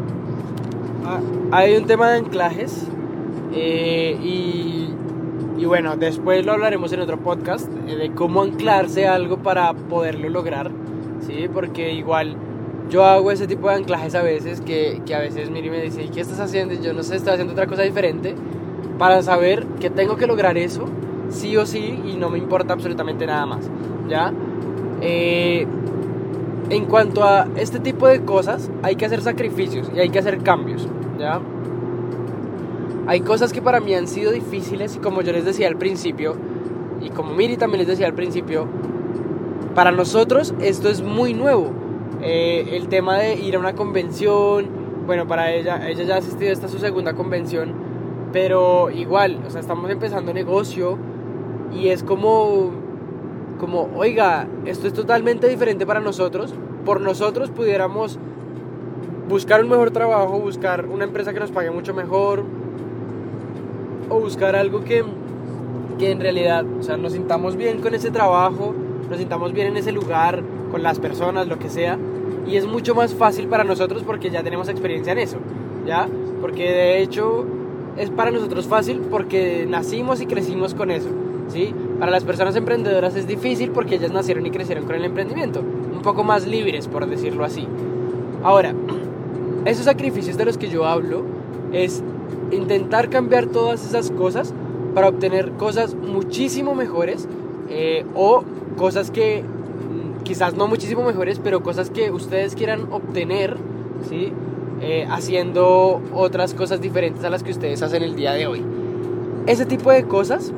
Ah, 1.05 1.21
hay 1.53 1.77
un 1.77 1.87
tema 1.87 2.11
de 2.11 2.19
anclajes 2.19 2.87
eh, 3.53 4.19
y, 4.23 4.89
y, 5.59 5.65
bueno, 5.65 5.97
después 5.97 6.45
lo 6.45 6.53
hablaremos 6.53 6.93
en 6.93 7.01
otro 7.01 7.19
podcast 7.19 7.69
eh, 7.87 7.97
de 7.97 8.13
cómo 8.13 8.43
anclarse 8.43 9.07
a 9.07 9.15
algo 9.15 9.39
para 9.39 9.73
poderlo 9.73 10.29
lograr, 10.29 10.71
¿sí? 11.27 11.49
Porque 11.53 11.93
igual 11.95 12.37
yo 12.91 13.05
hago 13.05 13.31
ese 13.31 13.47
tipo 13.47 13.69
de 13.69 13.77
anclajes 13.77 14.15
a 14.15 14.23
veces 14.23 14.61
que, 14.61 15.03
que 15.07 15.15
a 15.15 15.21
veces 15.21 15.51
Miri 15.51 15.71
me 15.71 15.83
dice, 15.83 16.03
¿y 16.05 16.09
qué 16.09 16.21
estás 16.21 16.41
haciendo? 16.41 16.75
Y 16.75 16.81
yo 16.81 16.93
no 16.93 17.03
sé, 17.03 17.17
estoy 17.17 17.33
haciendo 17.33 17.53
otra 17.53 17.67
cosa 17.67 17.83
diferente 17.83 18.35
para 18.99 19.23
saber 19.23 19.67
que 19.81 19.91
tengo 19.91 20.17
que 20.17 20.27
lograr 20.27 20.57
eso, 20.57 20.87
sí 21.31 21.57
o 21.57 21.67
sí, 21.67 22.01
y 22.05 22.17
no 22.17 22.31
me 22.31 22.39
importa 22.39 22.73
absolutamente 22.73 23.27
nada 23.27 23.47
más, 23.47 23.69
¿ya? 24.09 24.33
Eh, 25.01 25.67
en 26.71 26.85
cuanto 26.87 27.23
a 27.25 27.47
este 27.57 27.79
tipo 27.81 28.09
de 28.09 28.23
cosas, 28.23 28.71
hay 28.83 28.97
que 28.97 29.07
hacer 29.07 29.23
sacrificios 29.23 29.91
y 29.95 30.01
hay 30.01 30.09
que 30.09 30.19
hacer 30.19 30.39
cambios, 30.43 30.89
¿ya? 31.19 31.41
Hay 33.07 33.21
cosas 33.21 33.53
que 33.53 33.63
para 33.63 33.81
mí 33.81 33.95
han 33.95 34.09
sido 34.09 34.33
difíciles 34.33 34.97
y 34.97 34.99
como 34.99 35.23
yo 35.23 35.33
les 35.33 35.45
decía 35.45 35.69
al 35.69 35.77
principio, 35.77 36.35
y 37.01 37.11
como 37.11 37.35
Miri 37.35 37.57
también 37.57 37.81
les 37.81 37.89
decía 37.89 38.07
al 38.07 38.15
principio, 38.15 38.67
para 39.75 39.93
nosotros 39.93 40.55
esto 40.61 40.89
es 40.89 41.03
muy 41.03 41.35
nuevo 41.35 41.71
eh, 42.23 42.71
el 42.73 42.89
tema 42.89 43.19
de 43.19 43.37
ir 43.37 43.57
a 43.57 43.59
una 43.59 43.75
convención, 43.75 44.67
bueno, 45.07 45.27
para 45.29 45.53
ella, 45.53 45.89
ella 45.89 46.03
ya 46.03 46.15
ha 46.17 46.19
asistido, 46.19 46.51
esta 46.51 46.67
su 46.67 46.79
segunda 46.79 47.15
convención, 47.15 47.73
pero 48.33 48.91
igual, 48.91 49.41
o 49.47 49.51
sea, 49.51 49.61
estamos 49.61 49.91
empezando 49.91 50.33
negocio 50.33 50.99
y 51.73 51.89
es 51.89 52.03
como, 52.03 52.73
como, 53.59 53.89
oiga, 53.97 54.47
esto 54.65 54.87
es 54.87 54.93
totalmente 54.93 55.49
diferente 55.49 55.87
para 55.87 56.01
nosotros, 56.01 56.55
por 56.85 57.01
nosotros 57.01 57.51
pudiéramos 57.51 58.19
buscar 59.29 59.63
un 59.63 59.71
mejor 59.71 59.91
trabajo, 59.91 60.39
buscar 60.39 60.87
una 60.87 61.05
empresa 61.05 61.33
que 61.33 61.41
nos 61.41 61.51
pague 61.51 61.71
mucho 61.71 61.95
mejor, 61.95 62.45
o 64.09 64.21
buscar 64.21 64.55
algo 64.55 64.85
que, 64.85 65.05
que 65.99 66.11
en 66.11 66.21
realidad, 66.21 66.65
o 66.79 66.83
sea, 66.83 66.97
nos 66.97 67.13
sintamos 67.13 67.57
bien 67.57 67.81
con 67.81 67.95
ese 67.95 68.11
trabajo, 68.11 68.75
nos 69.09 69.19
sintamos 69.19 69.53
bien 69.53 69.69
en 69.69 69.77
ese 69.77 69.93
lugar, 69.93 70.43
con 70.71 70.83
las 70.83 70.99
personas, 70.99 71.49
lo 71.49 71.59
que 71.59 71.71
sea. 71.71 71.99
Y 72.47 72.57
es 72.57 72.67
mucho 72.67 72.95
más 72.95 73.15
fácil 73.15 73.49
para 73.49 73.65
nosotros 73.65 74.03
porque 74.05 74.31
ya 74.31 74.43
tenemos 74.43 74.69
experiencia 74.69 75.13
en 75.13 75.19
eso, 75.19 75.39
¿ya? 75.87 76.09
Porque 76.41 76.63
de 76.63 77.03
hecho 77.03 77.45
es 77.97 78.11
para 78.11 78.31
nosotros 78.31 78.67
fácil 78.67 79.01
porque 79.11 79.67
nacimos 79.69 80.21
y 80.21 80.27
crecimos 80.27 80.75
con 80.75 80.91
eso, 80.91 81.09
¿sí? 81.49 81.75
Para 81.99 82.13
las 82.13 82.25
personas 82.25 82.55
emprendedoras 82.57 83.17
es 83.17 83.27
difícil 83.27 83.71
porque 83.71 83.95
ellas 83.95 84.13
nacieron 84.13 84.45
y 84.45 84.51
crecieron 84.51 84.85
con 84.85 84.97
el 84.97 85.05
emprendimiento, 85.05 85.61
un 85.61 86.03
poco 86.03 86.25
más 86.25 86.47
libres, 86.47 86.89
por 86.89 87.07
decirlo 87.07 87.45
así. 87.45 87.67
Ahora, 88.43 88.75
esos 89.65 89.87
sacrificios 89.87 90.37
de 90.37 90.45
los 90.45 90.59
que 90.59 90.69
yo 90.69 90.85
hablo 90.85 91.25
es 91.73 92.03
intentar 92.53 93.09
cambiar 93.09 93.47
todas 93.47 93.85
esas 93.85 94.11
cosas 94.11 94.53
para 94.95 95.09
obtener 95.09 95.53
cosas 95.53 95.95
muchísimo 95.95 96.75
mejores 96.75 97.29
eh, 97.71 98.05
o 98.15 98.45
cosas 98.77 99.11
que 99.11 99.45
quizás 100.23 100.55
no 100.55 100.67
muchísimo 100.67 101.05
mejores, 101.05 101.41
pero 101.43 101.63
cosas 101.63 101.89
que 101.89 102.11
ustedes 102.11 102.55
quieran 102.55 102.93
obtener, 102.93 103.57
¿sí? 104.09 104.33
Eh, 104.83 105.07
haciendo 105.09 106.03
otras 106.13 106.53
cosas 106.53 106.81
diferentes 106.81 107.25
a 107.25 107.31
las 107.31 107.43
que 107.43 107.53
ustedes 107.53 107.81
hacen 107.81 108.03
el 108.03 108.17
día 108.17 108.33
de 108.33 108.47
hoy. 108.47 108.63
Ese 109.47 109.65
tipo 109.65 109.91
de 109.91 110.05
cosas 110.05 110.53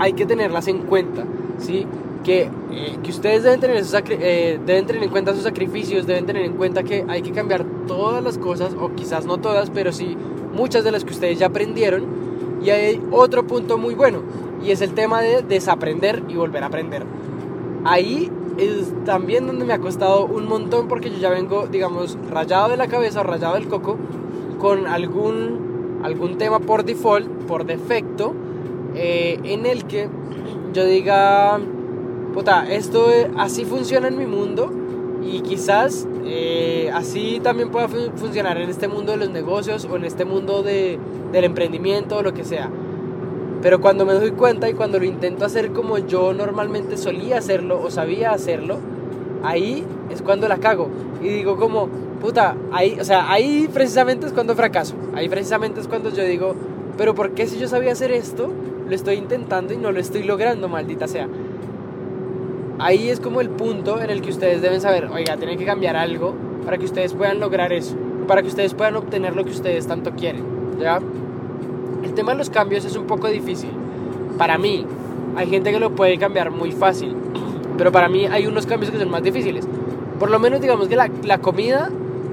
hay 0.00 0.14
que 0.14 0.26
tenerlas 0.26 0.66
en 0.66 0.78
cuenta, 0.78 1.24
¿sí? 1.58 1.86
Que, 2.24 2.50
eh, 2.72 2.98
que 3.02 3.10
ustedes 3.10 3.42
deben 3.42 3.60
tener, 3.60 3.82
eh, 4.10 4.58
deben 4.66 4.86
tener 4.86 5.02
en 5.02 5.10
cuenta 5.10 5.34
sus 5.34 5.42
sacrificios, 5.42 6.06
deben 6.06 6.26
tener 6.26 6.44
en 6.44 6.54
cuenta 6.54 6.82
que 6.82 7.04
hay 7.06 7.22
que 7.22 7.32
cambiar 7.32 7.64
todas 7.86 8.24
las 8.24 8.38
cosas, 8.38 8.74
o 8.80 8.94
quizás 8.94 9.26
no 9.26 9.38
todas, 9.38 9.70
pero 9.70 9.92
sí 9.92 10.16
muchas 10.54 10.84
de 10.84 10.90
las 10.90 11.04
que 11.04 11.12
ustedes 11.12 11.38
ya 11.38 11.46
aprendieron. 11.46 12.04
Y 12.62 12.70
hay 12.70 13.00
otro 13.10 13.46
punto 13.46 13.78
muy 13.78 13.94
bueno, 13.94 14.22
y 14.64 14.70
es 14.70 14.80
el 14.80 14.94
tema 14.94 15.20
de 15.20 15.42
desaprender 15.42 16.22
y 16.28 16.34
volver 16.34 16.62
a 16.62 16.66
aprender. 16.66 17.04
Ahí 17.84 18.30
es 18.58 18.92
también 19.04 19.46
donde 19.46 19.64
me 19.64 19.74
ha 19.74 19.78
costado 19.78 20.24
un 20.24 20.46
montón 20.46 20.88
porque 20.88 21.10
yo 21.10 21.18
ya 21.18 21.30
vengo, 21.30 21.66
digamos, 21.66 22.18
rayado 22.30 22.70
de 22.70 22.76
la 22.76 22.88
cabeza, 22.88 23.22
rayado 23.22 23.54
del 23.54 23.68
coco, 23.68 23.96
con 24.58 24.86
algún, 24.86 26.00
algún 26.02 26.38
tema 26.38 26.58
por 26.58 26.84
default, 26.84 27.26
por 27.44 27.64
defecto, 27.64 28.34
eh, 29.00 29.40
en 29.44 29.66
el 29.66 29.84
que 29.86 30.08
yo 30.72 30.84
diga, 30.84 31.58
puta, 32.34 32.70
esto 32.70 33.10
eh, 33.12 33.30
así 33.38 33.64
funciona 33.64 34.08
en 34.08 34.16
mi 34.18 34.26
mundo 34.26 34.70
y 35.22 35.40
quizás 35.40 36.06
eh, 36.24 36.90
así 36.94 37.40
también 37.42 37.70
pueda 37.70 37.88
fu- 37.88 38.10
funcionar 38.16 38.58
en 38.58 38.70
este 38.70 38.88
mundo 38.88 39.12
de 39.12 39.18
los 39.18 39.30
negocios 39.30 39.86
o 39.90 39.96
en 39.96 40.04
este 40.04 40.24
mundo 40.24 40.62
de, 40.62 40.98
del 41.32 41.44
emprendimiento 41.44 42.18
o 42.18 42.22
lo 42.22 42.32
que 42.34 42.44
sea. 42.44 42.70
Pero 43.62 43.80
cuando 43.80 44.06
me 44.06 44.14
doy 44.14 44.30
cuenta 44.30 44.70
y 44.70 44.74
cuando 44.74 44.98
lo 44.98 45.04
intento 45.04 45.44
hacer 45.44 45.72
como 45.72 45.98
yo 45.98 46.32
normalmente 46.32 46.96
solía 46.96 47.38
hacerlo 47.38 47.80
o 47.82 47.90
sabía 47.90 48.32
hacerlo, 48.32 48.78
ahí 49.42 49.84
es 50.10 50.22
cuando 50.22 50.48
la 50.48 50.56
cago. 50.58 50.88
Y 51.22 51.28
digo 51.28 51.56
como, 51.56 51.88
puta, 52.22 52.56
ahí, 52.72 52.96
o 52.98 53.04
sea, 53.04 53.30
ahí 53.30 53.68
precisamente 53.72 54.26
es 54.26 54.32
cuando 54.32 54.54
fracaso. 54.54 54.94
Ahí 55.14 55.28
precisamente 55.28 55.80
es 55.80 55.88
cuando 55.88 56.10
yo 56.10 56.24
digo, 56.24 56.54
pero 56.96 57.14
¿por 57.14 57.32
qué 57.32 57.46
si 57.46 57.58
yo 57.58 57.68
sabía 57.68 57.92
hacer 57.92 58.12
esto, 58.12 58.50
lo 58.90 58.96
estoy 58.96 59.14
intentando 59.16 59.72
y 59.72 59.76
no 59.78 59.92
lo 59.92 60.00
estoy 60.00 60.22
logrando, 60.24 60.68
maldita 60.68 61.06
sea? 61.08 61.28
Ahí 62.78 63.08
es 63.10 63.20
como 63.20 63.40
el 63.40 63.50
punto 63.50 64.00
en 64.00 64.10
el 64.10 64.22
que 64.22 64.30
ustedes 64.30 64.62
deben 64.62 64.80
saber, 64.80 65.06
oiga, 65.12 65.36
tienen 65.36 65.58
que 65.58 65.64
cambiar 65.66 65.96
algo 65.96 66.34
para 66.64 66.78
que 66.78 66.84
ustedes 66.86 67.12
puedan 67.12 67.38
lograr 67.40 67.72
eso, 67.72 67.94
para 68.26 68.42
que 68.42 68.48
ustedes 68.48 68.74
puedan 68.74 68.96
obtener 68.96 69.36
lo 69.36 69.44
que 69.44 69.50
ustedes 69.50 69.86
tanto 69.86 70.12
quieren, 70.12 70.42
¿ya? 70.80 70.98
El 72.02 72.14
tema 72.14 72.32
de 72.32 72.38
los 72.38 72.48
cambios 72.50 72.84
es 72.84 72.96
un 72.96 73.04
poco 73.06 73.28
difícil. 73.28 73.70
Para 74.38 74.56
mí, 74.56 74.86
hay 75.36 75.46
gente 75.48 75.70
que 75.72 75.78
lo 75.78 75.90
puede 75.94 76.18
cambiar 76.18 76.50
muy 76.50 76.72
fácil, 76.72 77.14
pero 77.78 77.92
para 77.92 78.08
mí 78.08 78.26
hay 78.26 78.46
unos 78.46 78.64
cambios 78.66 78.90
que 78.90 78.98
son 78.98 79.10
más 79.10 79.22
difíciles. 79.22 79.66
Por 80.18 80.30
lo 80.30 80.38
menos 80.38 80.60
digamos 80.62 80.88
que 80.88 80.96
la, 80.96 81.10
la 81.24 81.38
comida, 81.38 81.90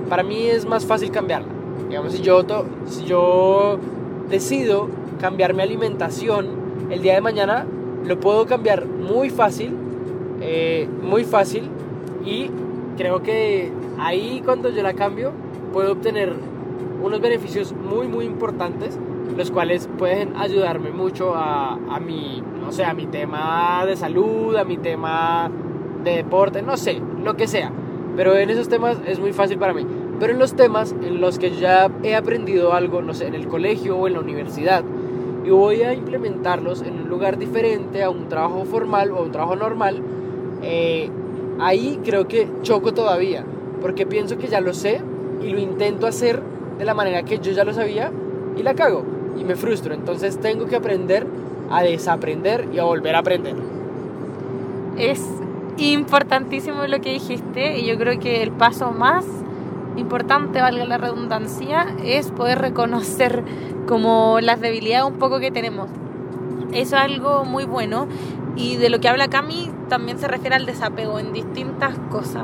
para 0.09 0.23
mí 0.23 0.47
es 0.47 0.65
más 0.65 0.85
fácil 0.85 1.11
cambiarla. 1.11 1.47
Digamos, 1.89 2.13
si 2.13 2.21
yo, 2.21 2.43
to- 2.45 2.65
si 2.85 3.03
yo 3.05 3.77
decido 4.29 4.87
cambiar 5.19 5.53
mi 5.53 5.61
alimentación 5.61 6.47
el 6.89 7.01
día 7.01 7.15
de 7.15 7.21
mañana, 7.21 7.65
lo 8.05 8.19
puedo 8.19 8.45
cambiar 8.45 8.85
muy 8.85 9.29
fácil, 9.29 9.75
eh, 10.41 10.87
muy 11.01 11.23
fácil, 11.23 11.69
y 12.25 12.49
creo 12.97 13.21
que 13.23 13.71
ahí 13.99 14.41
cuando 14.43 14.69
yo 14.69 14.83
la 14.83 14.93
cambio, 14.93 15.31
puedo 15.73 15.93
obtener 15.93 16.33
unos 17.01 17.21
beneficios 17.21 17.73
muy, 17.73 18.07
muy 18.07 18.25
importantes 18.25 18.97
los 19.35 19.51
cuales 19.51 19.87
pueden 19.97 20.35
ayudarme 20.35 20.91
mucho 20.91 21.35
a, 21.35 21.73
a 21.73 21.99
mi, 21.99 22.41
no 22.59 22.71
sé, 22.71 22.83
a 22.83 22.93
mi 22.93 23.05
tema 23.05 23.85
de 23.85 23.95
salud, 23.95 24.55
a 24.55 24.63
mi 24.63 24.77
tema 24.77 25.51
de 26.03 26.15
deporte, 26.17 26.61
no 26.63 26.75
sé, 26.75 27.01
lo 27.23 27.35
que 27.35 27.47
sea. 27.47 27.71
Pero 28.15 28.35
en 28.35 28.49
esos 28.49 28.67
temas 28.67 28.97
es 29.05 29.19
muy 29.19 29.33
fácil 29.33 29.59
para 29.59 29.73
mí. 29.73 29.85
Pero 30.19 30.33
en 30.33 30.39
los 30.39 30.55
temas 30.55 30.95
en 31.03 31.21
los 31.21 31.37
que 31.37 31.51
ya 31.51 31.91
he 32.01 32.15
aprendido 32.15 32.73
algo, 32.73 33.03
no 33.03 33.13
sé, 33.13 33.27
en 33.27 33.35
el 33.35 33.47
colegio 33.47 33.97
o 33.97 34.07
en 34.07 34.13
la 34.13 34.19
universidad, 34.19 34.83
y 35.47 35.49
voy 35.49 35.81
a 35.81 35.93
implementarlos 35.93 36.81
en 36.81 36.99
un 36.99 37.07
lugar 37.07 37.37
diferente 37.37 38.03
a 38.03 38.09
un 38.09 38.27
trabajo 38.27 38.65
formal 38.65 39.11
o 39.11 39.19
a 39.19 39.21
un 39.21 39.31
trabajo 39.31 39.55
normal, 39.55 40.01
eh, 40.61 41.09
ahí 41.57 42.01
creo 42.03 42.27
que 42.27 42.49
choco 42.63 42.93
todavía, 42.93 43.45
porque 43.81 44.05
pienso 44.05 44.37
que 44.37 44.47
ya 44.47 44.59
lo 44.59 44.73
sé 44.73 45.01
y 45.41 45.47
lo 45.47 45.59
intento 45.59 46.05
hacer 46.05 46.41
de 46.77 46.83
la 46.83 46.93
manera 46.93 47.23
que 47.23 47.39
yo 47.39 47.53
ya 47.53 47.63
lo 47.63 47.73
sabía 47.73 48.11
y 48.57 48.63
la 48.63 48.73
cago 48.73 49.05
y 49.39 49.45
me 49.45 49.55
frustro. 49.55 49.93
Entonces 49.93 50.37
tengo 50.37 50.65
que 50.65 50.75
aprender 50.75 51.25
a 51.69 51.81
desaprender 51.81 52.67
y 52.73 52.79
a 52.79 52.83
volver 52.83 53.15
a 53.15 53.19
aprender. 53.19 53.55
Es 54.97 55.25
importantísimo 55.77 56.87
lo 56.87 56.99
que 56.99 57.13
dijiste 57.13 57.79
y 57.79 57.85
yo 57.85 57.97
creo 57.97 58.19
que 58.19 58.43
el 58.43 58.51
paso 58.51 58.91
más 58.91 59.23
importante, 59.97 60.61
valga 60.61 60.85
la 60.85 60.97
redundancia, 60.97 61.87
es 62.03 62.31
poder 62.31 62.59
reconocer 62.59 63.43
como 63.87 64.39
las 64.41 64.61
debilidades 64.61 65.05
un 65.05 65.17
poco 65.19 65.39
que 65.39 65.51
tenemos. 65.51 65.89
Eso 66.71 66.95
es 66.95 67.01
algo 67.01 67.45
muy 67.45 67.65
bueno 67.65 68.07
y 68.55 68.75
de 68.75 68.89
lo 68.89 68.99
que 68.99 69.07
habla 69.07 69.27
Cami 69.29 69.71
también 69.87 70.19
se 70.19 70.27
refiere 70.27 70.55
al 70.55 70.65
desapego 70.65 71.19
en 71.19 71.31
distintas 71.31 71.95
cosas. 72.11 72.43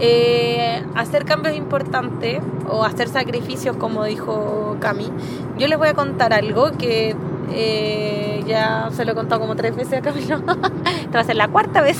Eh, 0.00 0.82
hacer 0.94 1.24
cambios 1.24 1.56
importantes 1.56 2.40
o 2.70 2.84
hacer 2.84 3.08
sacrificios, 3.08 3.76
como 3.76 4.04
dijo 4.04 4.76
Cami. 4.80 5.10
Yo 5.58 5.66
les 5.66 5.76
voy 5.76 5.88
a 5.88 5.94
contar 5.94 6.32
algo 6.32 6.72
que 6.72 7.16
eh, 7.50 8.44
ya 8.46 8.90
se 8.92 9.04
lo 9.04 9.12
he 9.12 9.14
contado 9.14 9.40
como 9.40 9.56
tres 9.56 9.74
veces 9.74 9.98
a 9.98 10.02
Camilo. 10.02 10.36
Esta 11.02 11.14
va 11.14 11.20
a 11.20 11.24
ser 11.24 11.36
la 11.36 11.48
cuarta 11.48 11.80
vez 11.80 11.98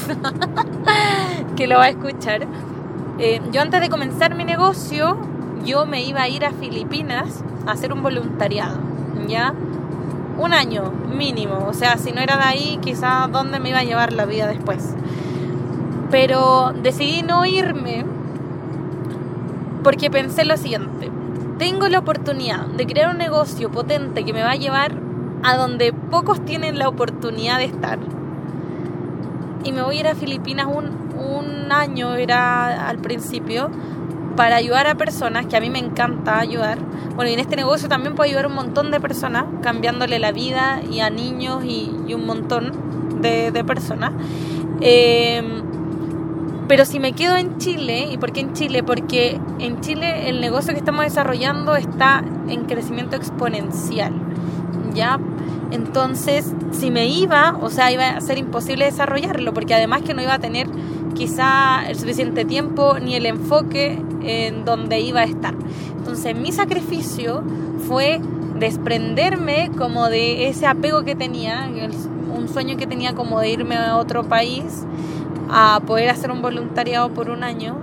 que 1.56 1.66
lo 1.66 1.76
va 1.76 1.84
a 1.84 1.88
escuchar. 1.88 2.46
Eh, 3.18 3.40
yo 3.50 3.62
antes 3.62 3.80
de 3.80 3.88
comenzar 3.88 4.36
mi 4.36 4.44
negocio, 4.44 5.16
yo 5.64 5.86
me 5.86 6.02
iba 6.02 6.22
a 6.22 6.28
ir 6.28 6.44
a 6.44 6.52
Filipinas 6.52 7.42
a 7.66 7.72
hacer 7.72 7.92
un 7.92 8.00
voluntariado, 8.00 8.78
¿ya? 9.26 9.52
Un 10.38 10.54
año 10.54 10.92
mínimo, 11.12 11.66
o 11.66 11.74
sea, 11.74 11.96
si 11.96 12.12
no 12.12 12.20
era 12.20 12.36
de 12.36 12.44
ahí, 12.44 12.78
quizás 12.80 13.30
dónde 13.32 13.58
me 13.58 13.70
iba 13.70 13.80
a 13.80 13.84
llevar 13.84 14.12
la 14.12 14.24
vida 14.24 14.46
después. 14.46 14.94
Pero 16.12 16.72
decidí 16.80 17.22
no 17.22 17.44
irme 17.44 18.06
porque 19.82 20.10
pensé 20.10 20.44
lo 20.44 20.56
siguiente, 20.56 21.10
tengo 21.58 21.88
la 21.88 21.98
oportunidad 21.98 22.66
de 22.66 22.86
crear 22.86 23.10
un 23.10 23.18
negocio 23.18 23.68
potente 23.68 24.24
que 24.24 24.32
me 24.32 24.42
va 24.42 24.52
a 24.52 24.56
llevar 24.56 24.92
a 25.42 25.56
donde 25.56 25.92
pocos 25.92 26.44
tienen 26.44 26.78
la 26.78 26.88
oportunidad 26.88 27.58
de 27.58 27.64
estar. 27.64 27.98
Y 29.64 29.72
me 29.72 29.82
voy 29.82 29.96
a 29.96 30.00
ir 30.00 30.06
a 30.06 30.14
Filipinas 30.14 30.68
un, 30.68 31.07
un 31.18 31.70
año, 31.72 32.14
era 32.14 32.88
al 32.88 32.98
principio, 32.98 33.70
para 34.36 34.56
ayudar 34.56 34.86
a 34.86 34.94
personas, 34.94 35.46
que 35.46 35.56
a 35.56 35.60
mí 35.60 35.70
me 35.70 35.78
encanta 35.78 36.38
ayudar. 36.38 36.78
Bueno, 37.16 37.30
y 37.30 37.34
en 37.34 37.40
este 37.40 37.56
negocio 37.56 37.88
también 37.88 38.14
puedo 38.14 38.28
ayudar 38.28 38.44
a 38.44 38.48
un 38.48 38.54
montón 38.54 38.90
de 38.90 39.00
personas, 39.00 39.44
cambiándole 39.62 40.18
la 40.18 40.32
vida 40.32 40.80
y 40.88 41.00
a 41.00 41.10
niños 41.10 41.64
y, 41.64 42.14
un 42.14 42.24
montón 42.24 43.20
de, 43.20 43.50
de 43.50 43.64
personas. 43.64 44.12
Eh, 44.80 45.42
pero 46.68 46.84
si 46.84 47.00
me 47.00 47.12
quedo 47.14 47.36
en 47.36 47.56
Chile, 47.56 48.08
¿y 48.12 48.18
por 48.18 48.32
qué 48.32 48.40
en 48.40 48.52
Chile? 48.52 48.82
Porque 48.82 49.40
en 49.58 49.80
Chile 49.80 50.28
el 50.28 50.42
negocio 50.42 50.74
que 50.74 50.78
estamos 50.78 51.02
desarrollando 51.02 51.74
está 51.76 52.22
en 52.46 52.66
crecimiento 52.66 53.16
exponencial. 53.16 54.12
¿Ya? 54.94 55.18
Entonces, 55.70 56.52
si 56.72 56.90
me 56.90 57.06
iba, 57.06 57.56
o 57.60 57.70
sea, 57.70 57.90
iba 57.90 58.10
a 58.10 58.20
ser 58.20 58.36
imposible 58.36 58.84
desarrollarlo, 58.84 59.54
porque 59.54 59.74
además 59.74 60.02
que 60.02 60.12
no 60.12 60.22
iba 60.22 60.34
a 60.34 60.38
tener 60.38 60.68
quizá 61.18 61.88
el 61.88 61.98
suficiente 61.98 62.44
tiempo 62.44 62.98
ni 63.00 63.16
el 63.16 63.26
enfoque 63.26 64.00
en 64.22 64.64
donde 64.64 65.00
iba 65.00 65.20
a 65.20 65.24
estar. 65.24 65.54
Entonces, 65.96 66.36
mi 66.36 66.52
sacrificio 66.52 67.42
fue 67.88 68.20
desprenderme 68.54 69.70
como 69.76 70.08
de 70.08 70.48
ese 70.48 70.66
apego 70.66 71.04
que 71.04 71.16
tenía, 71.16 71.68
un 72.34 72.48
sueño 72.48 72.76
que 72.76 72.86
tenía 72.86 73.14
como 73.14 73.40
de 73.40 73.50
irme 73.50 73.76
a 73.76 73.96
otro 73.96 74.24
país 74.24 74.86
a 75.50 75.80
poder 75.86 76.08
hacer 76.10 76.30
un 76.30 76.40
voluntariado 76.40 77.10
por 77.10 77.30
un 77.30 77.42
año. 77.42 77.76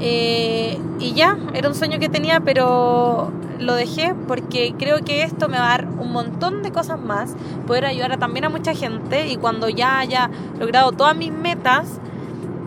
Eh, 0.00 0.78
y 0.98 1.12
ya, 1.12 1.38
era 1.54 1.68
un 1.68 1.74
sueño 1.74 2.00
que 2.00 2.08
tenía, 2.08 2.40
pero 2.40 3.30
lo 3.60 3.74
dejé 3.74 4.14
porque 4.26 4.74
creo 4.76 5.04
que 5.04 5.22
esto 5.22 5.48
me 5.48 5.58
va 5.58 5.66
a 5.66 5.78
dar 5.78 5.88
un 5.98 6.10
montón 6.10 6.62
de 6.62 6.72
cosas 6.72 6.98
más, 6.98 7.36
poder 7.66 7.84
ayudar 7.84 8.12
a, 8.12 8.16
también 8.16 8.46
a 8.46 8.48
mucha 8.48 8.74
gente 8.74 9.28
y 9.28 9.36
cuando 9.36 9.68
ya 9.68 9.98
haya 9.98 10.30
logrado 10.58 10.92
todas 10.92 11.14
mis 11.14 11.30
metas, 11.30 12.00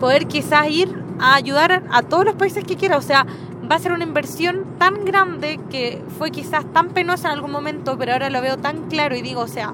poder 0.04 0.26
quizás 0.26 0.68
ir 0.68 0.94
a 1.18 1.34
ayudar 1.34 1.82
a 1.90 2.02
todos 2.02 2.26
los 2.26 2.34
países 2.34 2.62
que 2.62 2.76
quiera. 2.76 2.98
O 2.98 3.00
sea, 3.00 3.24
va 3.70 3.76
a 3.76 3.78
ser 3.78 3.90
una 3.92 4.04
inversión 4.04 4.66
tan 4.78 5.06
grande 5.06 5.58
que 5.70 6.02
fue 6.18 6.30
quizás 6.30 6.70
tan 6.74 6.90
penosa 6.90 7.28
en 7.28 7.36
algún 7.36 7.50
momento, 7.50 7.96
pero 7.96 8.12
ahora 8.12 8.28
lo 8.28 8.42
veo 8.42 8.58
tan 8.58 8.90
claro 8.90 9.16
y 9.16 9.22
digo, 9.22 9.40
o 9.40 9.48
sea, 9.48 9.72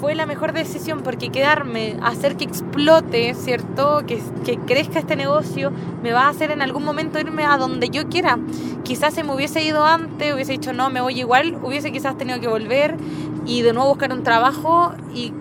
fue 0.00 0.14
la 0.14 0.26
mejor 0.26 0.52
decisión 0.52 1.00
porque 1.02 1.30
quedarme, 1.30 1.96
hacer 2.04 2.36
que 2.36 2.44
explote, 2.44 3.34
¿cierto? 3.34 4.04
Que, 4.06 4.22
que 4.44 4.58
crezca 4.58 5.00
este 5.00 5.16
negocio, 5.16 5.72
me 6.04 6.12
va 6.12 6.26
a 6.26 6.28
hacer 6.28 6.52
en 6.52 6.62
algún 6.62 6.84
momento 6.84 7.18
irme 7.18 7.44
a 7.44 7.56
donde 7.56 7.88
yo 7.90 8.08
quiera. 8.08 8.38
Quizás 8.84 9.12
se 9.12 9.24
me 9.24 9.34
hubiese 9.34 9.60
ido 9.60 9.84
antes, 9.84 10.32
hubiese 10.32 10.52
dicho 10.52 10.72
no, 10.72 10.88
me 10.88 11.00
voy 11.00 11.18
igual, 11.18 11.58
hubiese 11.64 11.90
quizás 11.90 12.16
tenido 12.16 12.38
que 12.38 12.46
volver 12.46 12.96
y 13.44 13.62
de 13.62 13.72
nuevo 13.72 13.88
buscar 13.88 14.12
un 14.12 14.22
trabajo 14.22 14.92
y, 15.12 15.32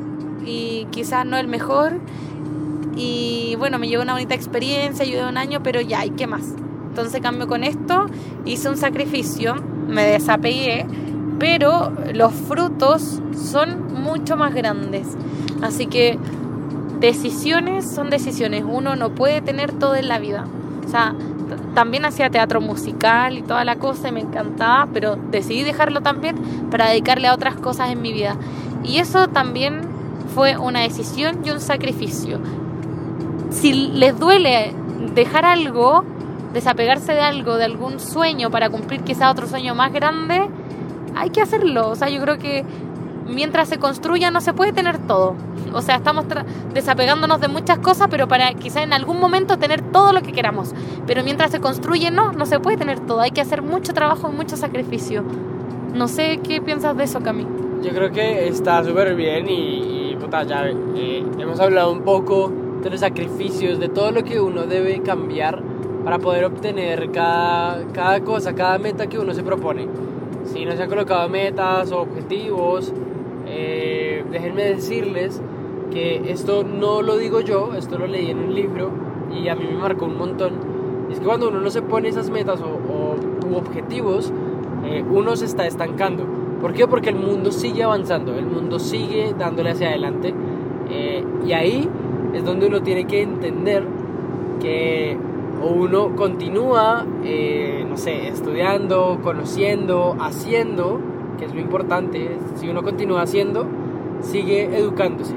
y 0.43 0.87
quizás 0.89 1.23
no 1.23 1.37
el 1.37 1.47
mejor. 1.47 1.99
Y 2.95 3.55
bueno, 3.57 3.79
me 3.79 3.87
llevó 3.87 4.03
una 4.03 4.13
bonita 4.13 4.35
experiencia, 4.35 5.03
ayudé 5.03 5.27
un 5.27 5.37
año, 5.37 5.61
pero 5.61 5.81
ya, 5.81 6.05
¿y 6.05 6.11
qué 6.11 6.27
más? 6.27 6.53
Entonces 6.89 7.21
cambio 7.21 7.47
con 7.47 7.63
esto, 7.63 8.05
hice 8.45 8.69
un 8.69 8.77
sacrificio, 8.77 9.55
me 9.87 10.03
desapegué, 10.03 10.85
pero 11.39 11.91
los 12.13 12.33
frutos 12.33 13.19
son 13.33 13.93
mucho 14.01 14.37
más 14.37 14.53
grandes. 14.53 15.07
Así 15.61 15.87
que 15.87 16.17
decisiones 16.99 17.89
son 17.89 18.09
decisiones. 18.09 18.63
Uno 18.65 18.95
no 18.95 19.13
puede 19.13 19.41
tener 19.41 19.73
todo 19.73 19.95
en 19.95 20.07
la 20.07 20.19
vida. 20.19 20.45
O 20.85 20.89
sea, 20.89 21.13
también 21.73 22.05
hacía 22.05 22.29
teatro 22.29 22.61
musical 22.61 23.37
y 23.37 23.41
toda 23.41 23.65
la 23.65 23.75
cosa 23.75 24.09
y 24.09 24.11
me 24.11 24.21
encantaba, 24.21 24.87
pero 24.93 25.17
decidí 25.31 25.63
dejarlo 25.63 26.01
también 26.01 26.37
para 26.71 26.89
dedicarle 26.89 27.27
a 27.27 27.33
otras 27.33 27.55
cosas 27.55 27.91
en 27.91 28.01
mi 28.01 28.13
vida. 28.13 28.37
Y 28.83 28.99
eso 28.99 29.27
también 29.27 29.81
fue 30.33 30.57
una 30.57 30.81
decisión 30.81 31.41
y 31.43 31.51
un 31.51 31.59
sacrificio. 31.59 32.39
Si 33.49 33.73
les 33.73 34.17
duele 34.19 34.73
dejar 35.13 35.45
algo, 35.45 36.03
desapegarse 36.53 37.13
de 37.13 37.21
algo, 37.21 37.57
de 37.57 37.65
algún 37.65 37.99
sueño 37.99 38.49
para 38.51 38.69
cumplir 38.69 39.01
quizá 39.01 39.29
otro 39.31 39.47
sueño 39.47 39.75
más 39.75 39.91
grande, 39.93 40.47
hay 41.15 41.29
que 41.29 41.41
hacerlo. 41.41 41.89
O 41.89 41.95
sea, 41.95 42.09
yo 42.09 42.21
creo 42.21 42.37
que 42.37 42.63
mientras 43.27 43.69
se 43.69 43.77
construya 43.79 44.31
no 44.31 44.41
se 44.41 44.53
puede 44.53 44.71
tener 44.73 44.97
todo. 44.99 45.35
O 45.73 45.81
sea, 45.81 45.95
estamos 45.95 46.25
tra- 46.25 46.45
desapegándonos 46.73 47.39
de 47.41 47.47
muchas 47.47 47.79
cosas, 47.79 48.07
pero 48.09 48.27
para 48.27 48.53
quizá 48.53 48.83
en 48.83 48.93
algún 48.93 49.19
momento 49.19 49.57
tener 49.57 49.81
todo 49.81 50.13
lo 50.13 50.21
que 50.21 50.31
queramos. 50.31 50.73
Pero 51.07 51.23
mientras 51.23 51.51
se 51.51 51.59
construye, 51.59 52.11
no, 52.11 52.31
no 52.33 52.45
se 52.45 52.59
puede 52.59 52.77
tener 52.77 52.99
todo. 53.01 53.21
Hay 53.21 53.31
que 53.31 53.41
hacer 53.41 53.61
mucho 53.61 53.93
trabajo 53.93 54.29
y 54.31 54.35
mucho 54.35 54.55
sacrificio. 54.57 55.23
No 55.93 56.07
sé 56.07 56.39
qué 56.43 56.61
piensas 56.61 56.95
de 56.97 57.05
eso, 57.05 57.21
Cami. 57.21 57.45
Yo 57.83 57.91
creo 57.91 58.11
que 58.11 58.47
está 58.47 58.83
súper 58.83 59.15
bien 59.15 59.47
y, 59.49 60.11
y, 60.11 60.17
puta, 60.19 60.43
ya 60.43 60.65
eh, 60.95 61.25
hemos 61.39 61.59
hablado 61.59 61.91
un 61.91 62.01
poco 62.01 62.51
de 62.85 62.91
los 62.91 62.99
sacrificios, 62.99 63.79
de 63.79 63.89
todo 63.89 64.11
lo 64.11 64.23
que 64.23 64.39
uno 64.39 64.67
debe 64.67 65.01
cambiar 65.01 65.59
para 66.03 66.19
poder 66.19 66.45
obtener 66.45 67.09
cada, 67.11 67.83
cada 67.91 68.19
cosa, 68.21 68.53
cada 68.53 68.77
meta 68.77 69.07
que 69.07 69.17
uno 69.17 69.33
se 69.33 69.41
propone. 69.41 69.87
Si 70.45 70.63
no 70.65 70.71
se 70.73 70.83
han 70.83 70.89
colocado 70.89 71.27
metas 71.27 71.91
o 71.91 72.01
objetivos, 72.01 72.93
eh, 73.47 74.23
déjenme 74.31 74.65
decirles 74.65 75.41
que 75.91 76.31
esto 76.31 76.63
no 76.63 77.01
lo 77.01 77.17
digo 77.17 77.41
yo, 77.41 77.71
esto 77.75 77.97
lo 77.97 78.05
leí 78.05 78.29
en 78.29 78.37
un 78.37 78.53
libro 78.53 78.91
y 79.35 79.47
a 79.47 79.55
mí 79.55 79.65
me 79.65 79.77
marcó 79.79 80.05
un 80.05 80.17
montón. 80.19 80.53
Es 81.11 81.19
que 81.19 81.25
cuando 81.25 81.49
uno 81.49 81.59
no 81.61 81.71
se 81.71 81.81
pone 81.81 82.09
esas 82.09 82.29
metas 82.29 82.61
o, 82.61 82.65
o- 82.67 83.51
u 83.51 83.55
objetivos, 83.57 84.31
eh, 84.85 85.03
uno 85.11 85.35
se 85.35 85.45
está 85.45 85.65
estancando. 85.65 86.23
¿Por 86.61 86.73
qué? 86.73 86.87
Porque 86.87 87.09
el 87.09 87.15
mundo 87.15 87.51
sigue 87.51 87.81
avanzando, 87.81 88.35
el 88.35 88.45
mundo 88.45 88.77
sigue 88.77 89.33
dándole 89.37 89.71
hacia 89.71 89.89
adelante. 89.89 90.35
eh, 90.91 91.23
y 91.47 91.51
ahí 91.53 91.89
es 92.35 92.43
donde 92.43 92.67
uno 92.67 92.81
tiene 92.81 93.05
que 93.05 93.21
entender 93.21 93.83
que 94.59 95.17
uno 95.63 96.15
continúa, 96.15 97.05
eh, 97.23 97.85
no 97.87 97.97
sé, 97.97 98.27
estudiando, 98.27 99.19
conociendo, 99.23 100.15
haciendo, 100.19 100.99
que 101.37 101.45
es 101.45 101.53
lo 101.53 101.61
importante. 101.61 102.37
Si 102.55 102.67
uno 102.67 102.83
continúa 102.83 103.21
haciendo, 103.21 103.65
sigue 104.21 104.77
educándose. 104.77 105.35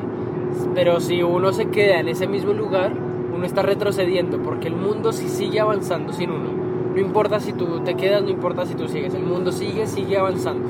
Pero 0.74 1.00
si 1.00 1.22
uno 1.22 1.52
se 1.52 1.68
queda 1.68 2.00
en 2.00 2.08
ese 2.08 2.26
mismo 2.26 2.52
lugar, 2.52 2.92
uno 3.34 3.44
está 3.44 3.62
retrocediendo, 3.62 4.42
porque 4.42 4.68
el 4.68 4.74
mundo 4.74 5.12
sí 5.12 5.28
sigue 5.28 5.60
avanzando 5.60 6.12
sin 6.12 6.30
uno. 6.30 6.50
No 6.94 7.00
importa 7.00 7.38
si 7.38 7.52
tú 7.52 7.80
te 7.84 7.94
quedas, 7.94 8.22
no 8.22 8.30
importa 8.30 8.66
si 8.66 8.74
tú 8.74 8.88
sigues, 8.88 9.14
el 9.14 9.22
mundo 9.22 9.52
sigue, 9.52 9.86
sigue 9.86 10.18
avanzando. 10.18 10.68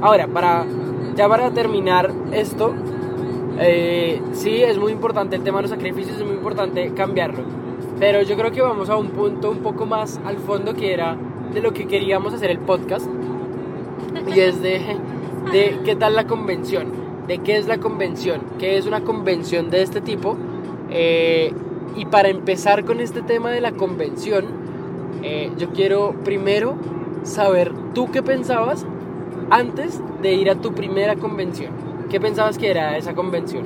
Ahora, 0.00 0.26
para, 0.26 0.66
ya 1.14 1.28
para 1.28 1.50
terminar 1.52 2.12
esto, 2.32 2.74
eh, 3.60 4.20
sí, 4.32 4.62
es 4.62 4.78
muy 4.78 4.92
importante 4.92 5.36
el 5.36 5.42
tema 5.42 5.58
de 5.58 5.62
los 5.62 5.70
sacrificios, 5.70 6.16
es 6.16 6.24
muy 6.24 6.34
importante 6.34 6.92
cambiarlo. 6.94 7.42
Pero 7.98 8.22
yo 8.22 8.36
creo 8.36 8.52
que 8.52 8.62
vamos 8.62 8.88
a 8.88 8.96
un 8.96 9.08
punto 9.08 9.50
un 9.50 9.58
poco 9.58 9.86
más 9.86 10.20
al 10.24 10.36
fondo 10.38 10.74
que 10.74 10.92
era 10.92 11.16
de 11.52 11.60
lo 11.60 11.72
que 11.72 11.86
queríamos 11.86 12.32
hacer 12.34 12.50
el 12.50 12.58
podcast. 12.58 13.06
Y 14.34 14.40
es 14.40 14.62
de, 14.62 14.80
de 15.52 15.78
qué 15.84 15.96
tal 15.96 16.14
la 16.14 16.26
convención, 16.26 16.92
de 17.26 17.38
qué 17.38 17.56
es 17.56 17.66
la 17.66 17.78
convención, 17.78 18.42
qué 18.58 18.76
es 18.76 18.86
una 18.86 19.02
convención 19.02 19.70
de 19.70 19.82
este 19.82 20.00
tipo. 20.00 20.36
Eh, 20.90 21.52
y 21.96 22.04
para 22.06 22.28
empezar 22.28 22.84
con 22.84 23.00
este 23.00 23.22
tema 23.22 23.50
de 23.50 23.60
la 23.60 23.72
convención, 23.72 24.44
eh, 25.22 25.50
yo 25.58 25.70
quiero 25.70 26.14
primero 26.24 26.76
saber 27.24 27.72
tú 27.94 28.10
qué 28.12 28.22
pensabas 28.22 28.86
antes 29.50 30.00
de 30.22 30.34
ir 30.34 30.50
a 30.50 30.56
tu 30.56 30.72
primera 30.72 31.16
convención. 31.16 31.87
¿Qué 32.10 32.20
pensabas 32.20 32.56
que 32.56 32.70
era 32.70 32.96
esa 32.96 33.14
convención? 33.14 33.64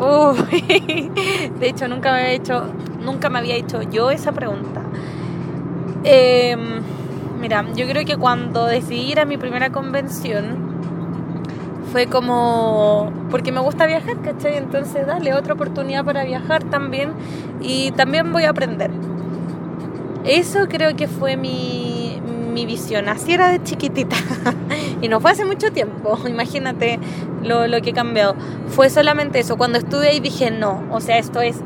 Uy, 0.00 1.10
de 1.60 1.68
hecho, 1.68 1.86
nunca 1.86 2.12
me 2.12 2.20
había 2.20 2.32
hecho, 2.32 2.64
nunca 3.04 3.28
me 3.28 3.38
había 3.38 3.56
hecho 3.56 3.82
yo 3.82 4.10
esa 4.10 4.32
pregunta. 4.32 4.82
Eh, 6.04 6.56
mira, 7.40 7.64
yo 7.74 7.86
creo 7.86 8.04
que 8.04 8.16
cuando 8.16 8.66
decidí 8.66 9.12
ir 9.12 9.20
a 9.20 9.24
mi 9.24 9.36
primera 9.36 9.70
convención 9.70 10.72
fue 11.92 12.06
como 12.06 13.12
porque 13.30 13.52
me 13.52 13.60
gusta 13.60 13.84
viajar, 13.84 14.20
¿cachai? 14.22 14.56
Entonces 14.56 15.06
dale 15.06 15.34
otra 15.34 15.52
oportunidad 15.52 16.04
para 16.06 16.24
viajar 16.24 16.64
también 16.64 17.12
y 17.60 17.90
también 17.92 18.32
voy 18.32 18.44
a 18.44 18.50
aprender. 18.50 18.90
Eso 20.24 20.68
creo 20.68 20.96
que 20.96 21.06
fue 21.06 21.36
mi, 21.36 22.01
mi 22.52 22.66
visión, 22.66 23.08
así 23.08 23.32
era 23.32 23.48
de 23.48 23.62
chiquitita. 23.62 24.16
y 25.02 25.08
no 25.08 25.20
fue 25.20 25.32
hace 25.32 25.44
mucho 25.44 25.70
tiempo, 25.72 26.18
imagínate 26.28 26.98
lo, 27.42 27.66
lo 27.66 27.80
que 27.82 27.90
he 27.90 27.94
cambiado. 27.94 28.36
Fue 28.68 28.90
solamente 28.90 29.38
eso, 29.38 29.56
cuando 29.56 29.78
estuve 29.78 30.08
ahí 30.08 30.20
dije, 30.20 30.50
no, 30.50 30.82
o 30.90 31.00
sea, 31.00 31.18
esto 31.18 31.40
es 31.40 31.56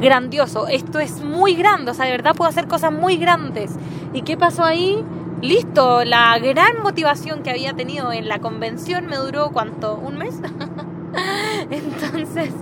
grandioso, 0.00 0.68
esto 0.68 0.98
es 0.98 1.22
muy 1.22 1.54
grande, 1.54 1.90
o 1.90 1.94
sea, 1.94 2.06
de 2.06 2.12
verdad 2.12 2.34
puedo 2.34 2.48
hacer 2.48 2.66
cosas 2.66 2.92
muy 2.92 3.16
grandes. 3.16 3.72
¿Y 4.12 4.22
qué 4.22 4.36
pasó 4.36 4.64
ahí? 4.64 5.04
Listo, 5.42 6.04
la 6.04 6.38
gran 6.38 6.82
motivación 6.82 7.42
que 7.42 7.50
había 7.50 7.74
tenido 7.74 8.10
en 8.12 8.26
la 8.28 8.38
convención 8.38 9.06
me 9.06 9.16
duró, 9.16 9.50
¿cuánto? 9.52 9.94
¿Un 9.96 10.16
mes? 10.16 10.40
Entonces, 11.70 12.52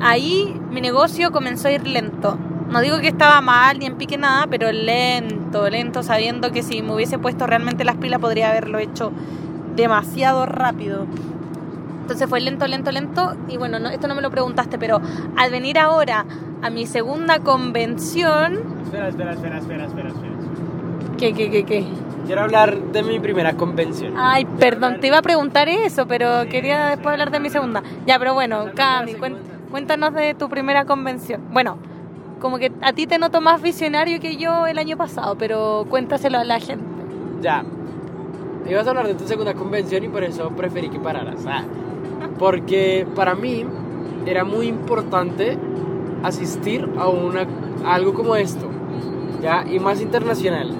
ahí 0.00 0.60
mi 0.70 0.80
negocio 0.80 1.30
comenzó 1.30 1.68
a 1.68 1.72
ir 1.72 1.86
lento. 1.86 2.36
No 2.68 2.80
digo 2.80 2.98
que 2.98 3.08
estaba 3.08 3.40
mal 3.40 3.78
ni 3.78 3.86
en 3.86 3.96
pique 3.96 4.16
nada, 4.16 4.46
pero 4.48 4.72
lento, 4.72 5.68
lento, 5.68 6.02
sabiendo 6.02 6.50
que 6.50 6.62
si 6.62 6.82
me 6.82 6.94
hubiese 6.94 7.18
puesto 7.18 7.46
realmente 7.46 7.84
las 7.84 7.96
pilas 7.96 8.20
podría 8.20 8.50
haberlo 8.50 8.78
hecho 8.78 9.12
demasiado 9.76 10.46
rápido. 10.46 11.06
Entonces 12.02 12.28
fue 12.28 12.40
lento, 12.40 12.66
lento, 12.66 12.90
lento. 12.90 13.34
Y 13.48 13.56
bueno, 13.56 13.78
no, 13.78 13.88
esto 13.88 14.08
no 14.08 14.14
me 14.14 14.22
lo 14.22 14.30
preguntaste, 14.30 14.78
pero 14.78 15.00
al 15.36 15.50
venir 15.50 15.78
ahora 15.78 16.26
a 16.62 16.70
mi 16.70 16.86
segunda 16.86 17.38
convención... 17.38 18.60
Espera, 18.84 19.08
espera, 19.08 19.32
espera, 19.32 19.58
espera, 19.58 19.86
espera, 19.86 20.08
espera. 20.08 20.34
¿Qué, 21.18 21.32
qué, 21.32 21.50
qué, 21.50 21.64
qué? 21.64 21.86
Quiero 22.26 22.42
hablar 22.42 22.76
de 22.76 23.02
mi 23.02 23.20
primera 23.20 23.54
convención. 23.54 24.14
Ay, 24.16 24.46
perdón, 24.46 24.98
te 25.00 25.06
iba 25.08 25.18
a 25.18 25.22
preguntar 25.22 25.68
eso, 25.68 26.06
pero 26.06 26.46
quería 26.48 26.86
después 26.86 27.12
hablar 27.12 27.30
de 27.30 27.40
mi 27.40 27.50
segunda. 27.50 27.82
Ya, 28.06 28.18
pero 28.18 28.34
bueno, 28.34 28.66
Cami, 28.74 29.14
cuéntanos 29.70 30.14
de 30.14 30.34
tu 30.34 30.48
primera 30.48 30.86
convención. 30.86 31.42
Bueno, 31.52 31.78
como 32.44 32.58
que 32.58 32.70
a 32.82 32.92
ti 32.92 33.06
te 33.06 33.16
noto 33.18 33.40
más 33.40 33.62
visionario 33.62 34.20
que 34.20 34.36
yo 34.36 34.66
el 34.66 34.76
año 34.76 34.98
pasado, 34.98 35.34
pero 35.38 35.86
cuéntaselo 35.88 36.36
a 36.36 36.44
la 36.44 36.60
gente. 36.60 36.84
Ya. 37.40 37.64
Ibas 38.68 38.86
a 38.86 38.90
hablar 38.90 39.06
de 39.06 39.14
tu 39.14 39.26
segunda 39.26 39.54
convención 39.54 40.04
y 40.04 40.08
por 40.10 40.22
eso 40.24 40.50
preferí 40.50 40.90
que 40.90 41.00
pararas. 41.00 41.46
Ah. 41.46 41.64
Porque 42.38 43.06
para 43.14 43.34
mí 43.34 43.64
era 44.26 44.44
muy 44.44 44.66
importante 44.66 45.56
asistir 46.22 46.86
a, 46.98 47.08
una, 47.08 47.46
a 47.82 47.94
algo 47.94 48.12
como 48.12 48.36
esto. 48.36 48.68
¿Ya? 49.40 49.64
Y 49.66 49.78
más 49.78 50.02
internacional. 50.02 50.70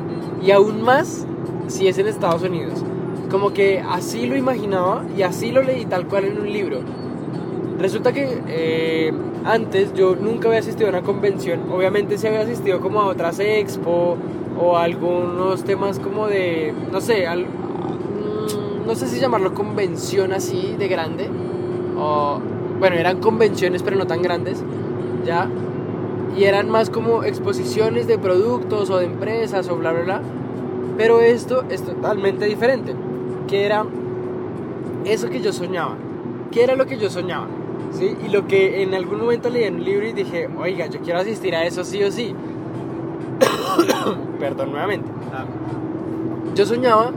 Y 0.42 0.50
aún 0.50 0.82
más 0.82 1.26
si 1.68 1.88
es 1.88 1.96
en 1.96 2.08
Estados 2.08 2.42
Unidos. 2.42 2.84
Como 3.30 3.54
que 3.54 3.80
así 3.80 4.26
lo 4.26 4.36
imaginaba 4.36 5.02
y 5.16 5.22
así 5.22 5.50
lo 5.50 5.62
leí 5.62 5.86
tal 5.86 6.08
cual 6.08 6.26
en 6.26 6.38
un 6.42 6.52
libro. 6.52 6.80
Resulta 7.78 8.12
que 8.12 8.40
eh, 8.48 9.12
antes 9.44 9.92
yo 9.94 10.14
nunca 10.14 10.48
había 10.48 10.60
asistido 10.60 10.86
a 10.86 10.90
una 10.90 11.02
convención. 11.02 11.72
Obviamente 11.72 12.18
sí 12.18 12.26
había 12.26 12.40
asistido 12.40 12.80
como 12.80 13.00
a 13.00 13.06
otras 13.06 13.40
expo 13.40 14.16
o 14.58 14.76
a 14.76 14.84
algunos 14.84 15.64
temas 15.64 15.98
como 15.98 16.28
de, 16.28 16.72
no 16.92 17.00
sé, 17.00 17.26
mm, 17.28 18.86
no 18.86 18.94
sé 18.94 19.08
si 19.08 19.18
llamarlo 19.18 19.54
convención 19.54 20.32
así 20.32 20.76
de 20.78 20.86
grande. 20.86 21.28
O, 21.98 22.40
bueno, 22.78 22.96
eran 22.96 23.20
convenciones 23.20 23.82
pero 23.82 23.96
no 23.96 24.06
tan 24.06 24.22
grandes, 24.22 24.62
¿ya? 25.24 25.48
Y 26.36 26.44
eran 26.44 26.70
más 26.70 26.90
como 26.90 27.24
exposiciones 27.24 28.06
de 28.06 28.18
productos 28.18 28.90
o 28.90 28.98
de 28.98 29.06
empresas 29.06 29.68
o 29.68 29.76
bla, 29.76 29.92
bla, 29.92 30.02
bla. 30.02 30.22
Pero 30.96 31.20
esto 31.20 31.64
es 31.70 31.82
totalmente 31.82 32.44
diferente. 32.46 32.94
Que 33.48 33.66
era 33.66 33.84
eso 35.04 35.28
que 35.28 35.40
yo 35.40 35.52
soñaba. 35.52 35.96
¿Qué 36.52 36.62
era 36.62 36.76
lo 36.76 36.86
que 36.86 36.98
yo 36.98 37.10
soñaba? 37.10 37.48
¿Sí? 37.94 38.16
Y 38.26 38.28
lo 38.28 38.46
que 38.46 38.82
en 38.82 38.94
algún 38.94 39.20
momento 39.20 39.48
leí 39.48 39.64
en 39.64 39.76
un 39.76 39.84
libro 39.84 40.06
y 40.06 40.12
dije, 40.12 40.48
oiga, 40.58 40.86
yo 40.86 41.00
quiero 41.00 41.20
asistir 41.20 41.54
a 41.54 41.64
eso 41.64 41.84
sí 41.84 42.02
o 42.02 42.10
sí. 42.10 42.34
Perdón 44.38 44.72
nuevamente. 44.72 45.10
Yo 46.54 46.66
soñaba 46.66 47.12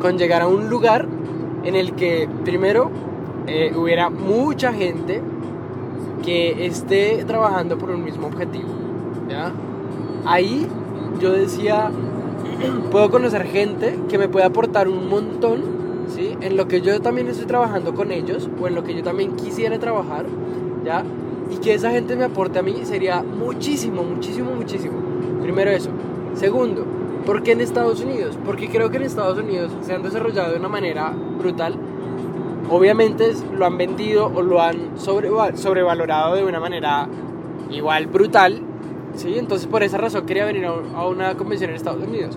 con 0.00 0.18
llegar 0.18 0.42
a 0.42 0.48
un 0.48 0.68
lugar 0.68 1.06
en 1.64 1.74
el 1.74 1.94
que 1.94 2.28
primero 2.44 2.90
eh, 3.46 3.72
hubiera 3.76 4.10
mucha 4.10 4.72
gente 4.72 5.22
que 6.24 6.66
esté 6.66 7.24
trabajando 7.24 7.78
por 7.78 7.90
un 7.90 8.04
mismo 8.04 8.26
objetivo. 8.26 8.68
¿ya? 9.28 9.52
Ahí 10.24 10.66
yo 11.20 11.32
decía, 11.32 11.90
puedo 12.90 13.10
conocer 13.10 13.44
gente 13.44 13.98
que 14.08 14.18
me 14.18 14.28
puede 14.28 14.46
aportar 14.46 14.88
un 14.88 15.08
montón, 15.08 15.62
¿sí? 16.08 16.36
En 16.40 16.56
lo 16.56 16.68
que 16.68 16.80
yo 16.80 17.00
también 17.00 17.28
estoy 17.28 17.46
trabajando 17.46 17.94
con 17.94 18.12
ellos 18.12 18.48
o 18.60 18.66
en 18.66 18.74
lo 18.74 18.84
que 18.84 18.94
yo 18.94 19.02
también 19.02 19.36
quisiera 19.36 19.78
trabajar, 19.78 20.26
¿ya? 20.84 21.04
Y 21.50 21.58
que 21.58 21.74
esa 21.74 21.90
gente 21.90 22.16
me 22.16 22.24
aporte 22.24 22.58
a 22.58 22.62
mí 22.62 22.80
sería 22.84 23.22
muchísimo, 23.22 24.02
muchísimo, 24.02 24.50
muchísimo. 24.52 24.94
Primero 25.42 25.70
eso. 25.70 25.90
Segundo, 26.34 26.84
¿por 27.24 27.42
qué 27.42 27.52
en 27.52 27.60
Estados 27.60 28.00
Unidos? 28.02 28.36
Porque 28.44 28.68
creo 28.68 28.90
que 28.90 28.96
en 28.96 29.04
Estados 29.04 29.38
Unidos 29.38 29.72
se 29.82 29.94
han 29.94 30.02
desarrollado 30.02 30.52
de 30.52 30.58
una 30.58 30.68
manera 30.68 31.12
brutal. 31.38 31.74
Obviamente 32.68 33.32
lo 33.56 33.64
han 33.64 33.78
vendido 33.78 34.26
o 34.34 34.42
lo 34.42 34.60
han 34.60 34.96
sobreva- 34.98 35.56
sobrevalorado 35.56 36.34
de 36.34 36.44
una 36.44 36.58
manera 36.58 37.08
igual 37.70 38.06
brutal, 38.06 38.60
¿sí? 39.14 39.38
Entonces 39.38 39.68
por 39.68 39.84
esa 39.84 39.98
razón 39.98 40.26
quería 40.26 40.44
venir 40.44 40.66
a 40.66 41.06
una 41.06 41.36
convención 41.36 41.70
en 41.70 41.76
Estados 41.76 42.04
Unidos. 42.04 42.36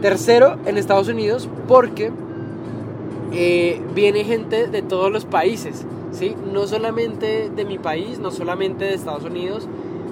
Tercero, 0.00 0.56
en 0.64 0.78
Estados 0.78 1.08
Unidos 1.08 1.48
porque 1.68 2.10
eh, 3.32 3.80
viene 3.94 4.24
gente 4.24 4.66
de 4.66 4.82
todos 4.82 5.10
los 5.10 5.24
países, 5.24 5.86
¿sí? 6.10 6.34
No 6.52 6.66
solamente 6.66 7.50
de 7.50 7.64
mi 7.64 7.78
país, 7.78 8.18
no 8.18 8.30
solamente 8.30 8.84
de 8.84 8.94
Estados 8.94 9.24
Unidos, 9.24 9.68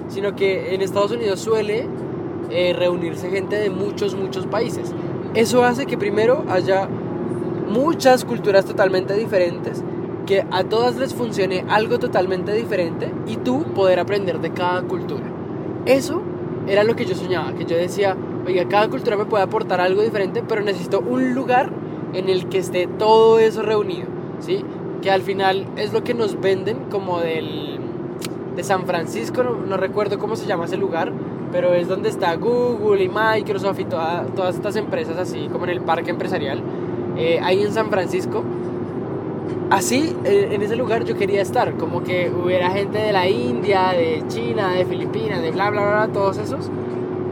sino 0.07 0.35
que 0.35 0.73
en 0.73 0.81
Estados 0.81 1.11
Unidos 1.11 1.39
suele 1.39 1.87
eh, 2.49 2.73
reunirse 2.73 3.29
gente 3.29 3.55
de 3.55 3.69
muchos, 3.69 4.15
muchos 4.15 4.45
países. 4.47 4.93
Eso 5.35 5.63
hace 5.63 5.85
que 5.85 5.97
primero 5.97 6.43
haya 6.49 6.89
muchas 7.69 8.25
culturas 8.25 8.65
totalmente 8.65 9.13
diferentes, 9.13 9.83
que 10.25 10.45
a 10.51 10.63
todas 10.63 10.97
les 10.97 11.13
funcione 11.13 11.63
algo 11.69 11.99
totalmente 11.99 12.53
diferente 12.53 13.11
y 13.27 13.37
tú 13.37 13.63
poder 13.73 13.99
aprender 13.99 14.39
de 14.39 14.51
cada 14.51 14.81
cultura. 14.81 15.23
Eso 15.85 16.21
era 16.67 16.83
lo 16.83 16.95
que 16.95 17.05
yo 17.05 17.15
soñaba, 17.15 17.53
que 17.53 17.65
yo 17.65 17.77
decía, 17.77 18.17
oiga, 18.45 18.67
cada 18.67 18.89
cultura 18.89 19.15
me 19.15 19.25
puede 19.25 19.43
aportar 19.43 19.79
algo 19.79 20.01
diferente, 20.01 20.43
pero 20.47 20.61
necesito 20.61 20.99
un 20.99 21.33
lugar 21.33 21.71
en 22.13 22.29
el 22.29 22.47
que 22.49 22.57
esté 22.57 22.87
todo 22.87 23.39
eso 23.39 23.61
reunido, 23.61 24.07
¿sí? 24.39 24.63
Que 25.01 25.11
al 25.11 25.21
final 25.21 25.65
es 25.77 25.93
lo 25.93 26.03
que 26.03 26.13
nos 26.13 26.39
venden 26.39 26.77
como 26.89 27.19
del 27.19 27.79
de 28.55 28.63
San 28.63 28.85
Francisco, 28.85 29.43
no, 29.43 29.77
recuerdo 29.77 30.19
cómo 30.19 30.35
se 30.35 30.45
llama 30.45 30.65
ese 30.65 30.77
lugar, 30.77 31.11
pero 31.51 31.73
es 31.73 31.87
donde 31.87 32.09
está 32.09 32.35
Google 32.35 33.03
y 33.03 33.09
Microsoft 33.09 33.79
y 33.79 33.85
todas 33.85 34.55
estas 34.55 34.75
empresas 34.75 35.17
así, 35.17 35.47
como 35.51 35.65
en 35.65 35.71
el 35.71 35.81
parque 35.81 36.11
empresarial, 36.11 36.61
eh, 37.17 37.39
ahí 37.41 37.61
en 37.61 37.71
San 37.71 37.89
Francisco. 37.89 38.43
Así, 39.69 40.13
eh, 40.25 40.49
en 40.51 40.61
ese 40.61 40.75
lugar 40.75 41.05
yo 41.05 41.15
quería 41.15 41.41
estar, 41.41 41.73
como 41.75 42.03
que 42.03 42.29
hubiera 42.29 42.69
gente 42.71 42.97
de 42.97 43.13
la 43.13 43.29
India, 43.29 43.93
de 43.93 44.23
China, 44.27 44.73
de 44.73 44.85
Filipinas, 44.85 45.41
de 45.41 45.51
bla, 45.51 45.69
bla, 45.69 45.81
bla, 45.81 46.07
todos 46.13 46.37
esos, 46.37 46.69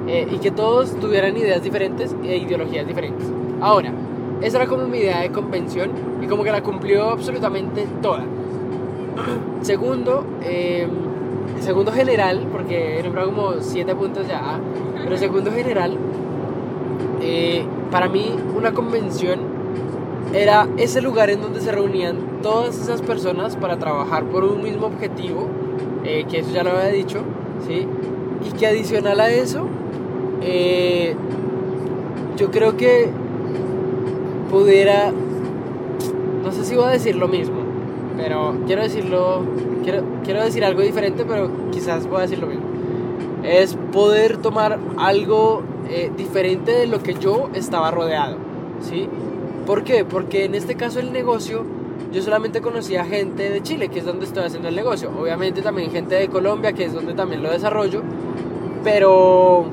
eh, 0.07 0.25
y 0.31 0.37
que 0.37 0.51
todos 0.51 0.97
tuvieran 0.99 1.35
ideas 1.35 1.61
diferentes 1.61 2.15
e 2.23 2.37
ideologías 2.37 2.87
diferentes. 2.87 3.27
Ahora, 3.59 3.91
esa 4.41 4.57
era 4.57 4.67
como 4.67 4.87
mi 4.87 4.99
idea 4.99 5.21
de 5.21 5.31
convención 5.31 5.91
y 6.21 6.27
como 6.27 6.43
que 6.43 6.51
la 6.51 6.61
cumplió 6.61 7.09
absolutamente 7.09 7.85
toda. 8.01 8.23
Segundo, 9.61 10.25
eh, 10.41 10.87
segundo 11.59 11.91
general, 11.91 12.47
porque 12.51 12.99
he 12.99 13.03
nombrado 13.03 13.33
como 13.33 13.53
siete 13.59 13.93
puntos 13.95 14.27
ya, 14.27 14.59
pero 15.03 15.17
segundo 15.17 15.51
general, 15.51 15.97
eh, 17.21 17.65
para 17.91 18.07
mí 18.07 18.33
una 18.55 18.71
convención 18.71 19.39
era 20.33 20.67
ese 20.77 21.01
lugar 21.01 21.29
en 21.29 21.41
donde 21.41 21.59
se 21.59 21.71
reunían 21.71 22.17
todas 22.41 22.79
esas 22.79 23.01
personas 23.01 23.55
para 23.55 23.77
trabajar 23.77 24.25
por 24.25 24.43
un 24.43 24.61
mismo 24.61 24.87
objetivo, 24.87 25.47
eh, 26.03 26.25
que 26.29 26.39
eso 26.39 26.51
ya 26.51 26.63
lo 26.63 26.71
había 26.71 26.89
dicho, 26.89 27.23
¿sí? 27.67 27.87
Y 28.47 28.51
que 28.57 28.67
adicional 28.67 29.19
a 29.19 29.29
eso, 29.29 29.65
eh, 30.41 31.15
yo 32.37 32.51
creo 32.51 32.77
que 32.77 33.09
pudiera, 34.49 35.11
no 36.43 36.51
sé 36.51 36.65
si 36.65 36.75
voy 36.75 36.85
a 36.85 36.89
decir 36.89 37.15
lo 37.15 37.27
mismo, 37.27 37.57
pero 38.17 38.57
quiero 38.65 38.81
decirlo, 38.81 39.43
quiero, 39.83 40.03
quiero 40.23 40.43
decir 40.43 40.65
algo 40.65 40.81
diferente, 40.81 41.25
pero 41.25 41.49
quizás 41.71 42.07
voy 42.07 42.17
a 42.17 42.21
decir 42.21 42.39
lo 42.39 42.47
mismo. 42.47 42.65
Es 43.43 43.77
poder 43.91 44.37
tomar 44.37 44.79
algo 44.97 45.63
eh, 45.89 46.11
diferente 46.15 46.71
de 46.71 46.87
lo 46.87 47.01
que 47.01 47.13
yo 47.13 47.49
estaba 47.53 47.91
rodeado, 47.91 48.37
¿sí? 48.81 49.07
¿Por 49.65 49.83
qué? 49.83 50.03
Porque 50.03 50.45
en 50.45 50.55
este 50.55 50.75
caso 50.75 50.99
el 50.99 51.13
negocio, 51.13 51.63
yo 52.11 52.21
solamente 52.21 52.59
conocía 52.59 53.05
gente 53.05 53.49
de 53.49 53.61
Chile, 53.61 53.89
que 53.89 53.99
es 53.99 54.05
donde 54.05 54.25
estoy 54.25 54.43
haciendo 54.43 54.67
el 54.67 54.75
negocio. 54.75 55.11
Obviamente 55.15 55.61
también 55.61 55.91
gente 55.91 56.15
de 56.15 56.27
Colombia, 56.27 56.73
que 56.73 56.85
es 56.85 56.93
donde 56.93 57.13
también 57.13 57.43
lo 57.43 57.51
desarrollo, 57.51 58.01
pero, 58.83 59.65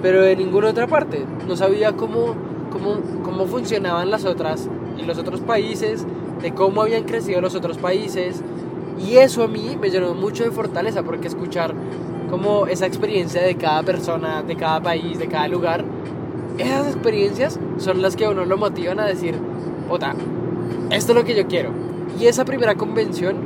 pero 0.00 0.22
de 0.22 0.34
ninguna 0.34 0.70
otra 0.70 0.86
parte. 0.86 1.24
No 1.46 1.56
sabía 1.56 1.92
cómo, 1.92 2.34
cómo, 2.74 2.96
cómo 3.22 3.46
funcionaban 3.46 4.10
las 4.10 4.26
otras, 4.26 4.68
en 4.98 5.06
los 5.06 5.16
otros 5.16 5.40
países, 5.40 6.04
de 6.42 6.52
cómo 6.52 6.82
habían 6.82 7.04
crecido 7.04 7.40
los 7.40 7.54
otros 7.54 7.78
países. 7.78 8.42
Y 8.98 9.16
eso 9.16 9.42
a 9.42 9.48
mí 9.48 9.78
me 9.80 9.88
llenó 9.88 10.14
mucho 10.14 10.44
de 10.44 10.50
fortaleza, 10.50 11.02
porque 11.02 11.28
escuchar 11.28 11.72
como 12.28 12.66
esa 12.66 12.86
experiencia 12.86 13.42
de 13.42 13.54
cada 13.54 13.82
persona, 13.82 14.42
de 14.42 14.56
cada 14.56 14.82
país, 14.82 15.18
de 15.18 15.28
cada 15.28 15.48
lugar, 15.48 15.84
esas 16.58 16.88
experiencias 16.88 17.58
son 17.78 18.02
las 18.02 18.16
que 18.16 18.24
a 18.24 18.30
uno 18.30 18.44
lo 18.44 18.56
motivan 18.56 19.00
a 19.00 19.06
decir, 19.06 19.36
puta, 19.88 20.14
esto 20.90 21.12
es 21.12 21.18
lo 21.18 21.24
que 21.24 21.34
yo 21.34 21.46
quiero. 21.46 21.70
Y 22.18 22.26
esa 22.26 22.44
primera 22.44 22.74
convención, 22.74 23.36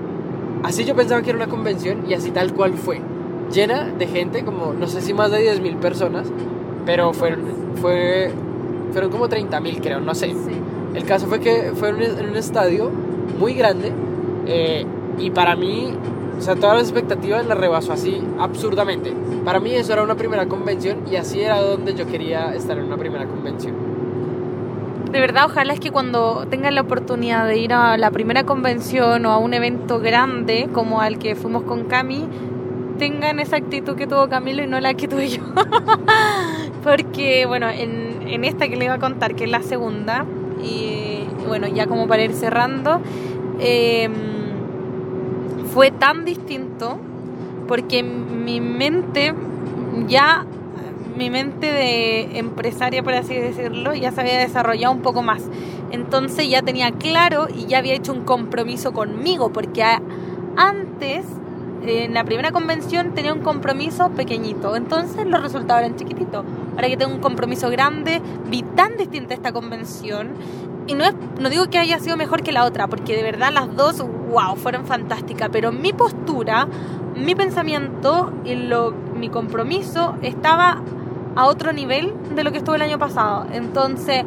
así 0.63 0.85
yo 0.85 0.95
pensaba 0.95 1.23
que 1.23 1.31
era 1.31 1.39
una 1.39 1.49
convención 1.49 2.05
y 2.09 2.15
así 2.15 2.31
tal 2.31 2.53
cual 2.53 2.75
fue. 2.75 3.01
Llena 3.53 3.85
de 3.85 4.07
gente, 4.07 4.45
como 4.45 4.75
no 4.75 4.87
sé 4.87 5.01
si 5.01 5.15
más 5.15 5.31
de 5.31 5.39
10.000 5.39 5.77
personas, 5.77 6.29
pero 6.85 7.13
fueron, 7.13 7.41
fue, 7.81 8.31
fueron 8.93 9.11
como 9.11 9.29
30.000 9.29 9.81
creo, 9.81 10.01
no 10.01 10.15
sé. 10.15 10.35
El 10.95 11.05
caso 11.05 11.27
fue 11.27 11.41
que 11.41 11.73
fue 11.75 11.91
en 11.91 12.29
un 12.29 12.37
estadio 12.37 12.91
muy 13.39 13.55
grande 13.55 13.93
eh, 14.47 14.85
y 15.19 15.31
para 15.31 15.57
mí, 15.57 15.93
o 16.39 16.41
sea, 16.41 16.57
todas 16.57 16.77
las 16.77 16.85
expectativas 16.85 17.47
las 17.47 17.59
rebasó 17.59 17.93
así 17.93 18.21
absurdamente. 18.39 19.13
Para 19.45 19.61
mí 19.61 19.75
eso 19.75 19.93
era 19.93 20.03
una 20.03 20.15
primera 20.15 20.47
convención 20.47 20.99
y 21.11 21.17
así 21.17 21.41
era 21.41 21.61
donde 21.61 21.95
yo 21.95 22.07
quería 22.07 22.55
estar 22.55 22.79
en 22.79 22.85
una 22.85 22.97
primera 22.97 23.27
convención. 23.27 23.75
De 25.11 25.21
verdad, 25.21 25.47
ojalá 25.47 25.73
es 25.73 25.81
que 25.81 25.91
cuando 25.91 26.47
tengan 26.51 26.75
la 26.75 26.83
oportunidad 26.83 27.47
de 27.47 27.59
ir 27.59 27.73
a 27.73 27.97
la 27.97 28.11
primera 28.11 28.45
convención 28.45 29.25
o 29.25 29.31
a 29.31 29.39
un 29.39 29.55
evento 29.55 30.01
grande 30.01 30.69
como 30.73 31.01
al 31.01 31.19
que 31.19 31.35
fuimos 31.35 31.63
con 31.63 31.85
Cami, 31.85 32.27
tengan 32.99 33.39
esa 33.39 33.57
actitud 33.57 33.97
que 33.97 34.07
tuvo 34.07 34.29
Camilo 34.29 34.63
y 34.63 34.67
no 34.67 34.81
la 34.81 34.95
que 34.95 35.09
tuve 35.09 35.29
yo. 35.29 35.43
Porque, 36.83 37.47
bueno, 37.47 37.71
en, 37.71 38.08
en 38.29 38.45
esta 38.45 38.69
que 38.69 38.77
le 38.77 38.85
iba 38.87 38.95
a 38.95 38.99
contar, 38.99 39.35
que 39.35 39.45
es 39.45 39.51
la 39.51 39.63
segunda, 39.63 40.25
y 40.63 41.25
bueno, 41.47 41.67
ya 41.69 41.87
como 41.87 42.07
para 42.07 42.23
ir 42.23 42.33
cerrando, 42.33 43.01
em, 43.61 44.13
fue 45.73 45.91
tan 45.91 46.25
distinto 46.25 46.99
porque 47.67 48.03
mi 48.03 48.61
mente 48.61 49.35
ya 50.07 50.47
mi 51.19 51.31
mente 51.31 51.73
de 51.73 52.39
empresaria, 52.39 53.03
por 53.03 53.13
así 53.13 53.35
decirlo, 53.35 53.93
ya 53.93 54.13
se 54.13 54.21
había 54.21 54.39
desarrollado 54.39 54.95
un 54.95 55.03
poco 55.03 55.21
más. 55.21 55.43
Entonces 55.91 56.49
ya 56.49 56.63
tenía 56.63 56.93
claro 56.93 57.49
y 57.53 57.67
ya 57.67 57.79
había 57.79 57.95
hecho 57.95 58.13
un 58.13 58.23
compromiso 58.23 58.93
conmigo, 58.93 59.51
porque 59.53 59.83
antes, 60.57 61.27
en 61.87 62.15
la 62.15 62.25
primera 62.25 62.51
convención, 62.51 63.15
tenía 63.15 63.33
un 63.33 63.41
compromiso 63.41 64.11
pequeñito. 64.11 64.77
Entonces 64.77 65.27
los 65.27 65.43
resultados 65.43 65.85
eran 65.85 65.97
chiquititos. 65.97 66.45
Ahora 66.75 66.89
que 66.89 66.97
tengo 66.97 67.15
un 67.15 67.21
compromiso 67.21 67.71
grande, 67.71 68.21
vi 68.47 68.63
tan 68.63 68.97
distinta 68.97 69.35
esta 69.35 69.53
convención. 69.53 70.31
Y 70.87 70.95
no, 70.95 71.05
es, 71.05 71.15
no 71.39 71.51
digo 71.51 71.69
que 71.69 71.79
haya 71.79 71.99
sido 71.99 72.17
mejor 72.17 72.43
que 72.43 72.53
la 72.53 72.65
otra, 72.65 72.87
porque 72.87 73.15
de 73.15 73.23
verdad 73.23 73.53
las 73.53 73.75
dos, 73.77 73.99
wow, 74.31 74.57
fueron 74.57 74.87
fantásticas. 74.87 75.51
Pero 75.53 75.71
mi 75.71 75.93
postura, 75.93 76.67
mi 77.15 77.35
pensamiento 77.35 78.33
y 78.45 78.55
lo, 78.55 78.93
mi 78.93 79.29
compromiso 79.29 80.17
estaba 80.23 80.83
a 81.37 81.47
otro 81.47 81.73
nivel 81.73 82.15
de 82.35 82.43
lo 82.43 82.53
que 82.53 82.59
estuvo 82.59 82.75
el 82.75 82.83
año 82.83 82.99
pasado. 82.99 83.47
Entonces, 83.53 84.25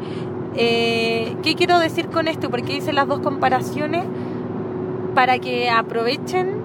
eh, 0.56 1.36
¿qué 1.44 1.56
quiero 1.56 1.80
decir 1.80 2.08
con 2.08 2.28
esto? 2.28 2.50
Porque 2.50 2.78
hice 2.78 2.94
las 2.94 3.08
dos 3.08 3.20
comparaciones 3.20 4.06
para 5.16 5.40
que 5.40 5.70
aprovechen 5.70 6.61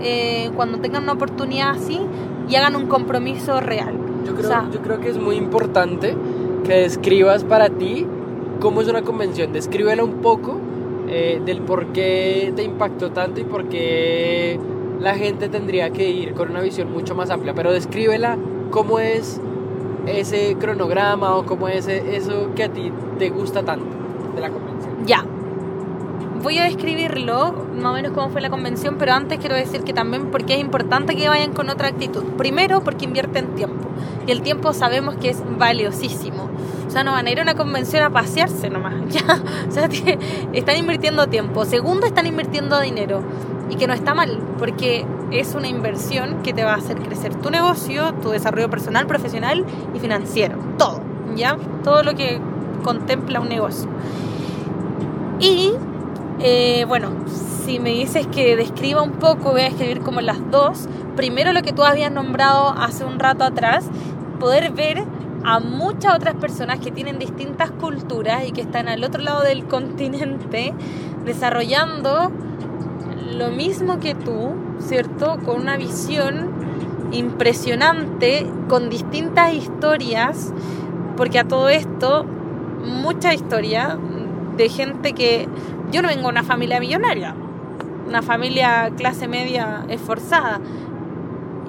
eh, 0.00 0.50
cuando 0.56 0.78
tengan 0.78 1.04
una 1.04 1.12
oportunidad 1.12 1.70
así 1.70 2.00
y 2.48 2.56
hagan 2.56 2.76
un 2.76 2.86
compromiso 2.86 3.60
real. 3.60 3.94
Yo 4.26 4.34
creo, 4.34 4.70
yo 4.70 4.80
creo 4.82 5.00
que 5.00 5.08
es 5.08 5.18
muy 5.18 5.36
importante 5.36 6.16
que 6.64 6.74
describas 6.74 7.44
para 7.44 7.70
ti 7.70 8.06
cómo 8.60 8.80
es 8.80 8.88
una 8.88 9.02
convención. 9.02 9.52
Descríbela 9.52 10.04
un 10.04 10.14
poco 10.14 10.58
eh, 11.08 11.40
del 11.44 11.60
por 11.62 11.86
qué 11.92 12.52
te 12.54 12.62
impactó 12.62 13.10
tanto 13.10 13.40
y 13.40 13.44
por 13.44 13.68
qué 13.68 14.58
la 15.00 15.14
gente 15.14 15.48
tendría 15.48 15.90
que 15.90 16.10
ir 16.10 16.34
con 16.34 16.50
una 16.50 16.60
visión 16.60 16.92
mucho 16.92 17.14
más 17.14 17.30
amplia. 17.30 17.54
Pero 17.54 17.72
descríbela 17.72 18.36
cómo 18.70 18.98
es 18.98 19.40
ese 20.06 20.56
cronograma 20.58 21.36
o 21.36 21.44
cómo 21.44 21.68
es 21.68 21.88
eso 21.88 22.50
que 22.54 22.64
a 22.64 22.68
ti 22.68 22.92
te 23.18 23.30
gusta 23.30 23.62
tanto 23.62 23.86
de 24.34 24.40
la 24.40 24.50
convención. 24.50 25.06
Ya. 25.06 25.24
Voy 26.42 26.58
a 26.58 26.64
describirlo, 26.64 27.66
más 27.74 27.86
o 27.86 27.94
menos 27.94 28.12
cómo 28.12 28.28
fue 28.30 28.40
la 28.40 28.50
convención, 28.50 28.96
pero 28.98 29.12
antes 29.12 29.38
quiero 29.38 29.56
decir 29.56 29.82
que 29.82 29.92
también 29.92 30.30
porque 30.30 30.54
es 30.54 30.60
importante 30.60 31.16
que 31.16 31.28
vayan 31.28 31.52
con 31.52 31.68
otra 31.68 31.88
actitud. 31.88 32.22
Primero, 32.36 32.82
porque 32.82 33.06
invierten 33.06 33.54
tiempo. 33.56 33.88
Y 34.26 34.30
el 34.30 34.42
tiempo 34.42 34.72
sabemos 34.72 35.16
que 35.16 35.30
es 35.30 35.42
valiosísimo. 35.58 36.48
O 36.86 36.90
sea, 36.90 37.02
no 37.02 37.12
van 37.12 37.26
a 37.26 37.30
ir 37.30 37.40
a 37.40 37.42
una 37.42 37.54
convención 37.54 38.02
a 38.02 38.10
pasearse 38.10 38.70
nomás. 38.70 38.94
Ya. 39.08 39.42
O 39.68 39.70
sea, 39.70 39.88
están 40.52 40.76
invirtiendo 40.76 41.26
tiempo. 41.28 41.64
Segundo, 41.64 42.06
están 42.06 42.26
invirtiendo 42.26 42.78
dinero. 42.80 43.22
Y 43.70 43.76
que 43.76 43.86
no 43.86 43.92
está 43.92 44.14
mal, 44.14 44.38
porque 44.58 45.04
es 45.30 45.54
una 45.54 45.68
inversión 45.68 46.42
que 46.42 46.52
te 46.52 46.64
va 46.64 46.72
a 46.72 46.76
hacer 46.76 46.98
crecer 46.98 47.34
tu 47.34 47.50
negocio, 47.50 48.14
tu 48.22 48.30
desarrollo 48.30 48.70
personal, 48.70 49.06
profesional 49.06 49.64
y 49.94 49.98
financiero. 49.98 50.56
Todo, 50.78 51.02
¿ya? 51.36 51.58
Todo 51.84 52.02
lo 52.02 52.14
que 52.14 52.40
contempla 52.82 53.40
un 53.40 53.48
negocio. 53.48 53.88
Y, 55.40 55.72
eh, 56.40 56.84
bueno, 56.86 57.10
si 57.64 57.78
me 57.78 57.90
dices 57.90 58.26
que 58.28 58.56
describa 58.56 59.02
un 59.02 59.12
poco, 59.12 59.50
voy 59.52 59.62
a 59.62 59.66
escribir 59.66 60.00
como 60.00 60.20
las 60.20 60.38
dos. 60.50 60.88
Primero 61.16 61.52
lo 61.52 61.62
que 61.62 61.72
tú 61.72 61.82
habías 61.82 62.12
nombrado 62.12 62.68
hace 62.68 63.04
un 63.04 63.18
rato 63.18 63.44
atrás, 63.44 63.86
poder 64.38 64.72
ver 64.72 65.04
a 65.44 65.60
muchas 65.60 66.14
otras 66.14 66.34
personas 66.34 66.78
que 66.80 66.90
tienen 66.90 67.18
distintas 67.18 67.70
culturas 67.70 68.46
y 68.46 68.52
que 68.52 68.60
están 68.60 68.88
al 68.88 69.02
otro 69.02 69.22
lado 69.22 69.42
del 69.42 69.64
continente 69.68 70.74
desarrollando 71.24 72.30
lo 73.36 73.50
mismo 73.50 74.00
que 74.00 74.14
tú, 74.14 74.52
¿cierto? 74.78 75.38
Con 75.44 75.60
una 75.60 75.76
visión 75.76 76.50
impresionante, 77.12 78.46
con 78.68 78.90
distintas 78.90 79.54
historias, 79.54 80.52
porque 81.16 81.38
a 81.38 81.44
todo 81.44 81.68
esto, 81.68 82.24
mucha 82.84 83.34
historia 83.34 83.98
de 84.56 84.68
gente 84.68 85.12
que 85.12 85.48
yo 85.90 86.02
no 86.02 86.08
vengo 86.08 86.22
de 86.22 86.28
una 86.28 86.42
familia 86.42 86.80
millonaria, 86.80 87.34
una 88.06 88.22
familia 88.22 88.90
clase 88.96 89.28
media 89.28 89.84
esforzada 89.88 90.60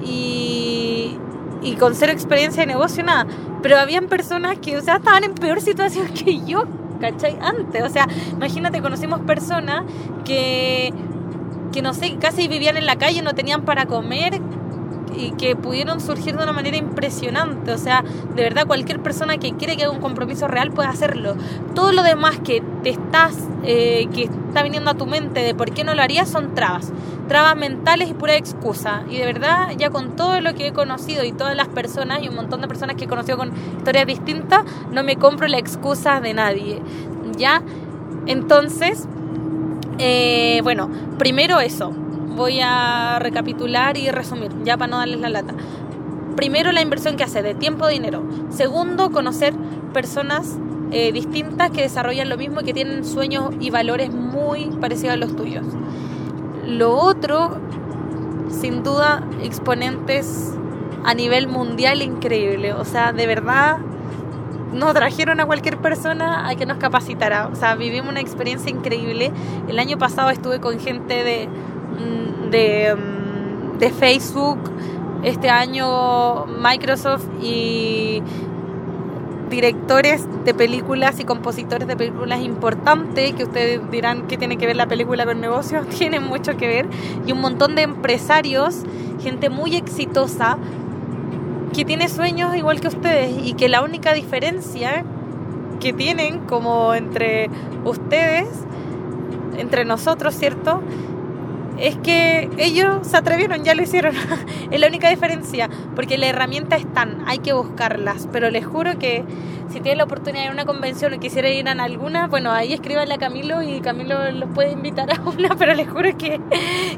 y, 0.03 1.17
y 1.61 1.75
con 1.75 1.95
cero 1.95 2.11
experiencia 2.11 2.63
de 2.63 2.67
negocio, 2.67 3.03
nada. 3.03 3.27
Pero 3.61 3.77
habían 3.77 4.07
personas 4.07 4.57
que, 4.59 4.77
o 4.77 4.81
sea, 4.81 4.97
estaban 4.97 5.23
en 5.23 5.33
peor 5.33 5.61
situación 5.61 6.07
que 6.13 6.41
yo, 6.45 6.63
¿cachai? 6.99 7.37
Antes, 7.41 7.83
o 7.83 7.89
sea, 7.89 8.07
imagínate, 8.31 8.81
conocimos 8.81 9.19
personas 9.21 9.83
que, 10.25 10.93
que 11.71 11.81
no 11.81 11.93
sé, 11.93 12.17
casi 12.17 12.47
vivían 12.47 12.77
en 12.77 12.85
la 12.85 12.97
calle, 12.97 13.21
no 13.21 13.33
tenían 13.33 13.63
para 13.63 13.85
comer, 13.85 14.39
y 15.15 15.31
que 15.31 15.55
pudieron 15.55 15.99
surgir 15.99 16.35
de 16.35 16.43
una 16.43 16.53
manera 16.53 16.77
impresionante. 16.77 17.71
O 17.71 17.77
sea, 17.77 18.03
de 18.35 18.43
verdad 18.43 18.65
cualquier 18.65 18.99
persona 18.99 19.37
que 19.37 19.53
quiere 19.53 19.77
que 19.77 19.83
haga 19.83 19.91
un 19.91 20.01
compromiso 20.01 20.47
real 20.47 20.71
puede 20.71 20.89
hacerlo. 20.89 21.35
Todo 21.75 21.91
lo 21.91 22.03
demás 22.03 22.39
que 22.39 22.63
te 22.83 22.89
estás, 22.89 23.37
eh, 23.63 24.07
que 24.13 24.23
está 24.23 24.63
viniendo 24.63 24.91
a 24.91 24.95
tu 24.95 25.05
mente 25.05 25.41
de 25.41 25.53
por 25.55 25.71
qué 25.71 25.83
no 25.83 25.93
lo 25.93 26.01
harías 26.01 26.29
son 26.29 26.55
trabas. 26.55 26.91
Trabas 27.27 27.55
mentales 27.55 28.09
y 28.09 28.13
pura 28.13 28.35
excusa. 28.35 29.03
Y 29.09 29.17
de 29.17 29.25
verdad, 29.25 29.69
ya 29.77 29.89
con 29.89 30.15
todo 30.15 30.41
lo 30.41 30.53
que 30.53 30.67
he 30.67 30.73
conocido 30.73 31.23
y 31.23 31.31
todas 31.31 31.55
las 31.55 31.67
personas 31.67 32.23
y 32.23 32.29
un 32.29 32.35
montón 32.35 32.61
de 32.61 32.67
personas 32.67 32.95
que 32.95 33.05
he 33.05 33.07
conocido 33.07 33.37
con 33.37 33.51
historias 33.77 34.07
distintas, 34.07 34.63
no 34.91 35.03
me 35.03 35.15
compro 35.15 35.47
la 35.47 35.57
excusa 35.57 36.21
de 36.21 36.33
nadie. 36.33 36.81
¿Ya? 37.37 37.61
Entonces, 38.25 39.07
eh, 39.97 40.59
bueno, 40.63 40.89
primero 41.17 41.59
eso 41.59 41.93
voy 42.39 42.61
a 42.63 43.19
recapitular 43.19 43.97
y 43.97 44.09
resumir, 44.09 44.49
ya 44.63 44.77
para 44.77 44.89
no 44.89 44.97
darles 44.97 45.19
la 45.19 45.29
lata. 45.29 45.53
Primero, 46.37 46.71
la 46.71 46.81
inversión 46.81 47.17
que 47.17 47.25
hace 47.25 47.43
de 47.43 47.53
tiempo, 47.53 47.85
dinero. 47.87 48.23
Segundo, 48.49 49.11
conocer 49.11 49.53
personas 49.93 50.57
eh, 50.91 51.11
distintas 51.11 51.69
que 51.69 51.81
desarrollan 51.81 52.29
lo 52.29 52.37
mismo 52.37 52.61
y 52.61 52.63
que 52.63 52.73
tienen 52.73 53.03
sueños 53.03 53.49
y 53.59 53.71
valores 53.71 54.09
muy 54.11 54.67
parecidos 54.79 55.15
a 55.15 55.17
los 55.17 55.35
tuyos. 55.35 55.65
Lo 56.65 56.95
otro, 56.95 57.57
sin 58.49 58.83
duda, 58.83 59.21
exponentes 59.43 60.53
a 61.03 61.13
nivel 61.13 61.47
mundial 61.47 62.01
increíble. 62.01 62.71
O 62.71 62.85
sea, 62.85 63.11
de 63.11 63.27
verdad, 63.27 63.79
nos 64.73 64.93
trajeron 64.93 65.41
a 65.41 65.45
cualquier 65.45 65.77
persona 65.77 66.47
a 66.47 66.55
que 66.55 66.65
nos 66.65 66.77
capacitara. 66.77 67.47
O 67.47 67.55
sea, 67.55 67.75
vivimos 67.75 68.09
una 68.09 68.21
experiencia 68.21 68.69
increíble. 68.69 69.31
El 69.67 69.77
año 69.77 69.97
pasado 69.97 70.29
estuve 70.29 70.61
con 70.61 70.79
gente 70.79 71.25
de 71.25 71.49
de, 72.51 72.95
mm, 72.95 73.77
de 73.77 73.91
Facebook, 73.91 74.59
este 75.23 75.49
año 75.49 76.45
Microsoft 76.45 77.25
y 77.41 78.21
directores 79.49 80.27
de 80.45 80.53
películas 80.53 81.19
y 81.19 81.25
compositores 81.25 81.87
de 81.87 81.97
películas 81.97 82.41
importantes, 82.41 83.33
que 83.33 83.43
ustedes 83.43 83.81
dirán 83.91 84.27
que 84.27 84.37
tiene 84.37 84.57
que 84.57 84.65
ver 84.65 84.75
la 84.75 84.87
película 84.87 85.25
con 85.25 85.41
negocios, 85.41 85.87
tienen 85.97 86.23
mucho 86.23 86.55
que 86.55 86.67
ver, 86.67 86.87
y 87.25 87.31
un 87.31 87.41
montón 87.41 87.75
de 87.75 87.81
empresarios, 87.81 88.83
gente 89.21 89.49
muy 89.49 89.75
exitosa, 89.75 90.57
que 91.73 91.85
tiene 91.85 92.09
sueños 92.09 92.55
igual 92.55 92.79
que 92.79 92.87
ustedes 92.87 93.31
y 93.43 93.53
que 93.53 93.69
la 93.69 93.81
única 93.81 94.13
diferencia 94.13 95.03
que 95.79 95.93
tienen 95.93 96.39
como 96.39 96.93
entre 96.93 97.49
ustedes, 97.85 98.47
entre 99.57 99.85
nosotros, 99.85 100.35
¿cierto? 100.35 100.81
Es 101.79 101.95
que 101.97 102.49
ellos 102.57 103.07
se 103.07 103.17
atrevieron, 103.17 103.63
ya 103.63 103.73
lo 103.73 103.83
hicieron. 103.83 104.13
es 104.71 104.79
la 104.79 104.87
única 104.87 105.09
diferencia, 105.09 105.69
porque 105.95 106.17
las 106.17 106.29
herramientas 106.29 106.81
están, 106.81 107.23
hay 107.25 107.39
que 107.39 107.53
buscarlas. 107.53 108.27
Pero 108.31 108.49
les 108.49 108.65
juro 108.65 108.99
que 108.99 109.23
si 109.69 109.79
tienen 109.79 109.99
la 109.99 110.03
oportunidad 110.03 110.45
de 110.45 110.51
una 110.51 110.65
convención 110.65 111.13
o 111.13 111.19
quisiera 111.19 111.49
ir 111.49 111.67
a 111.67 111.71
alguna, 111.71 112.27
bueno, 112.27 112.51
ahí 112.51 112.73
escríbanle 112.73 113.13
a 113.13 113.17
Camilo 113.17 113.61
y 113.61 113.79
Camilo 113.81 114.31
los 114.31 114.49
puede 114.49 114.71
invitar 114.71 115.09
a 115.11 115.21
una, 115.29 115.55
pero 115.55 115.73
les 115.73 115.89
juro 115.89 116.17
que, 116.17 116.39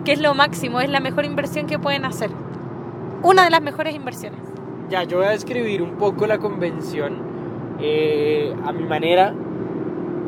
que 0.03 0.11
es 0.13 0.19
lo 0.19 0.33
máximo, 0.33 0.81
es 0.81 0.89
la 0.89 0.99
mejor 0.99 1.25
inversión 1.25 1.67
que 1.67 1.77
pueden 1.77 2.05
hacer. 2.05 2.31
Una 3.23 3.43
de 3.43 3.51
las 3.51 3.61
mejores 3.61 3.93
inversiones. 3.93 4.39
Ya, 4.89 5.03
yo 5.03 5.17
voy 5.17 5.27
a 5.27 5.29
describir 5.31 5.81
un 5.81 5.91
poco 5.97 6.25
la 6.25 6.39
convención 6.39 7.17
eh, 7.79 8.53
a 8.65 8.71
mi 8.71 8.83
manera. 8.83 9.33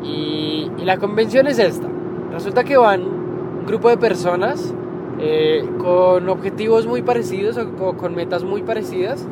y 0.02 0.70
la 0.78 0.98
convención 0.98 1.46
es 1.46 1.58
esta. 1.58 1.88
Resulta 2.30 2.62
que 2.62 2.76
van 2.76 3.23
grupo 3.66 3.88
de 3.88 3.96
personas 3.96 4.74
eh, 5.20 5.64
con 5.78 6.28
objetivos 6.28 6.86
muy 6.86 7.02
parecidos 7.02 7.56
o, 7.56 7.96
con 7.96 8.14
metas 8.14 8.42
muy 8.42 8.62
parecidas, 8.62 9.26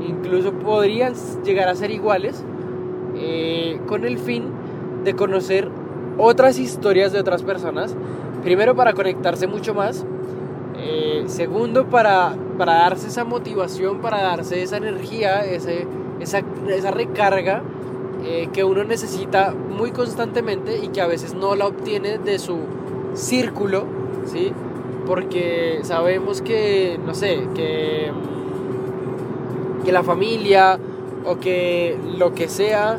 incluso 0.00 0.52
podrían 0.52 1.14
llegar 1.44 1.68
a 1.68 1.74
ser 1.74 1.90
iguales, 1.90 2.42
eh, 3.16 3.78
con 3.86 4.04
el 4.04 4.18
fin 4.18 4.44
de 5.04 5.14
conocer 5.14 5.68
otras 6.18 6.58
historias 6.58 7.12
de 7.12 7.20
otras 7.20 7.42
personas, 7.42 7.94
primero 8.42 8.74
para 8.74 8.94
conectarse 8.94 9.46
mucho 9.46 9.74
más, 9.74 10.06
eh, 10.78 11.24
segundo 11.26 11.86
para, 11.86 12.34
para 12.58 12.74
darse 12.74 13.08
esa 13.08 13.24
motivación, 13.24 14.00
para 14.00 14.22
darse 14.22 14.62
esa 14.62 14.78
energía, 14.78 15.44
ese, 15.44 15.86
esa, 16.20 16.40
esa 16.68 16.90
recarga 16.90 17.62
que 18.52 18.64
uno 18.64 18.82
necesita 18.82 19.54
muy 19.54 19.92
constantemente 19.92 20.78
y 20.82 20.88
que 20.88 21.00
a 21.00 21.06
veces 21.06 21.34
no 21.34 21.54
la 21.54 21.66
obtiene 21.66 22.18
de 22.18 22.40
su 22.40 22.58
círculo, 23.16 23.84
¿sí? 24.26 24.52
Porque 25.06 25.80
sabemos 25.82 26.42
que, 26.42 26.98
no 27.04 27.14
sé, 27.14 27.48
que, 27.54 28.10
que 29.84 29.92
la 29.92 30.02
familia 30.02 30.78
o 31.24 31.38
que 31.38 31.96
lo 32.18 32.34
que 32.34 32.48
sea, 32.48 32.98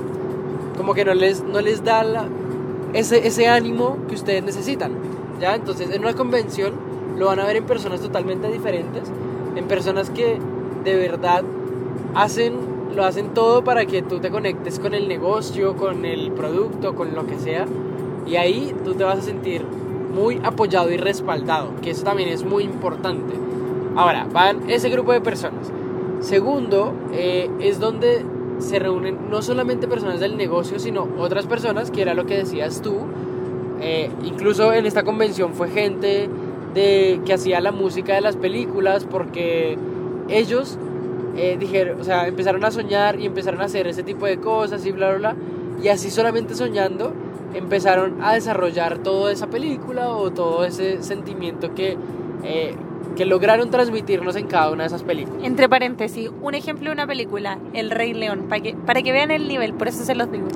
como 0.76 0.94
que 0.94 1.06
no 1.06 1.14
les, 1.14 1.44
no 1.44 1.62
les 1.62 1.84
da 1.84 2.28
ese, 2.94 3.28
ese 3.28 3.48
ánimo 3.48 3.98
que 4.08 4.16
ustedes 4.16 4.44
necesitan, 4.44 4.92
¿ya? 5.40 5.56
Entonces, 5.56 5.92
en 5.92 6.02
una 6.02 6.14
convención 6.14 6.74
lo 7.18 7.28
van 7.28 7.40
a 7.40 7.46
ver 7.46 7.58
en 7.58 7.66
personas 7.66 8.02
totalmente 8.02 8.50
diferentes, 8.52 9.04
en 9.56 9.66
personas 9.66 10.10
que 10.10 10.38
de 10.84 10.96
verdad 10.96 11.44
hacen, 12.16 12.54
lo 12.96 13.04
hacen 13.04 13.34
todo 13.34 13.64
para 13.64 13.86
que 13.86 14.02
tú 14.02 14.20
te 14.20 14.30
conectes 14.30 14.80
con 14.80 14.94
el 14.94 15.08
negocio, 15.08 15.76
con 15.76 16.06
el 16.06 16.32
producto, 16.32 16.96
con 16.96 17.14
lo 17.16 17.26
que 17.28 17.38
sea, 17.40 17.66
y 18.26 18.36
ahí 18.36 18.74
tú 18.84 18.94
te 18.94 19.04
vas 19.04 19.20
a 19.20 19.22
sentir 19.22 19.66
muy 20.14 20.40
apoyado 20.44 20.92
y 20.92 20.98
respaldado, 20.98 21.72
que 21.82 21.92
eso 21.92 22.04
también 22.04 22.30
es 22.30 22.44
muy 22.44 22.64
importante. 22.64 23.34
Ahora, 23.96 24.28
van 24.32 24.70
ese 24.70 24.90
grupo 24.90 25.12
de 25.12 25.22
personas. 25.22 25.72
Segundo, 26.20 26.94
eh, 27.14 27.50
es 27.60 27.80
donde 27.80 28.24
se 28.60 28.80
reúnen 28.80 29.30
no 29.30 29.42
solamente 29.42 29.88
personas 29.88 30.20
del 30.20 30.38
negocio, 30.38 30.80
sino 30.80 31.08
otras 31.18 31.46
personas, 31.46 31.92
que 31.92 32.02
era 32.02 32.14
lo 32.14 32.26
que 32.26 32.38
decías 32.38 32.82
tú. 32.82 32.96
Eh, 33.82 34.10
incluso 34.24 34.74
en 34.74 34.86
esta 34.86 35.04
convención 35.04 35.54
fue 35.54 35.70
gente 35.70 36.30
de, 36.74 37.22
que 37.26 37.34
hacía 37.34 37.62
la 37.62 37.72
música 37.72 38.16
de 38.16 38.22
las 38.22 38.36
películas, 38.36 39.06
porque 39.06 39.78
ellos 40.30 40.78
eh, 41.36 41.58
dijeron, 41.60 42.02
o 42.02 42.04
sea, 42.04 42.28
empezaron 42.28 42.64
a 42.66 42.72
soñar 42.72 43.20
y 43.20 43.26
empezaron 43.26 43.62
a 43.62 43.66
hacer 43.66 43.88
ese 43.88 44.04
tipo 44.04 44.26
de 44.26 44.38
cosas 44.38 44.86
y 44.86 44.92
bla, 44.92 45.14
bla. 45.16 45.36
Y 45.82 45.90
así 45.90 46.10
solamente 46.10 46.56
soñando 46.56 47.14
empezaron 47.54 48.22
a 48.22 48.34
desarrollar 48.34 49.00
toda 49.00 49.32
esa 49.32 49.48
película 49.48 50.10
o 50.10 50.32
todo 50.32 50.66
ese 50.66 51.02
sentimiento 51.04 51.74
que, 51.74 51.98
eh, 52.44 52.76
que 53.16 53.26
lograron 53.26 53.72
transmitirnos 53.72 54.36
en 54.36 54.48
cada 54.48 54.72
una 54.72 54.84
de 54.84 54.88
esas 54.88 55.04
películas. 55.04 55.44
Entre 55.44 55.68
paréntesis, 55.68 56.30
un 56.42 56.54
ejemplo 56.54 56.90
de 56.90 56.94
una 56.94 57.08
película, 57.08 57.58
El 57.74 57.92
Rey 57.92 58.14
León, 58.14 58.46
para 58.50 58.62
que, 58.62 58.74
para 58.74 59.02
que 59.02 59.12
vean 59.12 59.32
el 59.32 59.48
nivel, 59.48 59.74
por 59.74 59.88
eso 59.88 60.04
se 60.04 60.16
los 60.16 60.32
digo. 60.32 60.48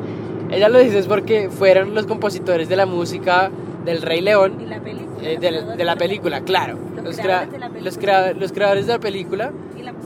Ella 0.50 0.68
lo 0.68 0.78
dice 0.78 0.98
es 0.98 1.06
porque 1.06 1.50
fueron 1.50 1.94
los 1.94 2.06
compositores 2.06 2.68
de 2.68 2.76
la 2.76 2.86
música 2.86 3.50
del 3.84 4.02
Rey 4.02 4.20
León. 4.20 4.58
¿Y 4.60 4.66
la 4.66 4.80
película? 4.80 5.06
Eh, 5.22 5.38
de, 5.38 5.84
la 5.84 5.96
película, 5.96 6.40
claro. 6.42 6.78
Los, 7.02 7.16
creadores, 7.16 7.52
de 7.52 7.58
la 7.58 7.68
película. 7.68 8.32
Los, 8.34 8.52
creadores 8.52 8.86
de 8.86 8.92
la 8.92 8.98
película 8.98 9.52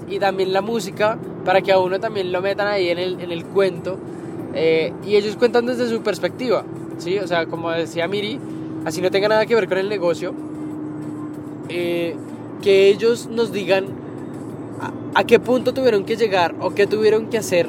y, 0.09 0.18
también 0.18 0.53
la 0.53 0.62
música, 0.62 1.18
para 1.45 1.61
que 1.61 1.72
a 1.72 1.78
uno 1.78 2.01
también 2.01 2.32
lo 2.32 2.41
metan 2.41 2.66
ahí 2.68 2.88
en 2.88 2.99
el, 2.99 3.20
en 3.20 3.30
el 3.30 3.45
cuento 3.45 3.99
eh, 4.55 4.93
y 5.07 5.17
ellos 5.17 5.37
cuentan 5.37 5.67
desde 5.67 5.89
su 5.89 6.03
perspectiva, 6.03 6.65
¿sí? 6.99 7.19
O 7.19 7.27
sea, 7.27 7.47
como 7.47 7.71
decía 7.71 8.09
Miri, 8.09 8.39
así 8.85 9.01
no 9.01 9.11
tenga 9.11 9.29
nada 9.29 9.47
que 9.47 9.55
ver 9.55 9.69
con 9.69 9.79
el 9.79 9.89
negocio, 9.89 10.35
eh, 11.69 12.17
que 12.63 12.89
ellos 12.89 13.29
nos 13.29 13.53
digan 13.53 13.87
a, 15.15 15.25
qué 15.25 15.39
punto 15.39 15.73
tuvieron 15.73 16.05
que 16.05 16.17
llegar 16.17 16.55
o 16.61 16.71
qué 16.71 16.87
tuvieron 16.87 17.27
que 17.27 17.39
hacer 17.39 17.69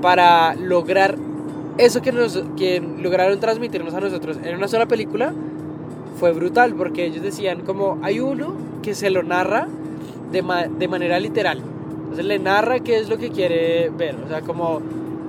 para 0.00 0.54
lograr 0.54 1.16
eso 1.78 2.02
que, 2.02 2.12
nos, 2.12 2.42
que 2.56 2.80
lograron 2.80 3.40
transmitirnos 3.40 3.94
a 3.94 4.00
nosotros 4.00 4.38
en 4.42 4.56
una 4.56 4.68
sola 4.68 4.86
película, 4.86 5.32
fue 6.18 6.32
brutal, 6.32 6.74
porque 6.74 7.06
ellos 7.06 7.22
decían 7.22 7.62
como 7.62 7.98
hay 8.02 8.20
uno 8.20 8.54
que 8.82 8.94
se 8.94 9.10
lo 9.10 9.22
narra 9.22 9.66
de, 10.30 10.44
de 10.78 10.88
manera 10.88 11.18
literal. 11.18 11.62
Entonces 12.02 12.26
le 12.26 12.38
narra 12.38 12.80
qué 12.80 12.98
es 12.98 13.08
lo 13.08 13.16
que 13.16 13.30
quiere 13.30 13.90
ver. 13.90 14.16
O 14.24 14.28
sea, 14.28 14.42
como 14.42 14.82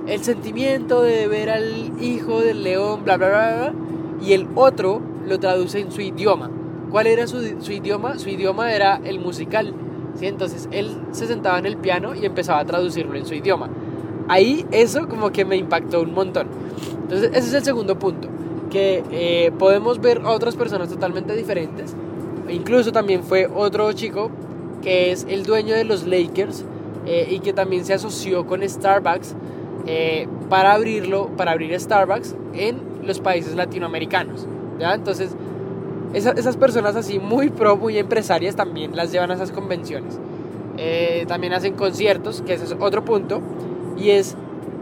el 0.06 0.22
sentimiento 0.22 1.02
de 1.02 1.26
ver 1.28 1.50
al 1.50 2.02
hijo 2.02 2.40
del 2.40 2.62
león, 2.62 3.04
bla, 3.04 3.16
bla, 3.16 3.28
bla, 3.28 3.74
y 4.22 4.32
el 4.32 4.46
otro 4.54 5.00
lo 5.26 5.38
traduce 5.38 5.80
en 5.80 5.90
su 5.90 6.00
idioma. 6.00 6.50
¿Cuál 6.90 7.06
era 7.06 7.26
su, 7.26 7.60
su 7.60 7.72
idioma? 7.72 8.18
Su 8.18 8.28
idioma 8.28 8.72
era 8.72 9.00
el 9.04 9.18
musical. 9.18 9.74
¿sí? 10.18 10.26
Entonces 10.26 10.68
él 10.70 10.96
se 11.12 11.26
sentaba 11.26 11.58
en 11.58 11.66
el 11.66 11.76
piano 11.76 12.14
y 12.14 12.24
empezaba 12.24 12.60
a 12.60 12.64
traducirlo 12.64 13.16
en 13.16 13.26
su 13.26 13.34
idioma. 13.34 13.68
Ahí 14.28 14.64
eso 14.70 15.08
como 15.08 15.32
que 15.32 15.44
me 15.44 15.56
impactó 15.56 16.02
un 16.02 16.14
montón. 16.14 16.48
Entonces 17.02 17.30
ese 17.34 17.48
es 17.48 17.54
el 17.54 17.64
segundo 17.64 17.98
punto, 17.98 18.28
que 18.70 19.02
eh, 19.10 19.52
podemos 19.58 20.00
ver 20.00 20.22
a 20.24 20.30
otras 20.30 20.56
personas 20.56 20.88
totalmente 20.88 21.34
diferentes. 21.34 21.94
Incluso 22.48 22.92
también 22.92 23.22
fue 23.22 23.48
otro 23.52 23.92
chico 23.92 24.30
que 24.82 25.12
es 25.12 25.26
el 25.28 25.44
dueño 25.44 25.74
de 25.74 25.84
los 25.84 26.06
Lakers 26.06 26.64
eh, 27.06 27.28
y 27.30 27.40
que 27.40 27.52
también 27.52 27.84
se 27.84 27.94
asoció 27.94 28.46
con 28.46 28.66
Starbucks 28.66 29.34
eh, 29.86 30.28
para 30.48 30.72
abrirlo, 30.72 31.28
para 31.36 31.52
abrir 31.52 31.78
Starbucks 31.78 32.34
en 32.54 32.78
los 33.04 33.20
países 33.20 33.54
latinoamericanos. 33.54 34.46
¿ya? 34.78 34.94
Entonces, 34.94 35.34
esas 36.14 36.56
personas 36.56 36.94
así 36.96 37.18
muy 37.18 37.50
pro, 37.50 37.76
muy 37.76 37.98
empresarias 37.98 38.54
también 38.54 38.94
las 38.94 39.10
llevan 39.10 39.30
a 39.30 39.34
esas 39.34 39.50
convenciones. 39.50 40.18
Eh, 40.76 41.24
también 41.28 41.52
hacen 41.52 41.74
conciertos, 41.74 42.42
que 42.42 42.54
ese 42.54 42.64
es 42.64 42.76
otro 42.78 43.04
punto, 43.04 43.40
y 43.96 44.10
es 44.10 44.36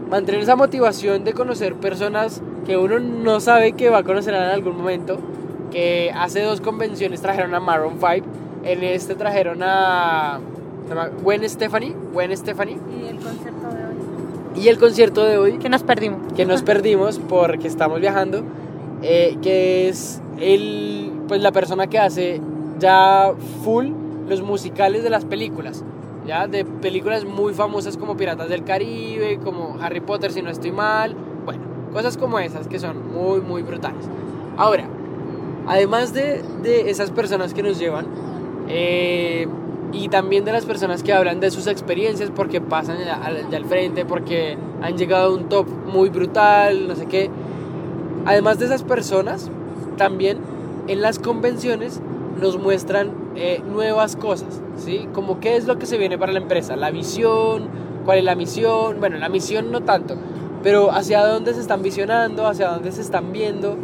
mantener 0.09 0.41
esa 0.41 0.55
motivación 0.55 1.23
de 1.23 1.33
conocer 1.33 1.75
personas 1.75 2.41
que 2.65 2.77
uno 2.77 2.99
no 2.99 3.39
sabe 3.39 3.73
que 3.73 3.89
va 3.89 3.99
a 3.99 4.03
conocer 4.03 4.33
en 4.33 4.41
algún 4.41 4.77
momento, 4.77 5.17
que 5.71 6.11
hace 6.15 6.41
dos 6.41 6.61
convenciones 6.61 7.21
trajeron 7.21 7.53
a 7.55 7.59
Maroon 7.59 7.97
5, 7.99 8.27
en 8.63 8.83
este 8.83 9.15
trajeron 9.15 9.61
a 9.63 10.39
Gwen 11.23 11.47
Stephanie, 11.49 11.95
Gwen 12.13 12.35
Stephanie. 12.37 12.77
Y 12.89 13.07
el 13.07 13.17
concierto 13.17 13.69
de. 13.69 13.82
Y 14.55 14.67
el 14.67 14.77
concierto 14.77 15.23
de 15.23 15.37
hoy. 15.37 15.57
Que 15.57 15.69
nos 15.69 15.83
perdimos. 15.83 16.33
Que 16.33 16.45
nos 16.45 16.61
perdimos 16.61 17.19
porque 17.19 17.67
estamos 17.67 17.99
viajando. 17.99 18.43
Eh, 19.01 19.37
que 19.41 19.89
es 19.89 20.21
el, 20.39 21.11
pues 21.27 21.41
la 21.41 21.51
persona 21.51 21.87
que 21.87 21.99
hace 21.99 22.39
ya 22.79 23.33
full 23.63 23.87
los 24.27 24.41
musicales 24.41 25.03
de 25.03 25.09
las 25.09 25.25
películas. 25.25 25.83
Ya 26.25 26.47
de 26.47 26.63
películas 26.63 27.25
muy 27.25 27.53
famosas 27.53 27.97
como 27.97 28.15
Piratas 28.15 28.47
del 28.47 28.63
Caribe, 28.63 29.39
como 29.43 29.77
Harry 29.81 29.99
Potter 29.99 30.31
si 30.31 30.41
no 30.41 30.49
estoy 30.49 30.71
mal. 30.71 31.15
Bueno, 31.45 31.63
cosas 31.91 32.15
como 32.15 32.39
esas 32.39 32.67
que 32.67 32.79
son 32.79 33.11
muy, 33.11 33.41
muy 33.41 33.61
brutales. 33.61 34.05
Ahora, 34.55 34.85
además 35.67 36.13
de, 36.13 36.41
de 36.61 36.89
esas 36.89 37.11
personas 37.11 37.53
que 37.53 37.61
nos 37.61 37.77
llevan, 37.77 38.05
eh, 38.69 39.47
y 39.93 40.09
también 40.09 40.43
de 40.43 40.51
las 40.51 40.65
personas 40.65 41.03
que 41.03 41.13
hablan 41.13 41.39
de 41.39 41.51
sus 41.51 41.67
experiencias 41.67 42.31
porque 42.35 42.59
pasan 42.59 42.97
al, 42.97 43.53
al 43.53 43.65
frente, 43.65 44.05
porque 44.05 44.57
han 44.81 44.97
llegado 44.97 45.31
a 45.31 45.33
un 45.33 45.49
top 45.49 45.67
muy 45.85 46.09
brutal, 46.09 46.87
no 46.87 46.95
sé 46.95 47.05
qué. 47.05 47.29
Además 48.25 48.57
de 48.57 48.65
esas 48.65 48.83
personas, 48.83 49.51
también 49.97 50.39
en 50.87 51.01
las 51.01 51.19
convenciones 51.19 52.01
nos 52.41 52.57
muestran 52.57 53.11
eh, 53.35 53.61
nuevas 53.71 54.15
cosas, 54.15 54.61
¿sí? 54.77 55.07
Como 55.13 55.39
qué 55.39 55.55
es 55.55 55.65
lo 55.65 55.77
que 55.77 55.85
se 55.85 55.97
viene 55.97 56.17
para 56.17 56.31
la 56.31 56.39
empresa, 56.39 56.75
la 56.75 56.91
visión, 56.91 57.67
cuál 58.05 58.17
es 58.17 58.23
la 58.23 58.35
misión, 58.35 58.99
bueno, 58.99 59.17
la 59.17 59.29
misión 59.29 59.71
no 59.71 59.81
tanto, 59.81 60.15
pero 60.61 60.91
hacia 60.91 61.25
dónde 61.25 61.53
se 61.53 61.61
están 61.61 61.81
visionando, 61.83 62.47
hacia 62.47 62.69
dónde 62.69 62.91
se 62.91 63.01
están 63.01 63.31
viendo, 63.31 63.77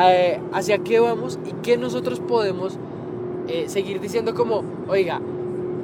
eh, 0.00 0.40
hacia 0.52 0.78
qué 0.78 1.00
vamos 1.00 1.38
y 1.46 1.52
qué 1.62 1.76
nosotros 1.76 2.20
podemos 2.20 2.78
eh, 3.48 3.68
seguir 3.68 4.00
diciendo 4.00 4.34
como, 4.34 4.62
oiga, 4.88 5.20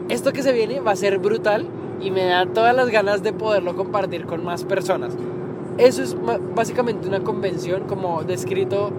esto 0.08 0.32
que 0.32 0.42
se 0.42 0.52
viene 0.52 0.80
va 0.80 0.92
a 0.92 0.96
ser 0.96 1.18
brutal 1.18 1.66
y 2.00 2.10
me 2.10 2.24
da 2.24 2.46
todas 2.46 2.74
las 2.74 2.90
ganas 2.90 3.22
de 3.22 3.32
poderlo 3.32 3.74
compartir 3.76 4.26
con 4.26 4.44
más 4.44 4.64
personas. 4.64 5.16
Eso 5.78 6.02
es 6.02 6.16
básicamente 6.54 7.08
una 7.08 7.20
convención 7.20 7.84
como 7.86 8.22
descrito 8.22 8.90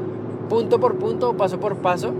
punto 0.50 0.80
por 0.80 0.96
punto, 0.96 1.36
paso 1.36 1.60
por 1.60 1.78
paso, 1.78 2.14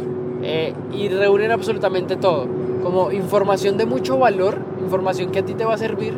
eh, 0.44 0.74
y 0.94 1.10
reúnen 1.10 1.52
absolutamente 1.52 2.16
todo, 2.16 2.48
como 2.84 3.12
información 3.12 3.78
de 3.78 3.86
mucho 3.86 4.18
valor, 4.18 4.60
información 4.82 5.32
que 5.32 5.40
a 5.40 5.46
ti 5.46 5.54
te 5.54 5.66
va 5.66 5.74
a 5.74 5.78
servir 5.78 6.14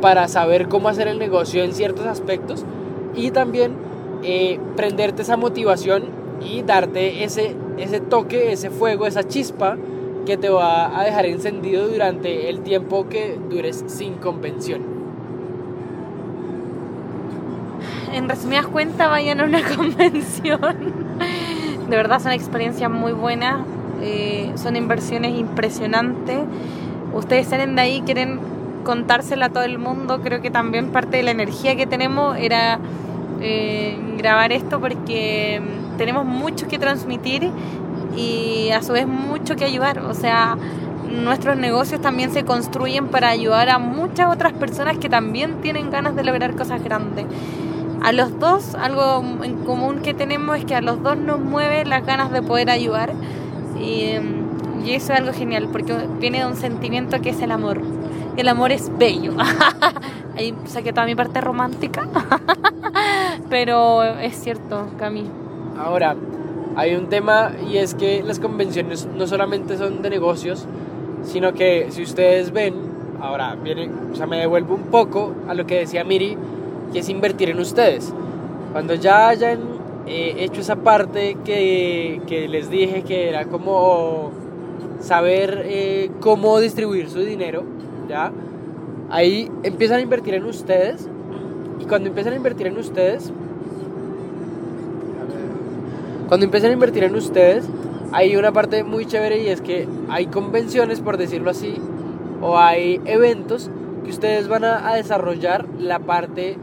para 0.00 0.28
saber 0.28 0.68
cómo 0.68 0.88
hacer 0.88 1.08
el 1.08 1.18
negocio 1.18 1.64
en 1.64 1.72
ciertos 1.72 2.06
aspectos 2.06 2.64
y 3.14 3.30
también 3.30 3.72
eh, 4.22 4.58
prenderte 4.76 5.22
esa 5.22 5.36
motivación 5.36 6.04
y 6.40 6.62
darte 6.62 7.24
ese, 7.24 7.56
ese 7.78 8.00
toque, 8.00 8.52
ese 8.52 8.70
fuego, 8.70 9.06
esa 9.06 9.24
chispa 9.24 9.76
que 10.28 10.36
te 10.36 10.50
va 10.50 11.00
a 11.00 11.04
dejar 11.04 11.24
encendido 11.24 11.88
durante 11.88 12.50
el 12.50 12.60
tiempo 12.60 13.08
que 13.08 13.38
dures 13.48 13.82
sin 13.86 14.16
convención. 14.16 14.82
En 18.12 18.28
resumidas 18.28 18.66
cuentas, 18.66 19.08
vayan 19.08 19.40
a 19.40 19.44
una 19.44 19.62
convención. 19.76 20.60
De 21.88 21.96
verdad 21.96 22.20
son 22.20 22.32
experiencias 22.32 22.90
muy 22.90 23.12
buenas, 23.12 23.64
eh, 24.02 24.52
son 24.56 24.76
inversiones 24.76 25.34
impresionantes. 25.34 26.40
Ustedes 27.14 27.46
salen 27.46 27.74
de 27.74 27.80
ahí, 27.80 28.02
quieren 28.02 28.38
contársela 28.84 29.46
a 29.46 29.48
todo 29.48 29.64
el 29.64 29.78
mundo. 29.78 30.20
Creo 30.20 30.42
que 30.42 30.50
también 30.50 30.90
parte 30.90 31.16
de 31.16 31.22
la 31.22 31.30
energía 31.30 31.74
que 31.74 31.86
tenemos 31.86 32.36
era 32.36 32.78
eh, 33.40 33.96
grabar 34.18 34.52
esto 34.52 34.78
porque 34.78 35.62
mm, 35.62 35.96
tenemos 35.96 36.26
mucho 36.26 36.68
que 36.68 36.78
transmitir 36.78 37.50
y 38.18 38.70
a 38.70 38.82
su 38.82 38.92
vez 38.92 39.06
mucho 39.06 39.56
que 39.56 39.64
ayudar. 39.64 40.00
O 40.00 40.14
sea, 40.14 40.56
nuestros 41.08 41.56
negocios 41.56 42.00
también 42.00 42.32
se 42.32 42.44
construyen 42.44 43.08
para 43.08 43.28
ayudar 43.28 43.70
a 43.70 43.78
muchas 43.78 44.32
otras 44.32 44.52
personas 44.52 44.98
que 44.98 45.08
también 45.08 45.60
tienen 45.60 45.90
ganas 45.90 46.16
de 46.16 46.24
lograr 46.24 46.56
cosas 46.56 46.82
grandes. 46.82 47.26
A 48.02 48.12
los 48.12 48.38
dos, 48.38 48.74
algo 48.74 49.24
en 49.42 49.64
común 49.64 50.00
que 50.00 50.14
tenemos 50.14 50.58
es 50.58 50.64
que 50.64 50.74
a 50.74 50.80
los 50.80 51.02
dos 51.02 51.16
nos 51.16 51.40
mueve 51.40 51.84
las 51.84 52.04
ganas 52.04 52.30
de 52.30 52.42
poder 52.42 52.70
ayudar. 52.70 53.12
Y, 53.80 54.12
y 54.84 54.92
eso 54.92 55.12
es 55.12 55.20
algo 55.20 55.32
genial, 55.32 55.68
porque 55.70 55.94
viene 56.20 56.40
de 56.40 56.46
un 56.46 56.56
sentimiento 56.56 57.20
que 57.20 57.30
es 57.30 57.40
el 57.40 57.52
amor. 57.52 57.80
El 58.36 58.48
amor 58.48 58.70
es 58.72 58.90
bello. 58.98 59.34
Ahí 60.36 60.54
saqué 60.66 60.92
toda 60.92 61.06
mi 61.06 61.16
parte 61.16 61.40
romántica. 61.40 62.06
Pero 63.50 64.04
es 64.04 64.36
cierto, 64.36 64.88
Cami. 64.98 65.24
Ahora, 65.76 66.14
hay 66.78 66.94
un 66.94 67.08
tema 67.08 67.50
y 67.68 67.78
es 67.78 67.94
que 67.94 68.22
las 68.22 68.38
convenciones 68.38 69.08
no 69.12 69.26
solamente 69.26 69.76
son 69.76 70.00
de 70.00 70.10
negocios, 70.10 70.64
sino 71.24 71.52
que 71.52 71.88
si 71.90 72.04
ustedes 72.04 72.52
ven, 72.52 72.74
ahora 73.20 73.56
viene, 73.56 73.90
o 74.12 74.14
sea, 74.14 74.28
me 74.28 74.38
devuelvo 74.38 74.76
un 74.76 74.84
poco 74.84 75.34
a 75.48 75.54
lo 75.54 75.66
que 75.66 75.80
decía 75.80 76.04
Miri, 76.04 76.36
que 76.92 77.00
es 77.00 77.08
invertir 77.08 77.50
en 77.50 77.58
ustedes. 77.58 78.14
Cuando 78.70 78.94
ya 78.94 79.28
hayan 79.28 79.58
eh, 80.06 80.36
hecho 80.38 80.60
esa 80.60 80.76
parte 80.76 81.36
que, 81.44 82.22
que, 82.28 82.46
les 82.46 82.70
dije 82.70 83.02
que 83.02 83.28
era 83.28 83.46
como 83.46 84.30
saber 85.00 85.64
eh, 85.64 86.12
cómo 86.20 86.60
distribuir 86.60 87.10
su 87.10 87.18
dinero, 87.18 87.64
¿ya? 88.08 88.30
Ahí 89.10 89.50
empiezan 89.64 89.98
a 89.98 90.02
invertir 90.02 90.34
en 90.34 90.44
ustedes 90.44 91.08
y 91.80 91.86
cuando 91.86 92.08
empiezan 92.08 92.34
a 92.34 92.36
invertir 92.36 92.68
en 92.68 92.78
ustedes, 92.78 93.32
cuando 96.28 96.44
empiezan 96.44 96.70
a 96.70 96.74
invertir 96.74 97.04
en 97.04 97.14
ustedes, 97.14 97.64
hay 98.12 98.36
una 98.36 98.52
parte 98.52 98.84
muy 98.84 99.06
chévere 99.06 99.42
y 99.42 99.48
es 99.48 99.60
que 99.60 99.88
hay 100.08 100.26
convenciones, 100.26 101.00
por 101.00 101.16
decirlo 101.16 101.50
así, 101.50 101.74
o 102.40 102.58
hay 102.58 103.00
eventos 103.04 103.70
que 104.04 104.10
ustedes 104.10 104.48
van 104.48 104.64
a, 104.64 104.88
a 104.88 104.94
desarrollar 104.94 105.66
la 105.78 105.98
parte 105.98 106.56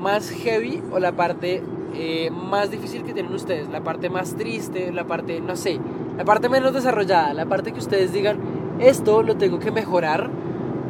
más 0.00 0.30
heavy 0.30 0.82
o 0.90 0.98
la 0.98 1.12
parte 1.12 1.62
eh, 1.94 2.30
más 2.30 2.70
difícil 2.70 3.04
que 3.04 3.12
tienen 3.12 3.34
ustedes, 3.34 3.68
la 3.68 3.82
parte 3.82 4.08
más 4.08 4.34
triste, 4.34 4.90
la 4.92 5.04
parte, 5.04 5.40
no 5.40 5.56
sé, 5.56 5.78
la 6.16 6.24
parte 6.24 6.48
menos 6.48 6.72
desarrollada, 6.72 7.34
la 7.34 7.44
parte 7.44 7.72
que 7.72 7.78
ustedes 7.78 8.12
digan, 8.12 8.38
esto 8.80 9.22
lo 9.22 9.36
tengo 9.36 9.58
que 9.58 9.70
mejorar 9.70 10.30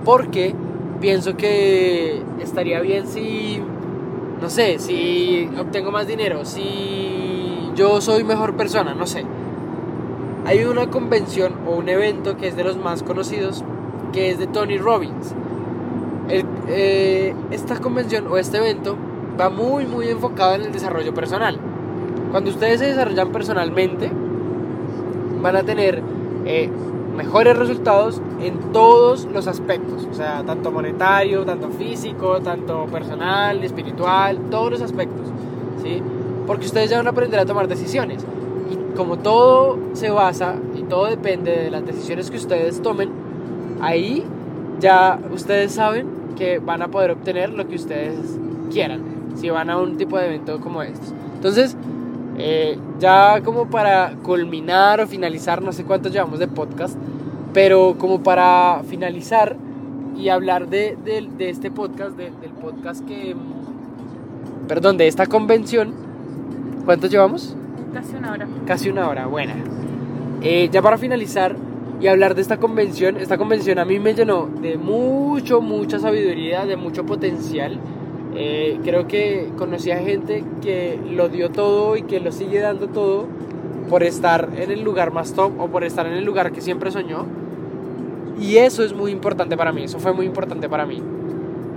porque 0.04 0.54
pienso 1.00 1.36
que 1.36 2.22
estaría 2.40 2.80
bien 2.80 3.08
si, 3.08 3.60
no 4.40 4.48
sé, 4.48 4.78
si 4.78 5.50
obtengo 5.58 5.90
más 5.90 6.06
dinero, 6.06 6.44
si 6.44 7.11
yo 7.74 8.00
soy 8.00 8.24
mejor 8.24 8.56
persona, 8.56 8.94
no 8.94 9.06
sé. 9.06 9.24
Hay 10.44 10.64
una 10.64 10.88
convención 10.88 11.54
o 11.66 11.76
un 11.76 11.88
evento 11.88 12.36
que 12.36 12.48
es 12.48 12.56
de 12.56 12.64
los 12.64 12.76
más 12.76 13.02
conocidos, 13.02 13.64
que 14.12 14.30
es 14.30 14.38
de 14.38 14.46
Tony 14.46 14.78
Robbins. 14.78 15.34
Eh, 16.68 17.34
esta 17.50 17.78
convención 17.78 18.26
o 18.28 18.38
este 18.38 18.58
evento 18.58 18.96
va 19.38 19.50
muy 19.50 19.86
muy 19.86 20.08
enfocado 20.08 20.54
en 20.54 20.62
el 20.62 20.72
desarrollo 20.72 21.14
personal. 21.14 21.58
Cuando 22.30 22.50
ustedes 22.50 22.80
se 22.80 22.86
desarrollan 22.86 23.30
personalmente, 23.30 24.10
van 25.42 25.56
a 25.56 25.62
tener 25.62 26.02
eh, 26.44 26.70
mejores 27.16 27.56
resultados 27.56 28.22
en 28.40 28.72
todos 28.72 29.26
los 29.26 29.46
aspectos, 29.46 30.08
o 30.10 30.14
sea, 30.14 30.42
tanto 30.44 30.72
monetario, 30.72 31.44
tanto 31.44 31.68
físico, 31.70 32.40
tanto 32.40 32.86
personal, 32.86 33.62
espiritual, 33.62 34.38
todos 34.50 34.70
los 34.72 34.82
aspectos, 34.82 35.28
¿sí? 35.82 36.02
Porque 36.46 36.66
ustedes 36.66 36.90
ya 36.90 36.96
van 36.98 37.06
a 37.06 37.10
aprender 37.10 37.38
a 37.40 37.46
tomar 37.46 37.68
decisiones. 37.68 38.24
Y 38.70 38.96
como 38.96 39.18
todo 39.18 39.78
se 39.94 40.10
basa 40.10 40.54
y 40.76 40.82
todo 40.82 41.06
depende 41.06 41.50
de 41.52 41.70
las 41.70 41.84
decisiones 41.86 42.30
que 42.30 42.36
ustedes 42.36 42.80
tomen, 42.82 43.10
ahí 43.80 44.24
ya 44.80 45.18
ustedes 45.32 45.72
saben 45.72 46.06
que 46.36 46.58
van 46.58 46.82
a 46.82 46.88
poder 46.88 47.10
obtener 47.12 47.50
lo 47.50 47.68
que 47.68 47.76
ustedes 47.76 48.16
quieran 48.72 49.00
si 49.36 49.50
van 49.50 49.70
a 49.70 49.78
un 49.78 49.96
tipo 49.96 50.18
de 50.18 50.26
evento 50.26 50.60
como 50.60 50.82
estos. 50.82 51.12
Entonces, 51.36 51.76
Eh, 52.38 52.78
ya 52.98 53.42
como 53.44 53.66
para 53.68 54.14
culminar 54.22 55.02
o 55.02 55.06
finalizar, 55.06 55.60
no 55.60 55.70
sé 55.70 55.84
cuánto 55.84 56.08
llevamos 56.08 56.38
de 56.38 56.48
podcast, 56.48 56.96
pero 57.52 57.96
como 57.98 58.22
para 58.22 58.80
finalizar 58.88 59.54
y 60.16 60.30
hablar 60.30 60.68
de, 60.68 60.96
de- 61.04 61.28
de 61.36 61.50
este 61.50 61.70
podcast, 61.70 62.16
de- 62.16 62.32
del 62.40 62.50
podcast 62.58 63.06
que, 63.06 63.36
perdón, 64.66 64.96
de 64.96 65.08
esta 65.08 65.26
convención, 65.26 65.92
¿cuánto 66.84 67.06
llevamos? 67.06 67.56
Casi 67.92 68.16
una 68.16 68.32
hora. 68.32 68.46
Casi 68.66 68.90
una 68.90 69.08
hora, 69.08 69.26
buena. 69.26 69.54
Eh, 70.42 70.68
ya 70.72 70.82
para 70.82 70.98
finalizar 70.98 71.54
y 72.00 72.08
hablar 72.08 72.34
de 72.34 72.42
esta 72.42 72.56
convención, 72.56 73.16
esta 73.16 73.38
convención 73.38 73.78
a 73.78 73.84
mí 73.84 74.00
me 74.00 74.14
llenó 74.14 74.48
de 74.60 74.76
mucho, 74.76 75.60
mucha 75.60 75.98
sabiduría, 75.98 76.66
de 76.66 76.76
mucho 76.76 77.06
potencial. 77.06 77.78
Eh, 78.34 78.80
creo 78.82 79.06
que 79.06 79.50
conocí 79.56 79.90
a 79.90 79.98
gente 79.98 80.42
que 80.62 80.98
lo 81.10 81.28
dio 81.28 81.50
todo 81.50 81.96
y 81.96 82.02
que 82.02 82.18
lo 82.18 82.32
sigue 82.32 82.60
dando 82.60 82.88
todo 82.88 83.26
por 83.88 84.02
estar 84.02 84.48
en 84.56 84.70
el 84.70 84.82
lugar 84.82 85.12
más 85.12 85.34
top 85.34 85.52
o 85.60 85.68
por 85.68 85.84
estar 85.84 86.06
en 86.06 86.14
el 86.14 86.24
lugar 86.24 86.50
que 86.50 86.60
siempre 86.60 86.90
soñó. 86.90 87.26
Y 88.40 88.56
eso 88.56 88.82
es 88.82 88.94
muy 88.94 89.12
importante 89.12 89.56
para 89.56 89.70
mí, 89.70 89.84
eso 89.84 89.98
fue 89.98 90.12
muy 90.12 90.26
importante 90.26 90.68
para 90.68 90.86
mí. 90.86 91.00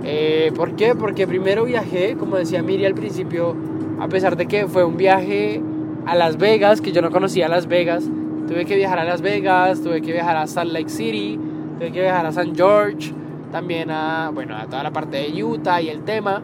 Eh, 0.02 0.50
¿Por 0.56 0.74
qué? 0.76 0.94
Porque 0.94 1.26
primero 1.26 1.64
viajé, 1.64 2.16
como 2.16 2.36
decía 2.36 2.62
Miri 2.62 2.86
al 2.86 2.94
principio, 2.94 3.54
a 4.00 4.08
pesar 4.08 4.36
de 4.36 4.46
que 4.46 4.66
fue 4.66 4.84
un 4.84 4.96
viaje 4.96 5.62
a 6.06 6.14
Las 6.14 6.36
Vegas, 6.36 6.80
que 6.80 6.92
yo 6.92 7.02
no 7.02 7.10
conocía 7.10 7.48
Las 7.48 7.66
Vegas, 7.66 8.04
tuve 8.46 8.64
que 8.64 8.76
viajar 8.76 8.98
a 8.98 9.04
Las 9.04 9.22
Vegas, 9.22 9.82
tuve 9.82 10.00
que 10.02 10.12
viajar 10.12 10.36
a 10.36 10.46
Salt 10.46 10.72
Lake 10.72 10.88
City, 10.88 11.38
tuve 11.78 11.92
que 11.92 12.00
viajar 12.00 12.26
a 12.26 12.32
San 12.32 12.54
George, 12.54 13.12
también 13.50 13.90
a, 13.90 14.30
bueno, 14.32 14.56
a 14.56 14.66
toda 14.66 14.82
la 14.82 14.92
parte 14.92 15.16
de 15.16 15.44
Utah 15.44 15.80
y 15.80 15.88
el 15.88 16.02
tema. 16.02 16.42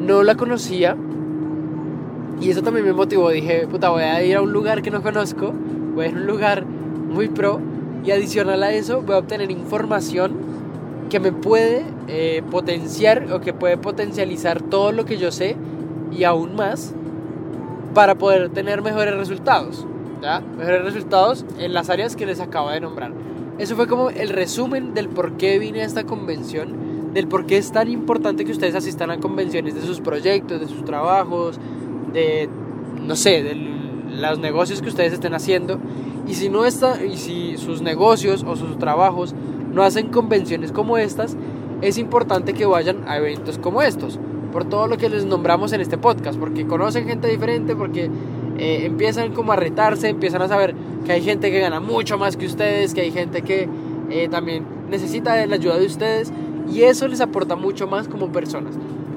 No 0.00 0.22
la 0.22 0.34
conocía 0.34 0.96
y 2.40 2.50
eso 2.50 2.62
también 2.62 2.86
me 2.86 2.92
motivó. 2.92 3.30
Dije, 3.30 3.66
puta, 3.66 3.90
voy 3.90 4.02
a 4.02 4.22
ir 4.22 4.36
a 4.36 4.42
un 4.42 4.52
lugar 4.52 4.82
que 4.82 4.90
no 4.90 5.02
conozco, 5.02 5.52
voy 5.94 6.06
a 6.06 6.08
ir 6.08 6.16
a 6.16 6.18
un 6.18 6.26
lugar 6.26 6.64
muy 6.64 7.28
pro 7.28 7.60
y 8.04 8.10
adicional 8.12 8.62
a 8.62 8.72
eso 8.72 9.02
voy 9.02 9.14
a 9.14 9.18
obtener 9.18 9.50
información 9.50 10.32
que 11.10 11.20
me 11.20 11.32
puede 11.32 11.84
eh, 12.08 12.42
potenciar 12.50 13.32
o 13.32 13.40
que 13.40 13.52
puede 13.52 13.76
potencializar 13.76 14.62
todo 14.62 14.92
lo 14.92 15.04
que 15.04 15.18
yo 15.18 15.30
sé 15.30 15.56
y 16.10 16.24
aún 16.24 16.54
más 16.56 16.94
para 17.94 18.14
poder 18.16 18.50
tener 18.50 18.82
mejores 18.82 19.16
resultados. 19.16 19.86
¿ya? 20.22 20.40
Mejores 20.40 20.84
resultados 20.84 21.44
en 21.58 21.72
las 21.72 21.90
áreas 21.90 22.16
que 22.16 22.26
les 22.26 22.40
acabo 22.40 22.70
de 22.70 22.80
nombrar. 22.80 23.12
Eso 23.58 23.76
fue 23.76 23.86
como 23.86 24.10
el 24.10 24.30
resumen 24.30 24.94
del 24.94 25.08
por 25.08 25.36
qué 25.36 25.58
vine 25.58 25.82
a 25.82 25.84
esta 25.84 26.04
convención, 26.04 27.12
del 27.12 27.28
por 27.28 27.46
qué 27.46 27.58
es 27.58 27.72
tan 27.72 27.90
importante 27.90 28.44
que 28.44 28.52
ustedes 28.52 28.74
asistan 28.74 29.10
a 29.10 29.18
convenciones 29.18 29.74
de 29.74 29.82
sus 29.82 30.00
proyectos, 30.00 30.60
de 30.60 30.68
sus 30.68 30.84
trabajos, 30.84 31.58
de, 32.12 32.48
no 33.02 33.16
sé, 33.16 33.42
de 33.42 33.54
los 33.54 34.38
negocios 34.38 34.80
que 34.80 34.88
ustedes 34.88 35.12
estén 35.12 35.34
haciendo. 35.34 35.78
Y 36.26 36.34
si, 36.34 36.48
no 36.48 36.64
está, 36.64 37.04
y 37.04 37.16
si 37.16 37.56
sus 37.58 37.82
negocios 37.82 38.44
o 38.46 38.56
sus 38.56 38.78
trabajos 38.78 39.34
no 39.72 39.82
hacen 39.82 40.08
convenciones 40.08 40.72
como 40.72 40.96
estas, 40.96 41.36
es 41.82 41.98
importante 41.98 42.54
que 42.54 42.66
vayan 42.66 43.08
a 43.08 43.16
eventos 43.16 43.58
como 43.58 43.82
estos, 43.82 44.18
por 44.52 44.64
todo 44.64 44.86
lo 44.86 44.96
que 44.96 45.08
les 45.08 45.24
nombramos 45.24 45.72
en 45.72 45.80
este 45.80 45.98
podcast, 45.98 46.38
porque 46.38 46.66
conocen 46.66 47.06
gente 47.06 47.28
diferente, 47.28 47.76
porque 47.76 48.10
eh, 48.58 48.84
empiezan 48.84 49.32
como 49.32 49.52
a 49.52 49.56
retarse, 49.56 50.08
empiezan 50.08 50.42
a 50.42 50.48
saber 50.48 50.74
que 51.04 51.12
hay 51.12 51.22
gente 51.22 51.50
que 51.50 51.60
gana 51.60 51.80
mucho 51.80 52.18
más 52.18 52.36
que 52.36 52.46
ustedes, 52.46 52.94
que 52.94 53.00
hay 53.02 53.10
gente 53.10 53.42
que 53.42 53.68
eh, 54.10 54.28
también 54.28 54.64
necesita 54.90 55.46
la 55.46 55.54
ayuda 55.54 55.78
de 55.78 55.86
ustedes 55.86 56.32
y 56.70 56.82
eso 56.82 57.08
les 57.08 57.20
aporta 57.20 57.56
mucho 57.56 57.86
más 57.86 58.08
como 58.08 58.32
personas. 58.32 58.74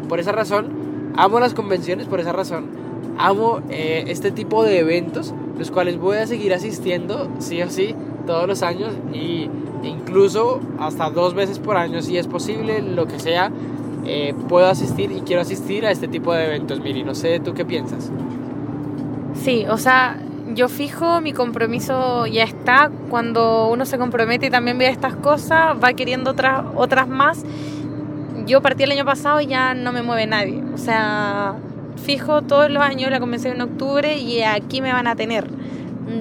Por 0.07 0.19
esa 0.19 0.31
razón, 0.31 0.67
amo 1.15 1.39
las 1.39 1.53
convenciones, 1.53 2.07
por 2.07 2.19
esa 2.19 2.31
razón, 2.31 2.67
amo 3.17 3.61
eh, 3.69 4.05
este 4.07 4.31
tipo 4.31 4.63
de 4.63 4.79
eventos, 4.79 5.33
los 5.57 5.71
cuales 5.71 5.97
voy 5.97 6.17
a 6.17 6.27
seguir 6.27 6.53
asistiendo, 6.53 7.29
sí 7.39 7.61
o 7.61 7.69
sí, 7.69 7.95
todos 8.25 8.47
los 8.47 8.63
años 8.63 8.93
y 9.13 9.49
incluso 9.83 10.59
hasta 10.79 11.09
dos 11.09 11.33
veces 11.33 11.59
por 11.59 11.77
año, 11.77 12.01
si 12.01 12.17
es 12.17 12.27
posible, 12.27 12.81
lo 12.81 13.07
que 13.07 13.19
sea, 13.19 13.51
eh, 14.05 14.33
puedo 14.49 14.67
asistir 14.67 15.11
y 15.11 15.21
quiero 15.21 15.41
asistir 15.41 15.85
a 15.85 15.91
este 15.91 16.07
tipo 16.07 16.33
de 16.33 16.45
eventos. 16.45 16.79
Miri, 16.79 17.03
no 17.03 17.15
sé, 17.15 17.39
¿tú 17.39 17.53
qué 17.53 17.65
piensas? 17.65 18.11
Sí, 19.35 19.65
o 19.69 19.77
sea, 19.77 20.17
yo 20.53 20.69
fijo, 20.69 21.21
mi 21.21 21.33
compromiso 21.33 22.25
ya 22.27 22.43
está. 22.43 22.91
Cuando 23.09 23.69
uno 23.69 23.85
se 23.85 23.97
compromete 23.97 24.47
y 24.47 24.49
también 24.49 24.77
ve 24.77 24.87
estas 24.87 25.15
cosas, 25.15 25.75
va 25.83 25.93
queriendo 25.93 26.31
otras, 26.31 26.65
otras 26.75 27.07
más. 27.07 27.43
Yo 28.45 28.61
partí 28.61 28.83
el 28.83 28.91
año 28.91 29.05
pasado 29.05 29.39
y 29.41 29.47
ya 29.47 29.73
no 29.73 29.91
me 29.91 30.03
mueve 30.03 30.27
nadie. 30.27 30.61
O 30.73 30.77
sea, 30.77 31.55
fijo 32.03 32.41
todos 32.41 32.69
los 32.69 32.83
años 32.83 33.09
la 33.09 33.19
convención 33.19 33.55
en 33.55 33.61
octubre 33.61 34.17
y 34.17 34.41
aquí 34.41 34.81
me 34.81 34.91
van 34.91 35.07
a 35.07 35.15
tener. 35.15 35.47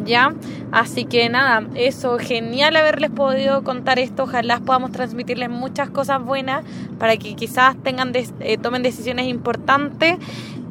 ¿Ya? 0.05 0.35
Así 0.71 1.05
que 1.05 1.29
nada, 1.29 1.67
eso, 1.75 2.19
genial 2.19 2.77
haberles 2.77 3.11
podido 3.11 3.63
contar 3.65 3.99
esto. 3.99 4.25
Ojalá 4.25 4.61
podamos 4.61 4.93
transmitirles 4.93 5.51
muchas 5.51 5.91
cosas 5.91 6.23
buenas 6.25 6.65
para 6.99 7.17
que 7.17 7.35
quizás 7.35 7.77
tengan 7.83 8.13
des- 8.13 8.33
eh, 8.41 8.59
tomen 8.59 8.83
decisiones 8.83 9.27
importantes. 9.27 10.17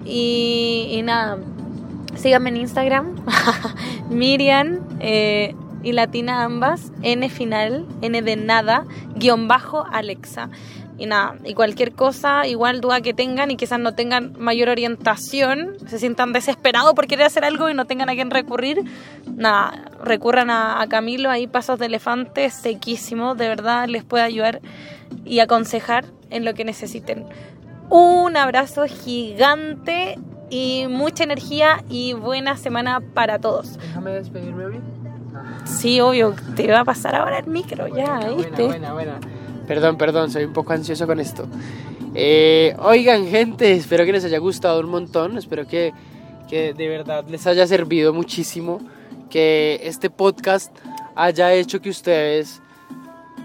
Y, 0.05 1.01
nada, 1.03 1.37
síganme 2.15 2.49
en 2.49 2.57
Instagram, 2.57 3.15
Miriam 4.09 4.79
eh, 4.99 5.55
y 5.83 5.91
Latina 5.93 6.43
ambas, 6.43 6.91
N 7.01 7.29
final, 7.29 7.85
N 8.01 8.21
de 8.21 8.35
nada, 8.35 8.85
guion 9.15 9.47
bajo 9.47 9.85
Alexa. 9.91 10.49
Y 11.01 11.07
nada, 11.07 11.35
y 11.43 11.55
cualquier 11.55 11.93
cosa, 11.93 12.45
igual 12.45 12.79
duda 12.79 13.01
que 13.01 13.11
tengan 13.15 13.49
y 13.49 13.55
quizás 13.55 13.79
no 13.79 13.95
tengan 13.95 14.33
mayor 14.37 14.69
orientación, 14.69 15.77
se 15.87 15.97
sientan 15.97 16.31
desesperados 16.31 16.93
por 16.93 17.07
querer 17.07 17.25
hacer 17.25 17.43
algo 17.43 17.71
y 17.71 17.73
no 17.73 17.85
tengan 17.85 18.07
a 18.09 18.13
quién 18.13 18.29
recurrir, 18.29 18.83
nada, 19.25 19.89
recurran 20.03 20.51
a, 20.51 20.79
a 20.79 20.87
Camilo, 20.87 21.31
ahí 21.31 21.47
pasos 21.47 21.79
de 21.79 21.87
elefante, 21.87 22.51
sequísimo, 22.51 23.33
de 23.33 23.47
verdad 23.47 23.87
les 23.87 24.03
puede 24.03 24.23
ayudar 24.23 24.61
y 25.25 25.39
aconsejar 25.39 26.05
en 26.29 26.45
lo 26.45 26.53
que 26.53 26.65
necesiten. 26.65 27.25
Un 27.89 28.37
abrazo 28.37 28.85
gigante 28.85 30.19
y 30.51 30.85
mucha 30.87 31.23
energía 31.23 31.83
y 31.89 32.13
buena 32.13 32.57
semana 32.57 33.01
para 33.15 33.39
todos. 33.39 33.79
Déjame 33.79 34.11
despedirme. 34.11 34.81
Sí, 35.63 35.99
obvio, 35.99 36.35
te 36.55 36.71
va 36.71 36.81
a 36.81 36.85
pasar 36.85 37.15
ahora 37.15 37.39
el 37.39 37.47
micro, 37.47 37.87
ya, 37.87 38.19
¿viste? 38.37 38.67
buena, 38.67 38.93
buena. 38.93 39.19
Perdón, 39.67 39.97
perdón, 39.97 40.31
soy 40.31 40.45
un 40.45 40.53
poco 40.53 40.73
ansioso 40.73 41.07
con 41.07 41.19
esto. 41.19 41.47
Eh, 42.13 42.75
oigan, 42.79 43.27
gente, 43.27 43.73
espero 43.73 44.05
que 44.05 44.11
les 44.11 44.25
haya 44.25 44.39
gustado 44.39 44.79
un 44.79 44.89
montón. 44.89 45.37
Espero 45.37 45.67
que, 45.67 45.93
que 46.49 46.73
de 46.73 46.87
verdad 46.87 47.25
les 47.29 47.47
haya 47.47 47.65
servido 47.67 48.13
muchísimo. 48.13 48.79
Que 49.29 49.79
este 49.83 50.09
podcast 50.09 50.75
haya 51.15 51.53
hecho 51.53 51.81
que 51.81 51.89
ustedes 51.89 52.61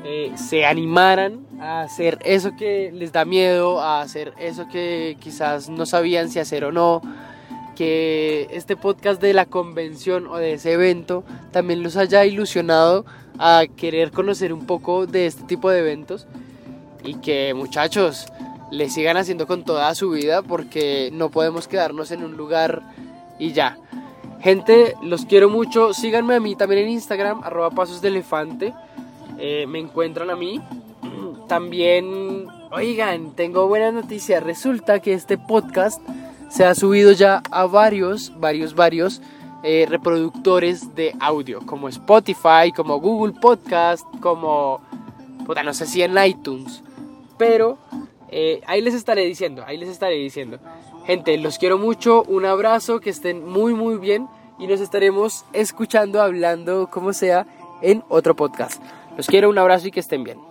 eh, 0.04 0.32
se 0.36 0.64
animaran 0.64 1.46
a 1.60 1.82
hacer 1.82 2.18
eso 2.24 2.56
que 2.56 2.90
les 2.92 3.12
da 3.12 3.24
miedo, 3.24 3.80
a 3.80 4.00
hacer 4.00 4.32
eso 4.38 4.66
que 4.68 5.16
quizás 5.20 5.68
no 5.68 5.86
sabían 5.86 6.30
si 6.30 6.38
hacer 6.38 6.64
o 6.64 6.72
no. 6.72 7.02
Que 7.76 8.48
este 8.50 8.74
podcast 8.74 9.20
de 9.20 9.32
la 9.34 9.46
convención 9.46 10.26
o 10.26 10.38
de 10.38 10.54
ese 10.54 10.72
evento 10.72 11.24
también 11.52 11.82
los 11.82 11.96
haya 11.96 12.24
ilusionado 12.24 13.04
a 13.38 13.64
querer 13.76 14.10
conocer 14.10 14.52
un 14.52 14.66
poco 14.66 15.06
de 15.06 15.26
este 15.26 15.44
tipo 15.44 15.70
de 15.70 15.80
eventos 15.80 16.26
y 17.04 17.14
que 17.14 17.54
muchachos 17.54 18.26
le 18.70 18.90
sigan 18.90 19.16
haciendo 19.16 19.46
con 19.46 19.64
toda 19.64 19.94
su 19.94 20.10
vida 20.10 20.42
porque 20.42 21.10
no 21.12 21.30
podemos 21.30 21.68
quedarnos 21.68 22.10
en 22.10 22.24
un 22.24 22.36
lugar 22.36 22.82
y 23.38 23.52
ya. 23.52 23.78
Gente, 24.40 24.94
los 25.02 25.24
quiero 25.24 25.48
mucho. 25.48 25.94
Síganme 25.94 26.34
a 26.34 26.40
mí 26.40 26.56
también 26.56 26.82
en 26.82 26.90
Instagram, 26.90 27.42
arroba 27.42 27.70
pasos 27.70 28.00
de 28.00 28.08
elefante. 28.08 28.74
Eh, 29.38 29.66
me 29.66 29.78
encuentran 29.78 30.30
a 30.30 30.36
mí. 30.36 30.60
También, 31.48 32.46
oigan, 32.72 33.32
tengo 33.36 33.68
buena 33.68 33.92
noticia. 33.92 34.40
Resulta 34.40 35.00
que 35.00 35.12
este 35.12 35.38
podcast 35.38 36.00
se 36.48 36.64
ha 36.64 36.74
subido 36.74 37.12
ya 37.12 37.42
a 37.50 37.66
varios, 37.66 38.32
varios, 38.38 38.74
varios 38.74 39.20
eh, 39.68 39.84
reproductores 39.84 40.94
de 40.94 41.12
audio, 41.18 41.60
como 41.66 41.88
Spotify, 41.88 42.70
como 42.74 43.00
Google 43.00 43.32
Podcast, 43.32 44.06
como, 44.20 44.80
no 45.64 45.74
sé 45.74 45.86
si 45.86 46.02
en 46.02 46.16
iTunes, 46.24 46.84
pero 47.36 47.76
eh, 48.28 48.60
ahí 48.68 48.80
les 48.80 48.94
estaré 48.94 49.24
diciendo, 49.24 49.64
ahí 49.66 49.76
les 49.76 49.88
estaré 49.88 50.14
diciendo. 50.14 50.60
Gente, 51.04 51.36
los 51.38 51.58
quiero 51.58 51.78
mucho, 51.78 52.22
un 52.28 52.44
abrazo, 52.44 53.00
que 53.00 53.10
estén 53.10 53.44
muy, 53.44 53.74
muy 53.74 53.96
bien 53.96 54.28
y 54.60 54.68
nos 54.68 54.80
estaremos 54.80 55.44
escuchando, 55.52 56.22
hablando, 56.22 56.88
como 56.88 57.12
sea, 57.12 57.44
en 57.82 58.04
otro 58.08 58.36
podcast. 58.36 58.80
Los 59.16 59.26
quiero, 59.26 59.50
un 59.50 59.58
abrazo 59.58 59.88
y 59.88 59.90
que 59.90 59.98
estén 59.98 60.22
bien. 60.22 60.45